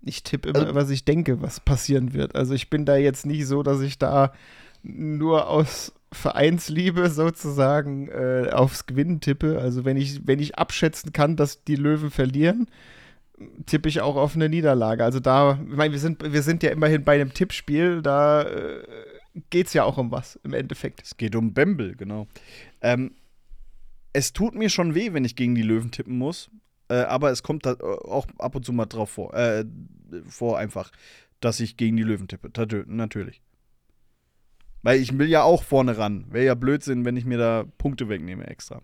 Ich 0.02 0.22
tippe 0.22 0.50
immer, 0.50 0.60
Also- 0.60 0.74
was 0.76 0.90
ich 0.90 1.04
denke, 1.04 1.42
was 1.42 1.58
passieren 1.60 2.12
wird. 2.14 2.36
Also 2.36 2.54
ich 2.54 2.70
bin 2.70 2.84
da 2.86 2.96
jetzt 2.96 3.26
nicht 3.26 3.46
so, 3.46 3.62
dass 3.64 3.80
ich 3.80 3.98
da 3.98 4.32
nur 4.82 5.48
aus 5.48 5.92
Vereinsliebe 6.16 7.10
sozusagen 7.10 8.08
äh, 8.08 8.50
aufs 8.52 8.86
Gewinnen 8.86 9.20
tippe. 9.20 9.58
Also 9.60 9.84
wenn 9.84 9.96
ich, 9.96 10.26
wenn 10.26 10.40
ich 10.40 10.58
abschätzen 10.58 11.12
kann, 11.12 11.36
dass 11.36 11.64
die 11.64 11.76
Löwen 11.76 12.10
verlieren, 12.10 12.66
tippe 13.66 13.88
ich 13.88 14.00
auch 14.00 14.16
auf 14.16 14.34
eine 14.34 14.48
Niederlage. 14.48 15.04
Also 15.04 15.20
da, 15.20 15.58
ich 15.62 15.76
meine, 15.76 15.92
wir 15.92 16.00
sind, 16.00 16.32
wir 16.32 16.42
sind 16.42 16.62
ja 16.62 16.70
immerhin 16.70 17.04
bei 17.04 17.14
einem 17.14 17.34
Tippspiel, 17.34 18.02
da 18.02 18.42
äh, 18.42 18.82
geht 19.50 19.66
es 19.66 19.72
ja 19.74 19.84
auch 19.84 19.98
um 19.98 20.10
was 20.10 20.40
im 20.42 20.54
Endeffekt. 20.54 21.02
Es 21.02 21.16
geht 21.16 21.36
um 21.36 21.52
Bembel, 21.52 21.94
genau. 21.96 22.26
Ähm, 22.80 23.12
es 24.12 24.32
tut 24.32 24.54
mir 24.54 24.70
schon 24.70 24.94
weh, 24.94 25.12
wenn 25.12 25.24
ich 25.24 25.36
gegen 25.36 25.54
die 25.54 25.62
Löwen 25.62 25.90
tippen 25.90 26.16
muss. 26.16 26.50
Äh, 26.88 27.02
aber 27.02 27.30
es 27.30 27.42
kommt 27.42 27.66
äh, 27.66 27.76
auch 27.80 28.26
ab 28.38 28.54
und 28.54 28.64
zu 28.64 28.72
mal 28.72 28.86
drauf 28.86 29.10
vor. 29.10 29.34
Äh, 29.34 29.64
vor 30.28 30.58
einfach, 30.58 30.90
dass 31.40 31.60
ich 31.60 31.76
gegen 31.76 31.96
die 31.96 32.02
Löwen 32.02 32.28
tippe. 32.28 32.50
Natürlich. 32.86 33.42
Weil 34.86 35.00
ich 35.00 35.18
will 35.18 35.28
ja 35.28 35.42
auch 35.42 35.64
vorne 35.64 35.98
ran. 35.98 36.26
Wäre 36.30 36.46
ja 36.46 36.54
Blödsinn, 36.54 37.04
wenn 37.04 37.16
ich 37.16 37.24
mir 37.24 37.38
da 37.38 37.64
Punkte 37.76 38.08
wegnehme 38.08 38.46
extra. 38.46 38.82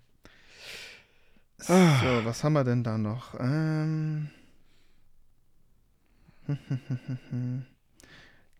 So, 1.58 1.74
was 2.24 2.42
haben 2.42 2.54
wir 2.54 2.64
denn 2.64 2.82
da 2.82 2.98
noch? 2.98 3.38
Ähm. 3.38 4.30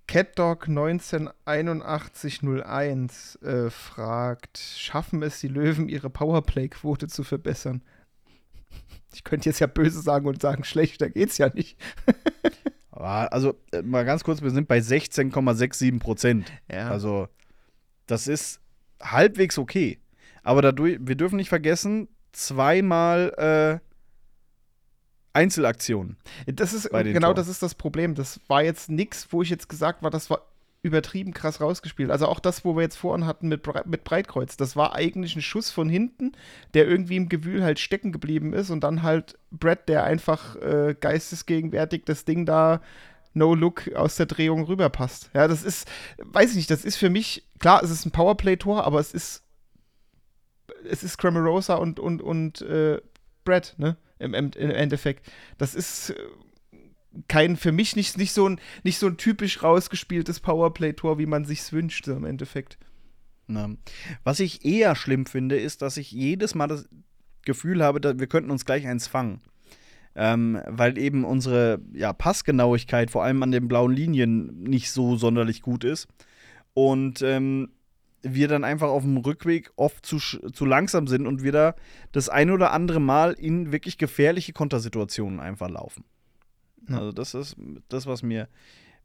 CatDog 0.06 0.68
198101 0.68 3.40
äh, 3.42 3.70
fragt: 3.70 4.58
Schaffen 4.58 5.20
es 5.24 5.40
die 5.40 5.48
Löwen, 5.48 5.88
ihre 5.88 6.10
Powerplay-Quote 6.10 7.08
zu 7.08 7.24
verbessern? 7.24 7.82
Ich 9.12 9.24
könnte 9.24 9.48
jetzt 9.48 9.58
ja 9.58 9.66
böse 9.66 10.00
sagen 10.00 10.28
und 10.28 10.40
sagen, 10.40 10.62
schlechter 10.62 11.10
geht's 11.10 11.38
ja 11.38 11.50
nicht. 11.52 11.76
Also, 13.02 13.54
äh, 13.72 13.82
mal 13.82 14.04
ganz 14.04 14.24
kurz, 14.24 14.42
wir 14.42 14.50
sind 14.50 14.68
bei 14.68 14.78
16,67 14.78 15.98
Prozent. 15.98 16.52
Ja. 16.70 16.90
Also, 16.90 17.28
das 18.06 18.26
ist 18.26 18.60
halbwegs 19.00 19.58
okay. 19.58 19.98
Aber 20.42 20.62
dadurch, 20.62 20.98
wir 21.00 21.14
dürfen 21.14 21.36
nicht 21.36 21.48
vergessen, 21.48 22.08
zweimal 22.32 23.80
äh, 23.82 23.92
Einzelaktionen. 25.32 26.16
Das 26.46 26.72
ist 26.72 26.90
genau 26.90 27.28
Toren. 27.28 27.36
das 27.36 27.48
ist 27.48 27.62
das 27.62 27.74
Problem. 27.74 28.14
Das 28.14 28.40
war 28.48 28.62
jetzt 28.62 28.90
nichts, 28.90 29.28
wo 29.30 29.42
ich 29.42 29.50
jetzt 29.50 29.68
gesagt 29.68 30.02
war, 30.02 30.10
das 30.10 30.28
war 30.30 30.51
übertrieben 30.82 31.32
krass 31.32 31.60
rausgespielt. 31.60 32.10
Also 32.10 32.26
auch 32.26 32.40
das, 32.40 32.64
wo 32.64 32.74
wir 32.74 32.82
jetzt 32.82 32.96
vorhin 32.96 33.26
hatten 33.26 33.48
mit, 33.48 33.62
Bre 33.62 33.84
mit 33.86 34.04
Breitkreuz, 34.04 34.56
das 34.56 34.74
war 34.74 34.94
eigentlich 34.94 35.36
ein 35.36 35.42
Schuss 35.42 35.70
von 35.70 35.88
hinten, 35.88 36.32
der 36.74 36.88
irgendwie 36.88 37.16
im 37.16 37.28
Gewühl 37.28 37.62
halt 37.62 37.78
stecken 37.78 38.10
geblieben 38.10 38.52
ist 38.52 38.70
und 38.70 38.82
dann 38.82 39.02
halt 39.02 39.38
Brett, 39.50 39.88
der 39.88 40.04
einfach 40.04 40.56
äh, 40.56 40.96
geistesgegenwärtig 40.98 42.02
das 42.04 42.24
Ding 42.24 42.46
da 42.46 42.80
No 43.32 43.54
Look 43.54 43.92
aus 43.94 44.16
der 44.16 44.26
Drehung 44.26 44.64
rüberpasst. 44.64 45.30
Ja, 45.34 45.46
das 45.46 45.62
ist, 45.62 45.88
weiß 46.18 46.50
ich 46.50 46.56
nicht, 46.56 46.70
das 46.70 46.84
ist 46.84 46.96
für 46.96 47.10
mich, 47.10 47.44
klar, 47.60 47.82
es 47.82 47.90
ist 47.90 48.04
ein 48.04 48.10
Powerplay-Tor, 48.10 48.84
aber 48.84 48.98
es 48.98 49.14
ist 49.14 49.42
es 50.88 51.02
ist 51.04 51.18
Cramarosa 51.18 51.76
und, 51.76 52.00
und, 52.00 52.22
und 52.22 52.60
äh, 52.62 53.00
Brett, 53.44 53.74
ne? 53.78 53.96
Im, 54.18 54.34
im, 54.34 54.50
Im 54.56 54.70
Endeffekt. 54.70 55.26
Das 55.58 55.74
ist 55.74 56.10
äh, 56.10 56.14
kein, 57.28 57.56
für 57.56 57.72
mich 57.72 57.96
nicht, 57.96 58.16
nicht, 58.18 58.32
so 58.32 58.48
ein, 58.48 58.60
nicht 58.84 58.98
so 58.98 59.06
ein 59.06 59.16
typisch 59.16 59.62
rausgespieltes 59.62 60.40
Powerplay-Tor, 60.40 61.18
wie 61.18 61.26
man 61.26 61.44
sich's 61.44 61.72
wünscht, 61.72 62.06
so 62.06 62.12
im 62.12 62.24
Endeffekt. 62.24 62.78
Na, 63.46 63.70
was 64.24 64.40
ich 64.40 64.64
eher 64.64 64.94
schlimm 64.94 65.26
finde, 65.26 65.58
ist, 65.58 65.82
dass 65.82 65.96
ich 65.96 66.10
jedes 66.10 66.54
Mal 66.54 66.68
das 66.68 66.88
Gefühl 67.44 67.82
habe, 67.82 68.00
dass 68.00 68.18
wir 68.18 68.26
könnten 68.26 68.50
uns 68.50 68.64
gleich 68.64 68.86
eins 68.86 69.06
fangen. 69.06 69.40
Ähm, 70.14 70.60
weil 70.66 70.98
eben 70.98 71.24
unsere 71.24 71.80
ja, 71.94 72.12
Passgenauigkeit 72.12 73.10
vor 73.10 73.24
allem 73.24 73.42
an 73.42 73.50
den 73.50 73.66
blauen 73.66 73.92
Linien 73.92 74.62
nicht 74.62 74.90
so 74.90 75.16
sonderlich 75.16 75.62
gut 75.62 75.84
ist. 75.84 76.06
Und 76.74 77.22
ähm, 77.22 77.70
wir 78.22 78.48
dann 78.48 78.64
einfach 78.64 78.88
auf 78.88 79.02
dem 79.02 79.16
Rückweg 79.16 79.72
oft 79.76 80.04
zu, 80.04 80.18
zu 80.18 80.64
langsam 80.64 81.06
sind 81.06 81.26
und 81.26 81.42
wir 81.42 81.52
da 81.52 81.74
das 82.12 82.28
ein 82.28 82.50
oder 82.50 82.72
andere 82.72 83.00
Mal 83.00 83.32
in 83.32 83.72
wirklich 83.72 83.98
gefährliche 83.98 84.52
Kontersituationen 84.52 85.40
einfach 85.40 85.68
laufen. 85.68 86.04
Ja. 86.88 86.98
Also 86.98 87.12
das 87.12 87.34
ist 87.34 87.56
das, 87.88 88.06
was 88.06 88.22
mir 88.22 88.48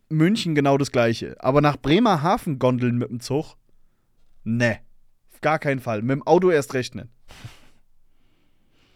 München 0.09 0.55
genau 0.55 0.77
das 0.77 0.91
gleiche. 0.91 1.35
Aber 1.39 1.61
nach 1.61 1.77
Bremerhaven 1.77 2.59
gondeln 2.59 2.97
mit 2.97 3.09
dem 3.09 3.19
Zug? 3.19 3.55
Ne. 4.43 4.79
Auf 5.33 5.41
gar 5.41 5.59
keinen 5.59 5.79
Fall. 5.79 6.01
Mit 6.01 6.11
dem 6.11 6.23
Auto 6.27 6.49
erst 6.49 6.73
rechnen. 6.73 7.09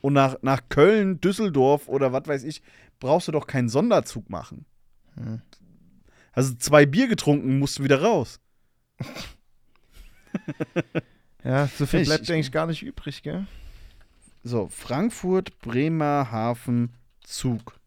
Und 0.01 0.13
nach, 0.13 0.35
nach 0.41 0.61
Köln, 0.69 1.21
Düsseldorf 1.21 1.87
oder 1.87 2.11
was 2.11 2.27
weiß 2.27 2.43
ich, 2.43 2.61
brauchst 2.99 3.27
du 3.27 3.31
doch 3.31 3.47
keinen 3.47 3.69
Sonderzug 3.69 4.29
machen. 4.29 4.65
Hm. 5.15 5.41
Also 6.33 6.55
zwei 6.55 6.85
Bier 6.85 7.07
getrunken, 7.07 7.59
musst 7.59 7.79
du 7.79 7.83
wieder 7.83 8.01
raus. 8.01 8.41
ja, 11.43 11.67
so 11.67 11.85
viel 11.85 12.03
bleibt 12.03 12.23
ich- 12.23 12.33
eigentlich 12.33 12.51
gar 12.51 12.67
nicht 12.67 12.81
übrig, 12.83 13.21
gell? 13.23 13.45
So, 14.43 14.67
Frankfurt, 14.67 15.57
Bremerhaven, 15.59 16.89
Zug. 17.21 17.79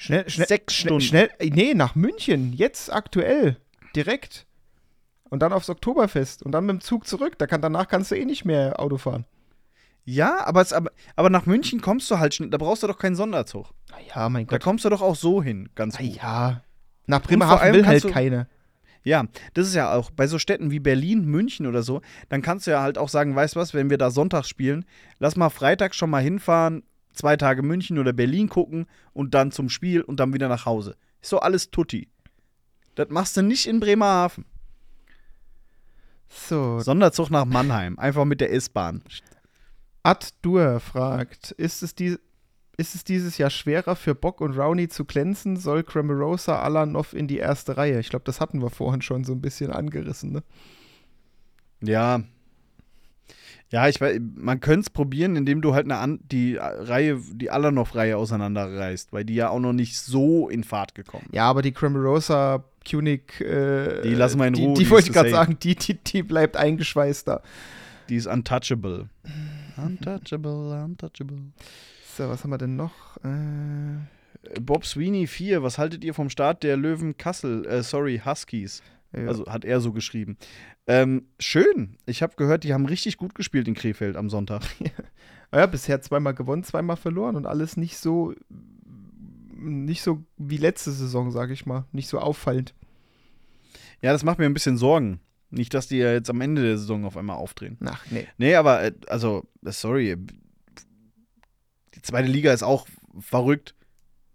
Schnell, 0.00 0.30
schnell, 0.30 0.46
Sechs 0.46 0.74
schnell, 0.74 0.88
Stunden. 0.88 1.00
schnell, 1.04 1.30
äh, 1.40 1.50
nee, 1.50 1.74
nach 1.74 1.94
München, 1.94 2.52
jetzt 2.54 2.90
aktuell, 2.92 3.56
direkt. 3.94 4.46
Und 5.28 5.40
dann 5.40 5.52
aufs 5.52 5.68
Oktoberfest 5.68 6.42
und 6.42 6.52
dann 6.52 6.64
mit 6.64 6.76
dem 6.76 6.80
Zug 6.80 7.06
zurück. 7.06 7.36
Da 7.36 7.46
kann, 7.46 7.60
danach 7.60 7.88
kannst 7.88 8.10
du 8.10 8.14
eh 8.16 8.24
nicht 8.24 8.44
mehr 8.46 8.80
Auto 8.80 8.96
fahren. 8.96 9.26
Ja, 10.04 10.46
aber, 10.46 10.62
es, 10.62 10.72
aber, 10.72 10.90
aber 11.16 11.28
nach 11.28 11.44
München 11.44 11.82
kommst 11.82 12.10
du 12.10 12.18
halt 12.18 12.32
schnell. 12.32 12.48
Da 12.48 12.56
brauchst 12.56 12.82
du 12.82 12.86
doch 12.86 12.96
keinen 12.98 13.16
Sonderzug. 13.16 13.66
Ah 13.92 13.96
ja, 14.14 14.28
mein 14.30 14.46
Da 14.46 14.56
Gott. 14.56 14.62
kommst 14.64 14.84
du 14.86 14.88
doch 14.88 15.02
auch 15.02 15.16
so 15.16 15.42
hin, 15.42 15.68
ganz 15.74 15.98
gut. 15.98 16.06
ja. 16.16 16.62
Nach 17.06 17.20
Bremerhaven 17.20 17.74
will 17.74 17.86
halt 17.86 18.06
keine. 18.08 18.48
Ja, 19.02 19.24
das 19.54 19.66
ist 19.66 19.74
ja 19.74 19.92
auch 19.94 20.10
bei 20.10 20.26
so 20.26 20.38
Städten 20.38 20.70
wie 20.70 20.78
Berlin, 20.80 21.24
München 21.24 21.66
oder 21.66 21.82
so, 21.82 22.02
dann 22.28 22.42
kannst 22.42 22.66
du 22.66 22.70
ja 22.72 22.82
halt 22.82 22.98
auch 22.98 23.08
sagen, 23.08 23.34
weißt 23.34 23.54
du 23.56 23.60
was, 23.60 23.72
wenn 23.72 23.90
wir 23.90 23.96
da 23.96 24.10
sonntags 24.10 24.48
spielen, 24.48 24.84
lass 25.18 25.36
mal 25.36 25.48
Freitag 25.50 25.94
schon 25.94 26.10
mal 26.10 26.22
hinfahren, 26.22 26.82
zwei 27.12 27.36
Tage 27.36 27.62
München 27.62 27.98
oder 27.98 28.12
Berlin 28.12 28.48
gucken 28.48 28.86
und 29.12 29.34
dann 29.34 29.50
zum 29.50 29.68
Spiel 29.68 30.02
und 30.02 30.20
dann 30.20 30.32
wieder 30.32 30.48
nach 30.48 30.66
Hause. 30.66 30.96
Ist 31.20 31.30
so 31.30 31.40
alles 31.40 31.70
tutti. 31.70 32.08
Das 32.94 33.08
machst 33.10 33.36
du 33.36 33.42
nicht 33.42 33.66
in 33.66 33.80
Bremerhaven. 33.80 34.44
So, 36.28 36.80
Sonderzug 36.80 37.30
nach 37.30 37.44
Mannheim, 37.44 37.98
einfach 37.98 38.24
mit 38.24 38.40
der 38.40 38.52
S-Bahn. 38.52 39.02
Ad 40.02 40.26
Dur 40.42 40.80
fragt, 40.80 41.52
ist 41.52 41.82
es, 41.82 41.94
die, 41.94 42.18
ist 42.76 42.94
es 42.94 43.04
dieses 43.04 43.38
Jahr 43.38 43.50
schwerer 43.50 43.96
für 43.96 44.14
Bock 44.14 44.40
und 44.40 44.56
Rowney 44.56 44.88
zu 44.88 45.04
glänzen? 45.04 45.56
Soll 45.56 45.82
Cramarosa 45.82 46.60
Alanov 46.60 47.14
in 47.14 47.28
die 47.28 47.38
erste 47.38 47.76
Reihe? 47.76 47.98
Ich 48.00 48.10
glaube, 48.10 48.24
das 48.24 48.40
hatten 48.40 48.62
wir 48.62 48.70
vorhin 48.70 49.02
schon 49.02 49.24
so 49.24 49.32
ein 49.32 49.40
bisschen 49.40 49.70
angerissen. 49.70 50.32
Ne? 50.32 50.42
Ja. 51.80 52.20
Ja, 53.70 53.86
ich 53.86 54.00
weiß, 54.00 54.18
man 54.36 54.60
könnte 54.60 54.80
es 54.80 54.90
probieren, 54.90 55.36
indem 55.36 55.60
du 55.60 55.74
halt 55.74 55.84
eine 55.84 55.96
an, 55.96 56.20
die 56.32 56.56
Reihe, 56.56 57.20
die 57.32 57.50
Alanov-Reihe 57.50 58.16
auseinanderreißt, 58.16 59.12
weil 59.12 59.24
die 59.24 59.34
ja 59.34 59.50
auch 59.50 59.60
noch 59.60 59.74
nicht 59.74 59.98
so 59.98 60.48
in 60.48 60.64
Fahrt 60.64 60.94
gekommen. 60.94 61.26
Ja, 61.32 61.44
aber 61.44 61.60
die 61.60 61.72
Cramarosa 61.72 62.64
Punic, 62.88 63.40
äh, 63.42 64.00
Die 64.02 64.14
lassen 64.14 64.38
wir 64.38 64.46
in 64.46 64.54
die, 64.54 64.64
Ruhe, 64.64 64.74
Die, 64.74 64.84
die 64.84 64.90
wollte 64.90 65.02
ist 65.04 65.08
ich 65.08 65.14
gerade 65.14 65.30
sagen, 65.30 65.58
die, 65.62 65.74
die, 65.74 65.94
die 65.94 66.22
bleibt 66.22 66.56
eingeschweißt 66.56 67.28
da. 67.28 67.42
Die 68.08 68.16
ist 68.16 68.26
untouchable. 68.26 69.10
Untouchable, 69.76 70.82
untouchable. 70.84 71.38
So, 72.16 72.28
was 72.28 72.42
haben 72.42 72.50
wir 72.50 72.58
denn 72.58 72.76
noch? 72.76 72.92
Äh, 73.22 74.60
Bob 74.60 74.86
Sweeney 74.86 75.26
4, 75.26 75.62
was 75.62 75.76
haltet 75.76 76.04
ihr 76.04 76.14
vom 76.14 76.30
Start 76.30 76.62
der 76.62 76.78
Löwen 76.78 77.18
Kassel, 77.18 77.66
äh, 77.66 77.82
sorry, 77.82 78.22
Huskies? 78.24 78.82
Ja. 79.12 79.26
Also 79.26 79.46
hat 79.46 79.64
er 79.64 79.80
so 79.80 79.92
geschrieben. 79.92 80.36
Ähm, 80.86 81.28
schön. 81.38 81.96
Ich 82.06 82.22
habe 82.22 82.36
gehört, 82.36 82.64
die 82.64 82.74
haben 82.74 82.86
richtig 82.86 83.16
gut 83.16 83.34
gespielt 83.34 83.68
in 83.68 83.74
Krefeld 83.74 84.16
am 84.16 84.28
Sonntag. 84.28 84.62
ja, 85.52 85.66
bisher 85.66 86.00
zweimal 86.02 86.34
gewonnen, 86.34 86.64
zweimal 86.64 86.96
verloren 86.96 87.36
und 87.36 87.46
alles 87.46 87.76
nicht 87.76 87.96
so 87.96 88.34
nicht 89.60 90.02
so 90.02 90.24
wie 90.36 90.56
letzte 90.56 90.92
Saison, 90.92 91.32
sage 91.32 91.52
ich 91.52 91.66
mal. 91.66 91.84
Nicht 91.90 92.08
so 92.08 92.20
auffallend. 92.20 92.74
Ja, 94.00 94.12
das 94.12 94.22
macht 94.22 94.38
mir 94.38 94.46
ein 94.46 94.54
bisschen 94.54 94.76
Sorgen. 94.76 95.20
Nicht, 95.50 95.74
dass 95.74 95.88
die 95.88 95.96
ja 95.96 96.12
jetzt 96.12 96.30
am 96.30 96.40
Ende 96.40 96.62
der 96.62 96.78
Saison 96.78 97.04
auf 97.04 97.16
einmal 97.16 97.36
aufdrehen. 97.36 97.76
Ach, 97.84 98.04
nee. 98.10 98.28
Nee, 98.36 98.54
aber, 98.54 98.84
äh, 98.84 98.92
also, 99.08 99.48
äh, 99.64 99.72
sorry. 99.72 100.16
Die 101.94 102.02
zweite 102.02 102.28
Liga 102.28 102.52
ist 102.52 102.62
auch 102.62 102.86
verrückt. 103.18 103.74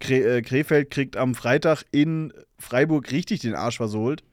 Äh, 0.02 0.42
Krefeld 0.42 0.90
kriegt 0.90 1.16
am 1.16 1.36
Freitag 1.36 1.84
in 1.92 2.34
Freiburg 2.60 3.12
richtig 3.12 3.40
den 3.42 3.56
Arsch 3.56 3.78
versohlt 3.78 4.24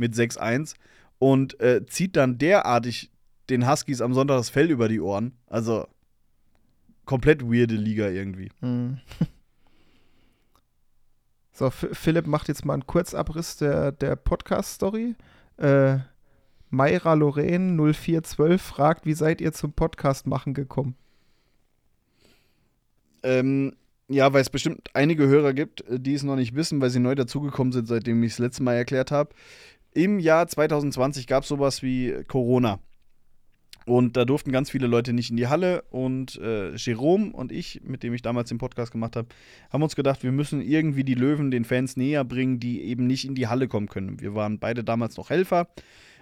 mit 0.00 0.14
6-1 0.14 0.74
und 1.18 1.60
äh, 1.60 1.86
zieht 1.86 2.16
dann 2.16 2.38
derartig 2.38 3.10
den 3.48 3.68
Huskies 3.68 4.00
am 4.00 4.14
Sonntag 4.14 4.38
das 4.38 4.50
Fell 4.50 4.70
über 4.70 4.88
die 4.88 5.00
Ohren. 5.00 5.34
Also, 5.46 5.86
komplett 7.04 7.42
weirde 7.42 7.76
Liga 7.76 8.08
irgendwie. 8.08 8.50
Hm. 8.60 8.98
So, 11.52 11.66
F 11.66 11.88
Philipp 11.92 12.26
macht 12.26 12.48
jetzt 12.48 12.64
mal 12.64 12.72
einen 12.72 12.86
Kurzabriss 12.86 13.58
der, 13.58 13.92
der 13.92 14.16
Podcast-Story. 14.16 15.14
Äh, 15.58 15.98
Mayra 16.70 17.12
Lorraine 17.12 17.76
0412 17.92 18.62
fragt, 18.62 19.04
wie 19.04 19.12
seid 19.12 19.42
ihr 19.42 19.52
zum 19.52 19.74
Podcast 19.74 20.26
machen 20.26 20.54
gekommen? 20.54 20.94
Ähm, 23.22 23.76
ja, 24.08 24.32
weil 24.32 24.40
es 24.40 24.48
bestimmt 24.48 24.88
einige 24.94 25.26
Hörer 25.26 25.52
gibt, 25.52 25.82
äh, 25.82 26.00
die 26.00 26.14
es 26.14 26.22
noch 26.22 26.36
nicht 26.36 26.54
wissen, 26.54 26.80
weil 26.80 26.88
sie 26.88 26.98
neu 26.98 27.14
dazugekommen 27.14 27.72
sind, 27.72 27.88
seitdem 27.88 28.22
ich 28.22 28.32
es 28.32 28.38
letzte 28.38 28.62
Mal 28.62 28.76
erklärt 28.76 29.10
habe. 29.10 29.34
Im 29.92 30.18
Jahr 30.18 30.46
2020 30.46 31.26
gab 31.26 31.42
es 31.42 31.48
sowas 31.48 31.82
wie 31.82 32.24
Corona. 32.28 32.78
Und 33.86 34.16
da 34.16 34.24
durften 34.24 34.52
ganz 34.52 34.70
viele 34.70 34.86
Leute 34.86 35.12
nicht 35.12 35.30
in 35.30 35.36
die 35.36 35.48
Halle. 35.48 35.82
Und 35.90 36.36
äh, 36.36 36.74
Jerome 36.76 37.32
und 37.32 37.50
ich, 37.50 37.80
mit 37.82 38.02
dem 38.02 38.14
ich 38.14 38.22
damals 38.22 38.48
den 38.48 38.58
Podcast 38.58 38.92
gemacht 38.92 39.16
habe, 39.16 39.28
haben 39.70 39.82
uns 39.82 39.96
gedacht, 39.96 40.22
wir 40.22 40.32
müssen 40.32 40.60
irgendwie 40.60 41.02
die 41.02 41.14
Löwen 41.14 41.50
den 41.50 41.64
Fans 41.64 41.96
näher 41.96 42.24
bringen, 42.24 42.60
die 42.60 42.82
eben 42.82 43.06
nicht 43.06 43.24
in 43.24 43.34
die 43.34 43.48
Halle 43.48 43.68
kommen 43.68 43.88
können. 43.88 44.20
Wir 44.20 44.34
waren 44.34 44.58
beide 44.58 44.84
damals 44.84 45.16
noch 45.16 45.30
Helfer 45.30 45.68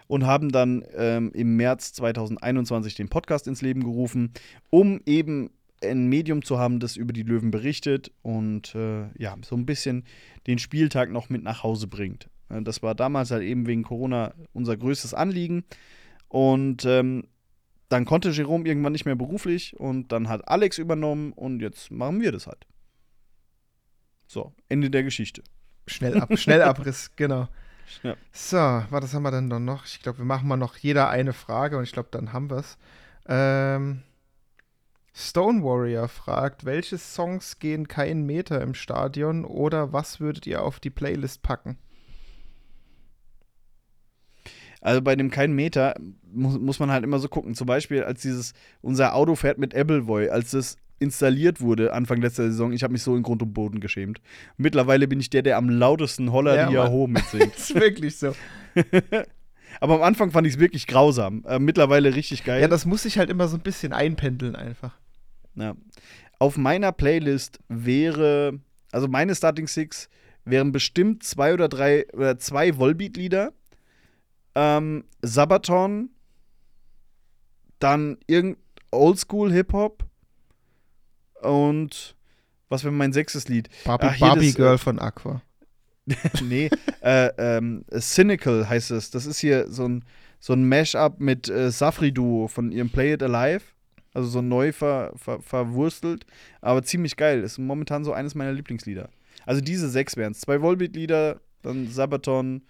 und 0.06 0.24
haben 0.24 0.50
dann 0.50 0.84
ähm, 0.96 1.30
im 1.34 1.56
März 1.56 1.92
2021 1.92 2.94
den 2.94 3.08
Podcast 3.08 3.46
ins 3.46 3.60
Leben 3.60 3.82
gerufen, 3.82 4.32
um 4.70 5.00
eben 5.04 5.50
ein 5.82 6.08
Medium 6.08 6.42
zu 6.42 6.58
haben, 6.58 6.80
das 6.80 6.96
über 6.96 7.12
die 7.12 7.22
Löwen 7.22 7.50
berichtet 7.50 8.10
und 8.22 8.74
äh, 8.74 9.08
ja, 9.18 9.36
so 9.42 9.54
ein 9.56 9.66
bisschen 9.66 10.04
den 10.46 10.58
Spieltag 10.58 11.12
noch 11.12 11.28
mit 11.28 11.42
nach 11.42 11.62
Hause 11.62 11.86
bringt. 11.86 12.28
Äh, 12.48 12.62
Das 12.62 12.82
war 12.82 12.94
damals 12.94 13.30
halt 13.30 13.42
eben 13.42 13.66
wegen 13.66 13.82
Corona 13.82 14.34
unser 14.52 14.76
größtes 14.76 15.14
Anliegen. 15.14 15.64
Und 16.28 16.84
ähm, 16.84 17.24
dann 17.88 18.04
konnte 18.04 18.30
Jerome 18.30 18.66
irgendwann 18.66 18.92
nicht 18.92 19.06
mehr 19.06 19.16
beruflich 19.16 19.78
und 19.78 20.12
dann 20.12 20.28
hat 20.28 20.46
Alex 20.48 20.78
übernommen 20.78 21.32
und 21.32 21.60
jetzt 21.60 21.90
machen 21.90 22.20
wir 22.20 22.32
das 22.32 22.46
halt. 22.46 22.66
So, 24.26 24.52
Ende 24.68 24.90
der 24.90 25.04
Geschichte. 25.04 25.42
Schnell 25.86 26.20
ab, 26.20 26.38
Schnellabriss, 26.38 27.12
genau. 27.16 27.48
Ja. 28.02 28.14
So, 28.30 28.56
was 28.58 29.14
haben 29.14 29.22
wir 29.22 29.30
denn 29.30 29.48
dann 29.48 29.64
noch? 29.64 29.86
Ich 29.86 30.02
glaube, 30.02 30.18
wir 30.18 30.26
machen 30.26 30.46
mal 30.46 30.58
noch 30.58 30.76
jeder 30.76 31.08
eine 31.08 31.32
Frage 31.32 31.78
und 31.78 31.84
ich 31.84 31.92
glaube, 31.92 32.10
dann 32.10 32.34
haben 32.34 32.50
wir 32.50 32.58
es. 32.58 32.76
Ähm, 33.26 34.02
Stone 35.14 35.62
Warrior 35.64 36.08
fragt, 36.08 36.66
welche 36.66 36.98
Songs 36.98 37.58
gehen 37.58 37.88
keinen 37.88 38.26
Meter 38.26 38.60
im 38.60 38.74
Stadion 38.74 39.46
oder 39.46 39.94
was 39.94 40.20
würdet 40.20 40.46
ihr 40.46 40.62
auf 40.62 40.78
die 40.78 40.90
Playlist 40.90 41.42
packen? 41.42 41.78
Also 44.80 45.02
bei 45.02 45.16
dem 45.16 45.30
keinen 45.30 45.54
Meter 45.54 45.94
muss, 46.32 46.58
muss 46.58 46.78
man 46.78 46.90
halt 46.90 47.04
immer 47.04 47.18
so 47.18 47.28
gucken. 47.28 47.54
Zum 47.54 47.66
Beispiel, 47.66 48.04
als 48.04 48.22
dieses, 48.22 48.52
unser 48.80 49.14
Auto 49.14 49.34
fährt 49.34 49.58
mit 49.58 49.74
Appleboy, 49.74 50.28
als 50.28 50.52
das 50.52 50.76
installiert 51.00 51.60
wurde 51.60 51.92
Anfang 51.92 52.20
letzter 52.20 52.44
Saison, 52.44 52.72
ich 52.72 52.82
habe 52.82 52.92
mich 52.92 53.02
so 53.02 53.16
in 53.16 53.22
Grund 53.22 53.42
und 53.42 53.52
Boden 53.52 53.80
geschämt. 53.80 54.20
Mittlerweile 54.56 55.06
bin 55.06 55.20
ich 55.20 55.30
der, 55.30 55.42
der 55.42 55.56
am 55.56 55.68
lautesten 55.68 56.32
Holler 56.32 56.56
Ja, 56.56 56.68
die 56.68 56.74
Mann. 56.74 56.90
Ho 56.90 57.06
mitsingt. 57.08 57.54
Ist 57.56 57.74
wirklich 57.74 58.16
so. 58.16 58.34
Aber 59.80 59.96
am 59.96 60.02
Anfang 60.02 60.30
fand 60.30 60.46
ich 60.46 60.54
es 60.54 60.60
wirklich 60.60 60.86
grausam. 60.86 61.44
Äh, 61.46 61.58
mittlerweile 61.58 62.14
richtig 62.14 62.44
geil. 62.44 62.60
Ja, 62.60 62.68
das 62.68 62.84
muss 62.84 63.02
sich 63.02 63.18
halt 63.18 63.30
immer 63.30 63.48
so 63.48 63.56
ein 63.56 63.62
bisschen 63.62 63.92
einpendeln 63.92 64.56
einfach. 64.56 64.98
Ja. 65.54 65.74
Auf 66.38 66.56
meiner 66.56 66.92
Playlist 66.92 67.58
wäre, 67.68 68.58
also 68.92 69.08
meine 69.08 69.34
Starting 69.34 69.66
Six 69.66 70.08
wären 70.44 70.72
bestimmt 70.72 71.22
zwei 71.22 71.52
oder 71.52 71.68
drei 71.68 72.06
oder 72.12 72.38
zwei 72.38 72.78
Volbeat-Lieder. 72.78 73.52
Ähm, 74.60 75.04
Sabaton, 75.22 76.10
dann 77.78 78.18
irgend 78.26 78.58
Oldschool 78.90 79.52
Hip-Hop 79.52 80.04
und 81.42 82.16
was 82.68 82.82
wäre 82.82 82.92
mein 82.92 83.12
sechstes 83.12 83.46
Lied? 83.46 83.68
Barbie, 83.84 84.06
Ach, 84.08 84.18
Barbie 84.18 84.46
das, 84.46 84.54
äh, 84.54 84.58
Girl 84.58 84.78
von 84.78 84.98
Aqua. 84.98 85.42
nee, 86.42 86.70
äh, 87.02 87.30
ähm, 87.38 87.84
Cynical 87.96 88.68
heißt 88.68 88.90
es. 88.90 89.12
Das 89.12 89.26
ist 89.26 89.38
hier 89.38 89.70
so 89.70 89.86
ein, 89.86 90.04
so 90.40 90.54
ein 90.54 90.68
Mash-up 90.68 91.20
mit 91.20 91.48
äh, 91.48 91.70
Safri 91.70 92.10
Duo 92.10 92.48
von 92.48 92.72
ihrem 92.72 92.90
Play 92.90 93.12
It 93.12 93.22
Alive. 93.22 93.62
Also 94.12 94.28
so 94.28 94.42
neu 94.42 94.72
ver, 94.72 95.12
ver, 95.14 95.40
verwurstelt, 95.40 96.26
aber 96.62 96.82
ziemlich 96.82 97.16
geil. 97.16 97.44
Ist 97.44 97.58
momentan 97.58 98.02
so 98.02 98.12
eines 98.12 98.34
meiner 98.34 98.52
Lieblingslieder. 98.52 99.08
Also 99.46 99.60
diese 99.60 99.88
sechs 99.88 100.16
wären 100.16 100.32
es. 100.32 100.40
Zwei 100.40 100.60
Volbeat-Lieder, 100.60 101.40
dann 101.62 101.86
Sabaton 101.86 102.62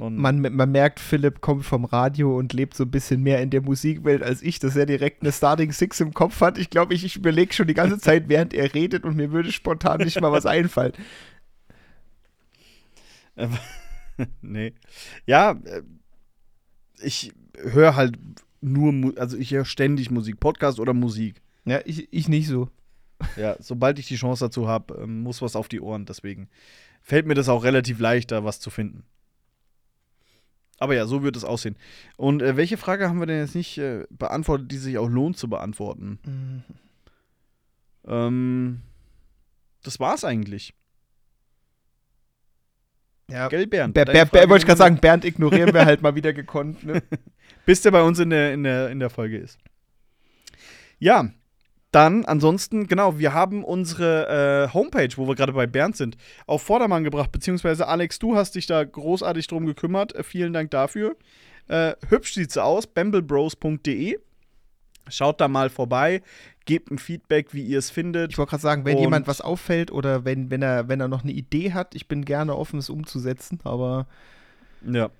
und 0.00 0.16
Man, 0.16 0.40
man 0.40 0.72
merkt, 0.72 1.00
Philipp 1.00 1.40
kommt 1.40 1.64
vom 1.64 1.84
Radio 1.84 2.36
und 2.36 2.52
lebt 2.52 2.74
so 2.74 2.84
ein 2.84 2.90
bisschen 2.90 3.22
mehr 3.22 3.42
in 3.42 3.50
der 3.50 3.62
Musikwelt 3.62 4.22
als 4.22 4.42
ich, 4.42 4.58
dass 4.58 4.76
er 4.76 4.86
direkt 4.86 5.22
eine 5.22 5.32
Starting 5.32 5.72
Six 5.72 6.00
im 6.00 6.14
Kopf 6.14 6.40
hat. 6.40 6.58
Ich 6.58 6.70
glaube, 6.70 6.94
ich, 6.94 7.04
ich 7.04 7.16
überlege 7.16 7.52
schon 7.52 7.66
die 7.66 7.74
ganze 7.74 7.98
Zeit, 7.98 8.28
während 8.28 8.54
er 8.54 8.74
redet 8.74 9.04
und 9.04 9.16
mir 9.16 9.32
würde 9.32 9.52
spontan 9.52 10.00
nicht 10.00 10.20
mal 10.20 10.32
was 10.32 10.46
einfallen. 10.46 10.92
nee. 14.42 14.72
Ja, 15.26 15.52
äh, 15.52 15.82
ich 17.02 17.32
höre 17.56 17.96
halt 17.96 18.18
nur, 18.60 19.18
also 19.18 19.36
ich 19.36 19.52
höre 19.52 19.64
ständig 19.64 20.10
Musik, 20.10 20.40
Podcast 20.40 20.80
oder 20.80 20.94
Musik. 20.94 21.40
Ja, 21.64 21.80
ich, 21.84 22.12
ich 22.12 22.28
nicht 22.28 22.48
so. 22.48 22.68
Ja, 23.36 23.56
sobald 23.60 23.98
ich 23.98 24.08
die 24.08 24.16
Chance 24.16 24.44
dazu 24.44 24.68
habe, 24.68 25.00
ähm, 25.02 25.22
muss 25.22 25.40
was 25.40 25.56
auf 25.56 25.68
die 25.68 25.80
Ohren. 25.80 26.04
Deswegen 26.04 26.48
fällt 27.00 27.26
mir 27.26 27.34
das 27.34 27.48
auch 27.48 27.64
relativ 27.64 28.00
leicht, 28.00 28.32
da 28.32 28.44
was 28.44 28.60
zu 28.60 28.70
finden. 28.70 29.04
Aber 30.78 30.94
ja, 30.94 31.06
so 31.06 31.22
wird 31.22 31.36
es 31.36 31.44
aussehen. 31.44 31.76
Und 32.16 32.42
äh, 32.42 32.56
welche 32.56 32.76
Frage 32.76 33.08
haben 33.08 33.20
wir 33.20 33.26
denn 33.26 33.38
jetzt 33.38 33.54
nicht 33.54 33.78
äh, 33.78 34.04
beantwortet, 34.10 34.70
die 34.70 34.76
sich 34.76 34.98
auch 34.98 35.08
lohnt 35.08 35.36
zu 35.36 35.48
beantworten? 35.48 36.18
Mhm. 36.24 36.62
Ähm, 38.06 38.80
das 39.82 40.00
war's 40.00 40.24
eigentlich. 40.24 40.74
Ja, 43.30 43.48
Gell, 43.48 43.66
Bernd? 43.66 43.94
Ber, 43.94 44.04
Ber, 44.04 44.26
Ber, 44.26 44.48
wollte 44.48 44.62
ich 44.62 44.66
gerade 44.66 44.78
sagen, 44.78 44.98
Bernd 44.98 45.24
ignorieren 45.24 45.72
wir 45.72 45.86
halt 45.86 46.02
mal 46.02 46.14
wieder 46.14 46.32
gekonnt. 46.32 46.84
Ne? 46.84 47.02
Bis 47.66 47.80
der 47.80 47.90
bei 47.90 48.02
uns 48.02 48.18
in 48.18 48.30
der, 48.30 48.52
in 48.52 48.64
der, 48.64 48.90
in 48.90 49.00
der 49.00 49.10
Folge 49.10 49.38
ist. 49.38 49.58
Ja, 50.98 51.30
dann 51.94 52.24
ansonsten, 52.24 52.86
genau, 52.86 53.18
wir 53.18 53.32
haben 53.34 53.64
unsere 53.64 54.68
äh, 54.68 54.74
Homepage, 54.74 55.10
wo 55.16 55.26
wir 55.28 55.34
gerade 55.34 55.52
bei 55.52 55.66
Bernd 55.66 55.96
sind, 55.96 56.16
auf 56.46 56.62
Vordermann 56.62 57.04
gebracht, 57.04 57.30
beziehungsweise 57.32 57.86
Alex, 57.88 58.18
du 58.18 58.36
hast 58.36 58.54
dich 58.54 58.66
da 58.66 58.82
großartig 58.82 59.46
drum 59.46 59.66
gekümmert. 59.66 60.14
Äh, 60.14 60.22
vielen 60.24 60.52
Dank 60.52 60.70
dafür. 60.70 61.16
Äh, 61.68 61.94
hübsch 62.08 62.34
sieht 62.34 62.52
sie 62.52 62.62
aus, 62.62 62.86
bamblebros.de. 62.86 64.18
Schaut 65.08 65.40
da 65.40 65.48
mal 65.48 65.68
vorbei, 65.68 66.22
gebt 66.64 66.90
ein 66.90 66.98
Feedback, 66.98 67.52
wie 67.52 67.62
ihr 67.62 67.78
es 67.78 67.90
findet. 67.90 68.32
Ich 68.32 68.38
wollte 68.38 68.50
gerade 68.50 68.62
sagen, 68.62 68.84
wenn 68.86 68.96
Und- 68.96 69.02
jemand 69.02 69.26
was 69.26 69.40
auffällt 69.42 69.90
oder 69.92 70.24
wenn, 70.24 70.50
wenn, 70.50 70.62
er, 70.62 70.88
wenn 70.88 71.00
er 71.00 71.08
noch 71.08 71.22
eine 71.22 71.32
Idee 71.32 71.72
hat, 71.72 71.94
ich 71.94 72.08
bin 72.08 72.24
gerne 72.24 72.56
offen, 72.56 72.78
es 72.78 72.88
umzusetzen, 72.90 73.60
aber 73.64 74.06
Ja. 74.90 75.10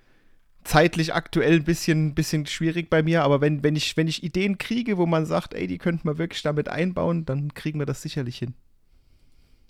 Zeitlich 0.65 1.13
aktuell 1.13 1.57
ein 1.57 1.63
bisschen, 1.63 2.15
bisschen 2.15 2.45
schwierig 2.45 2.89
bei 2.89 3.01
mir. 3.03 3.23
Aber 3.23 3.39
wenn, 3.39 3.63
wenn, 3.63 3.75
ich, 3.75 3.95
wenn 3.95 4.07
ich 4.07 4.23
Ideen 4.23 4.57
kriege, 4.57 4.97
wo 4.97 5.05
man 5.05 5.25
sagt, 5.25 5.53
ey, 5.53 5.67
die 5.67 5.77
könnten 5.77 6.07
wir 6.07 6.17
wirklich 6.17 6.41
damit 6.41 6.67
einbauen, 6.67 7.25
dann 7.25 7.53
kriegen 7.53 7.79
wir 7.79 7.85
das 7.85 8.01
sicherlich 8.01 8.37
hin. 8.37 8.55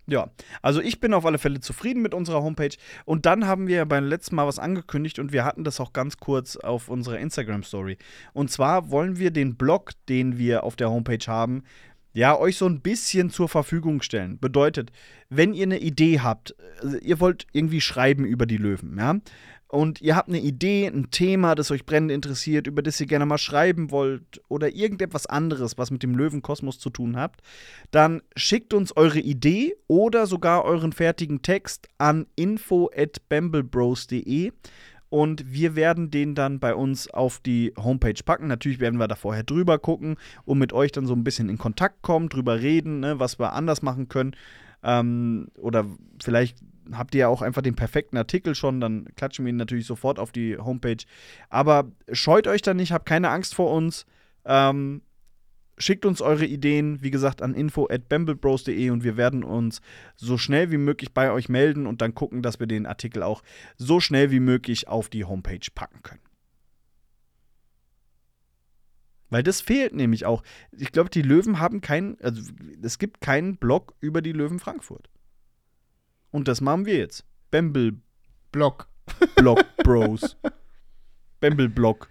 Ja, 0.08 0.30
also 0.62 0.82
ich 0.82 1.00
bin 1.00 1.14
auf 1.14 1.26
alle 1.26 1.40
Fälle 1.40 1.60
zufrieden 1.60 2.02
mit 2.02 2.14
unserer 2.14 2.42
Homepage. 2.42 2.76
Und 3.06 3.26
dann 3.26 3.48
haben 3.48 3.68
wir 3.68 3.78
ja 3.78 3.86
beim 3.86 4.06
letzten 4.06 4.36
Mal 4.36 4.48
was 4.48 4.60
angekündigt 4.60 5.20
und 5.20 5.34
wir 5.34 5.44
hatten 5.44 5.64
das 5.64 5.80
auch 5.80 5.94
ganz 5.94 6.18
kurz 6.18 6.56
auf 6.56 6.90
unserer 6.90 7.20
Instagram-Story. 7.20 7.98
Und 8.34 8.52
zwar 8.52 8.90
wollen 8.92 9.18
wir 9.18 9.32
den 9.32 9.56
Blog, 9.56 9.92
den 10.08 10.38
wir 10.38 10.64
auf 10.64 10.76
der 10.76 10.92
Homepage 10.92 11.26
haben, 11.28 11.64
ja, 12.14 12.38
euch 12.38 12.56
so 12.56 12.66
ein 12.66 12.80
bisschen 12.80 13.30
zur 13.30 13.50
Verfügung 13.50 14.02
stellen. 14.02 14.40
Bedeutet, 14.40 14.92
wenn 15.30 15.54
ihr 15.54 15.64
eine 15.64 15.80
Idee 15.80 16.22
habt, 16.22 16.56
also 16.82 16.98
ihr 17.00 17.20
wollt 17.20 17.46
irgendwie 17.52 17.82
schreiben 17.82 18.24
über 18.24 18.46
die 18.46 18.56
Löwen, 18.56 18.98
ja, 18.98 19.18
und 19.68 20.02
ihr 20.02 20.16
habt 20.16 20.30
eine 20.30 20.40
Idee, 20.40 20.88
ein 20.88 21.12
Thema, 21.12 21.54
das 21.56 21.72
euch 21.72 21.86
brennend 21.86 22.12
interessiert, 22.12 22.68
über 22.68 22.82
das 22.82 23.00
ihr 23.00 23.08
gerne 23.08 23.26
mal 23.26 23.38
schreiben 23.38 23.92
wollt 23.92 24.42
oder 24.48 24.74
irgendetwas 24.74 25.26
anderes, 25.26 25.78
was 25.78 25.92
mit 25.92 26.04
dem 26.04 26.16
Löwenkosmos 26.16 26.80
zu 26.80 26.90
tun 26.90 27.18
habt, 27.18 27.42
dann 27.92 28.22
schickt 28.36 28.74
uns 28.74 28.96
eure 28.96 29.20
Idee 29.20 29.76
oder 29.88 30.28
sogar 30.28 30.64
euren 30.66 30.94
fertigen 30.94 31.42
Text 31.42 31.88
an 31.98 32.28
info@bamblebros.de 32.36 34.52
und 35.10 35.52
wir 35.52 35.76
werden 35.76 36.12
den 36.12 36.36
dann 36.36 36.60
bei 36.60 36.76
uns 36.76 37.10
auf 37.10 37.40
die 37.40 37.74
Homepage 37.78 38.22
packen. 38.24 38.48
Natürlich 38.48 38.80
werden 38.80 39.00
wir 39.00 39.08
da 39.08 39.16
vorher 39.16 39.44
drüber 39.44 39.80
gucken 39.80 40.18
und 40.46 40.58
mit 40.58 40.74
euch 40.74 40.92
dann 40.92 41.06
so 41.06 41.14
ein 41.14 41.24
bisschen 41.24 41.50
in 41.50 41.58
Kontakt 41.58 42.02
kommen, 42.02 42.30
drüber 42.30 42.62
reden, 42.62 43.00
ne, 43.00 43.20
was 43.20 43.40
wir 43.40 43.54
anders 43.54 43.82
machen 43.82 44.10
können. 44.10 44.36
Ähm, 44.84 45.48
oder 45.58 45.86
vielleicht 46.22 46.58
habt 46.94 47.16
ihr 47.16 47.22
ja 47.22 47.28
auch 47.28 47.42
einfach 47.42 47.62
den 47.62 47.76
perfekten 47.76 48.18
Artikel 48.18 48.56
schon, 48.56 48.80
dann 48.80 49.08
klatschen 49.16 49.46
wir 49.46 49.52
ihn 49.52 49.58
natürlich 49.58 49.86
sofort 49.86 50.20
auf 50.20 50.32
die 50.32 50.58
Homepage. 50.58 51.04
Aber 51.50 51.92
scheut 52.12 52.48
euch 52.48 52.62
da 52.62 52.74
nicht, 52.74 52.92
habt 52.92 53.06
keine 53.06 53.30
Angst 53.30 53.56
vor 53.56 53.72
uns. 53.72 54.06
Ähm, 54.46 55.02
schickt 55.78 56.06
uns 56.06 56.22
eure 56.22 56.46
Ideen, 56.46 57.02
wie 57.02 57.12
gesagt, 57.12 57.42
an 57.42 57.54
info@bamblebros.de 57.54 58.90
und 58.90 59.04
wir 59.04 59.18
werden 59.18 59.44
uns 59.44 59.82
so 60.16 60.38
schnell 60.38 60.72
wie 60.72 60.78
möglich 60.78 61.14
bei 61.14 61.32
euch 61.32 61.50
melden 61.50 61.88
und 61.88 62.02
dann 62.02 62.16
gucken, 62.16 62.42
dass 62.42 62.60
wir 62.60 62.68
den 62.68 62.86
Artikel 62.86 63.24
auch 63.24 63.42
so 63.78 64.00
schnell 64.00 64.32
wie 64.32 64.40
möglich 64.40 64.88
auf 64.88 65.10
die 65.10 65.26
Homepage 65.26 65.68
packen 65.74 66.02
können. 66.04 66.22
Weil 69.30 69.44
das 69.44 69.60
fehlt 69.60 69.94
nämlich 69.94 70.26
auch. 70.26 70.44
Ich 70.72 70.92
glaube, 70.92 71.10
die 71.10 71.24
Löwen 71.24 71.60
haben 71.60 71.82
keinen, 71.82 72.18
also 72.22 72.42
es 72.82 73.00
gibt 73.00 73.22
keinen 73.22 73.58
Blog 73.58 73.96
über 74.00 74.22
die 74.22 74.32
Löwen 74.32 74.60
Frankfurt. 74.60 75.10
Und 76.32 76.48
das 76.48 76.62
machen 76.62 76.86
wir 76.86 76.98
jetzt. 76.98 77.24
Bamble 77.52 77.94
Blog. 78.52 78.88
Block 79.36 79.64
Bros. 79.84 80.36
Bamble 81.40 81.70
Block. 81.70 82.10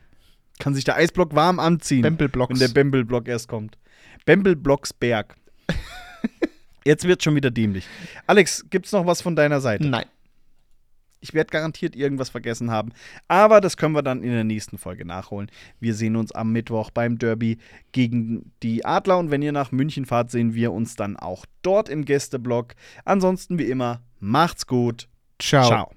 Kann 0.58 0.74
sich 0.74 0.84
der 0.84 0.96
Eisblock 0.96 1.34
warm 1.34 1.58
anziehen. 1.58 2.02
Bamble 2.02 2.28
Blocks. 2.28 2.50
Wenn 2.50 2.58
der 2.58 2.68
Bamble 2.68 3.04
Block 3.04 3.28
erst 3.28 3.48
kommt. 3.48 3.76
Bamble 4.24 4.56
Blocks 4.56 4.92
Berg. 4.92 5.34
Jetzt 6.84 7.06
wird 7.06 7.22
schon 7.22 7.34
wieder 7.34 7.50
dämlich. 7.50 7.86
Alex, 8.26 8.64
gibt's 8.70 8.92
noch 8.92 9.06
was 9.06 9.20
von 9.22 9.34
deiner 9.36 9.60
Seite? 9.60 9.86
Nein. 9.86 10.06
Ich 11.24 11.32
werde 11.32 11.50
garantiert 11.50 11.96
irgendwas 11.96 12.28
vergessen 12.28 12.70
haben. 12.70 12.92
Aber 13.28 13.62
das 13.62 13.78
können 13.78 13.94
wir 13.94 14.02
dann 14.02 14.22
in 14.22 14.30
der 14.30 14.44
nächsten 14.44 14.76
Folge 14.76 15.06
nachholen. 15.06 15.50
Wir 15.80 15.94
sehen 15.94 16.16
uns 16.16 16.32
am 16.32 16.52
Mittwoch 16.52 16.90
beim 16.90 17.18
Derby 17.18 17.56
gegen 17.92 18.52
die 18.62 18.84
Adler. 18.84 19.16
Und 19.16 19.30
wenn 19.30 19.40
ihr 19.40 19.52
nach 19.52 19.72
München 19.72 20.04
fahrt, 20.04 20.30
sehen 20.30 20.54
wir 20.54 20.70
uns 20.70 20.96
dann 20.96 21.16
auch 21.16 21.46
dort 21.62 21.88
im 21.88 22.04
Gästeblock. 22.04 22.74
Ansonsten 23.06 23.58
wie 23.58 23.70
immer, 23.70 24.02
macht's 24.20 24.66
gut. 24.66 25.08
Ciao. 25.38 25.66
Ciao. 25.66 25.90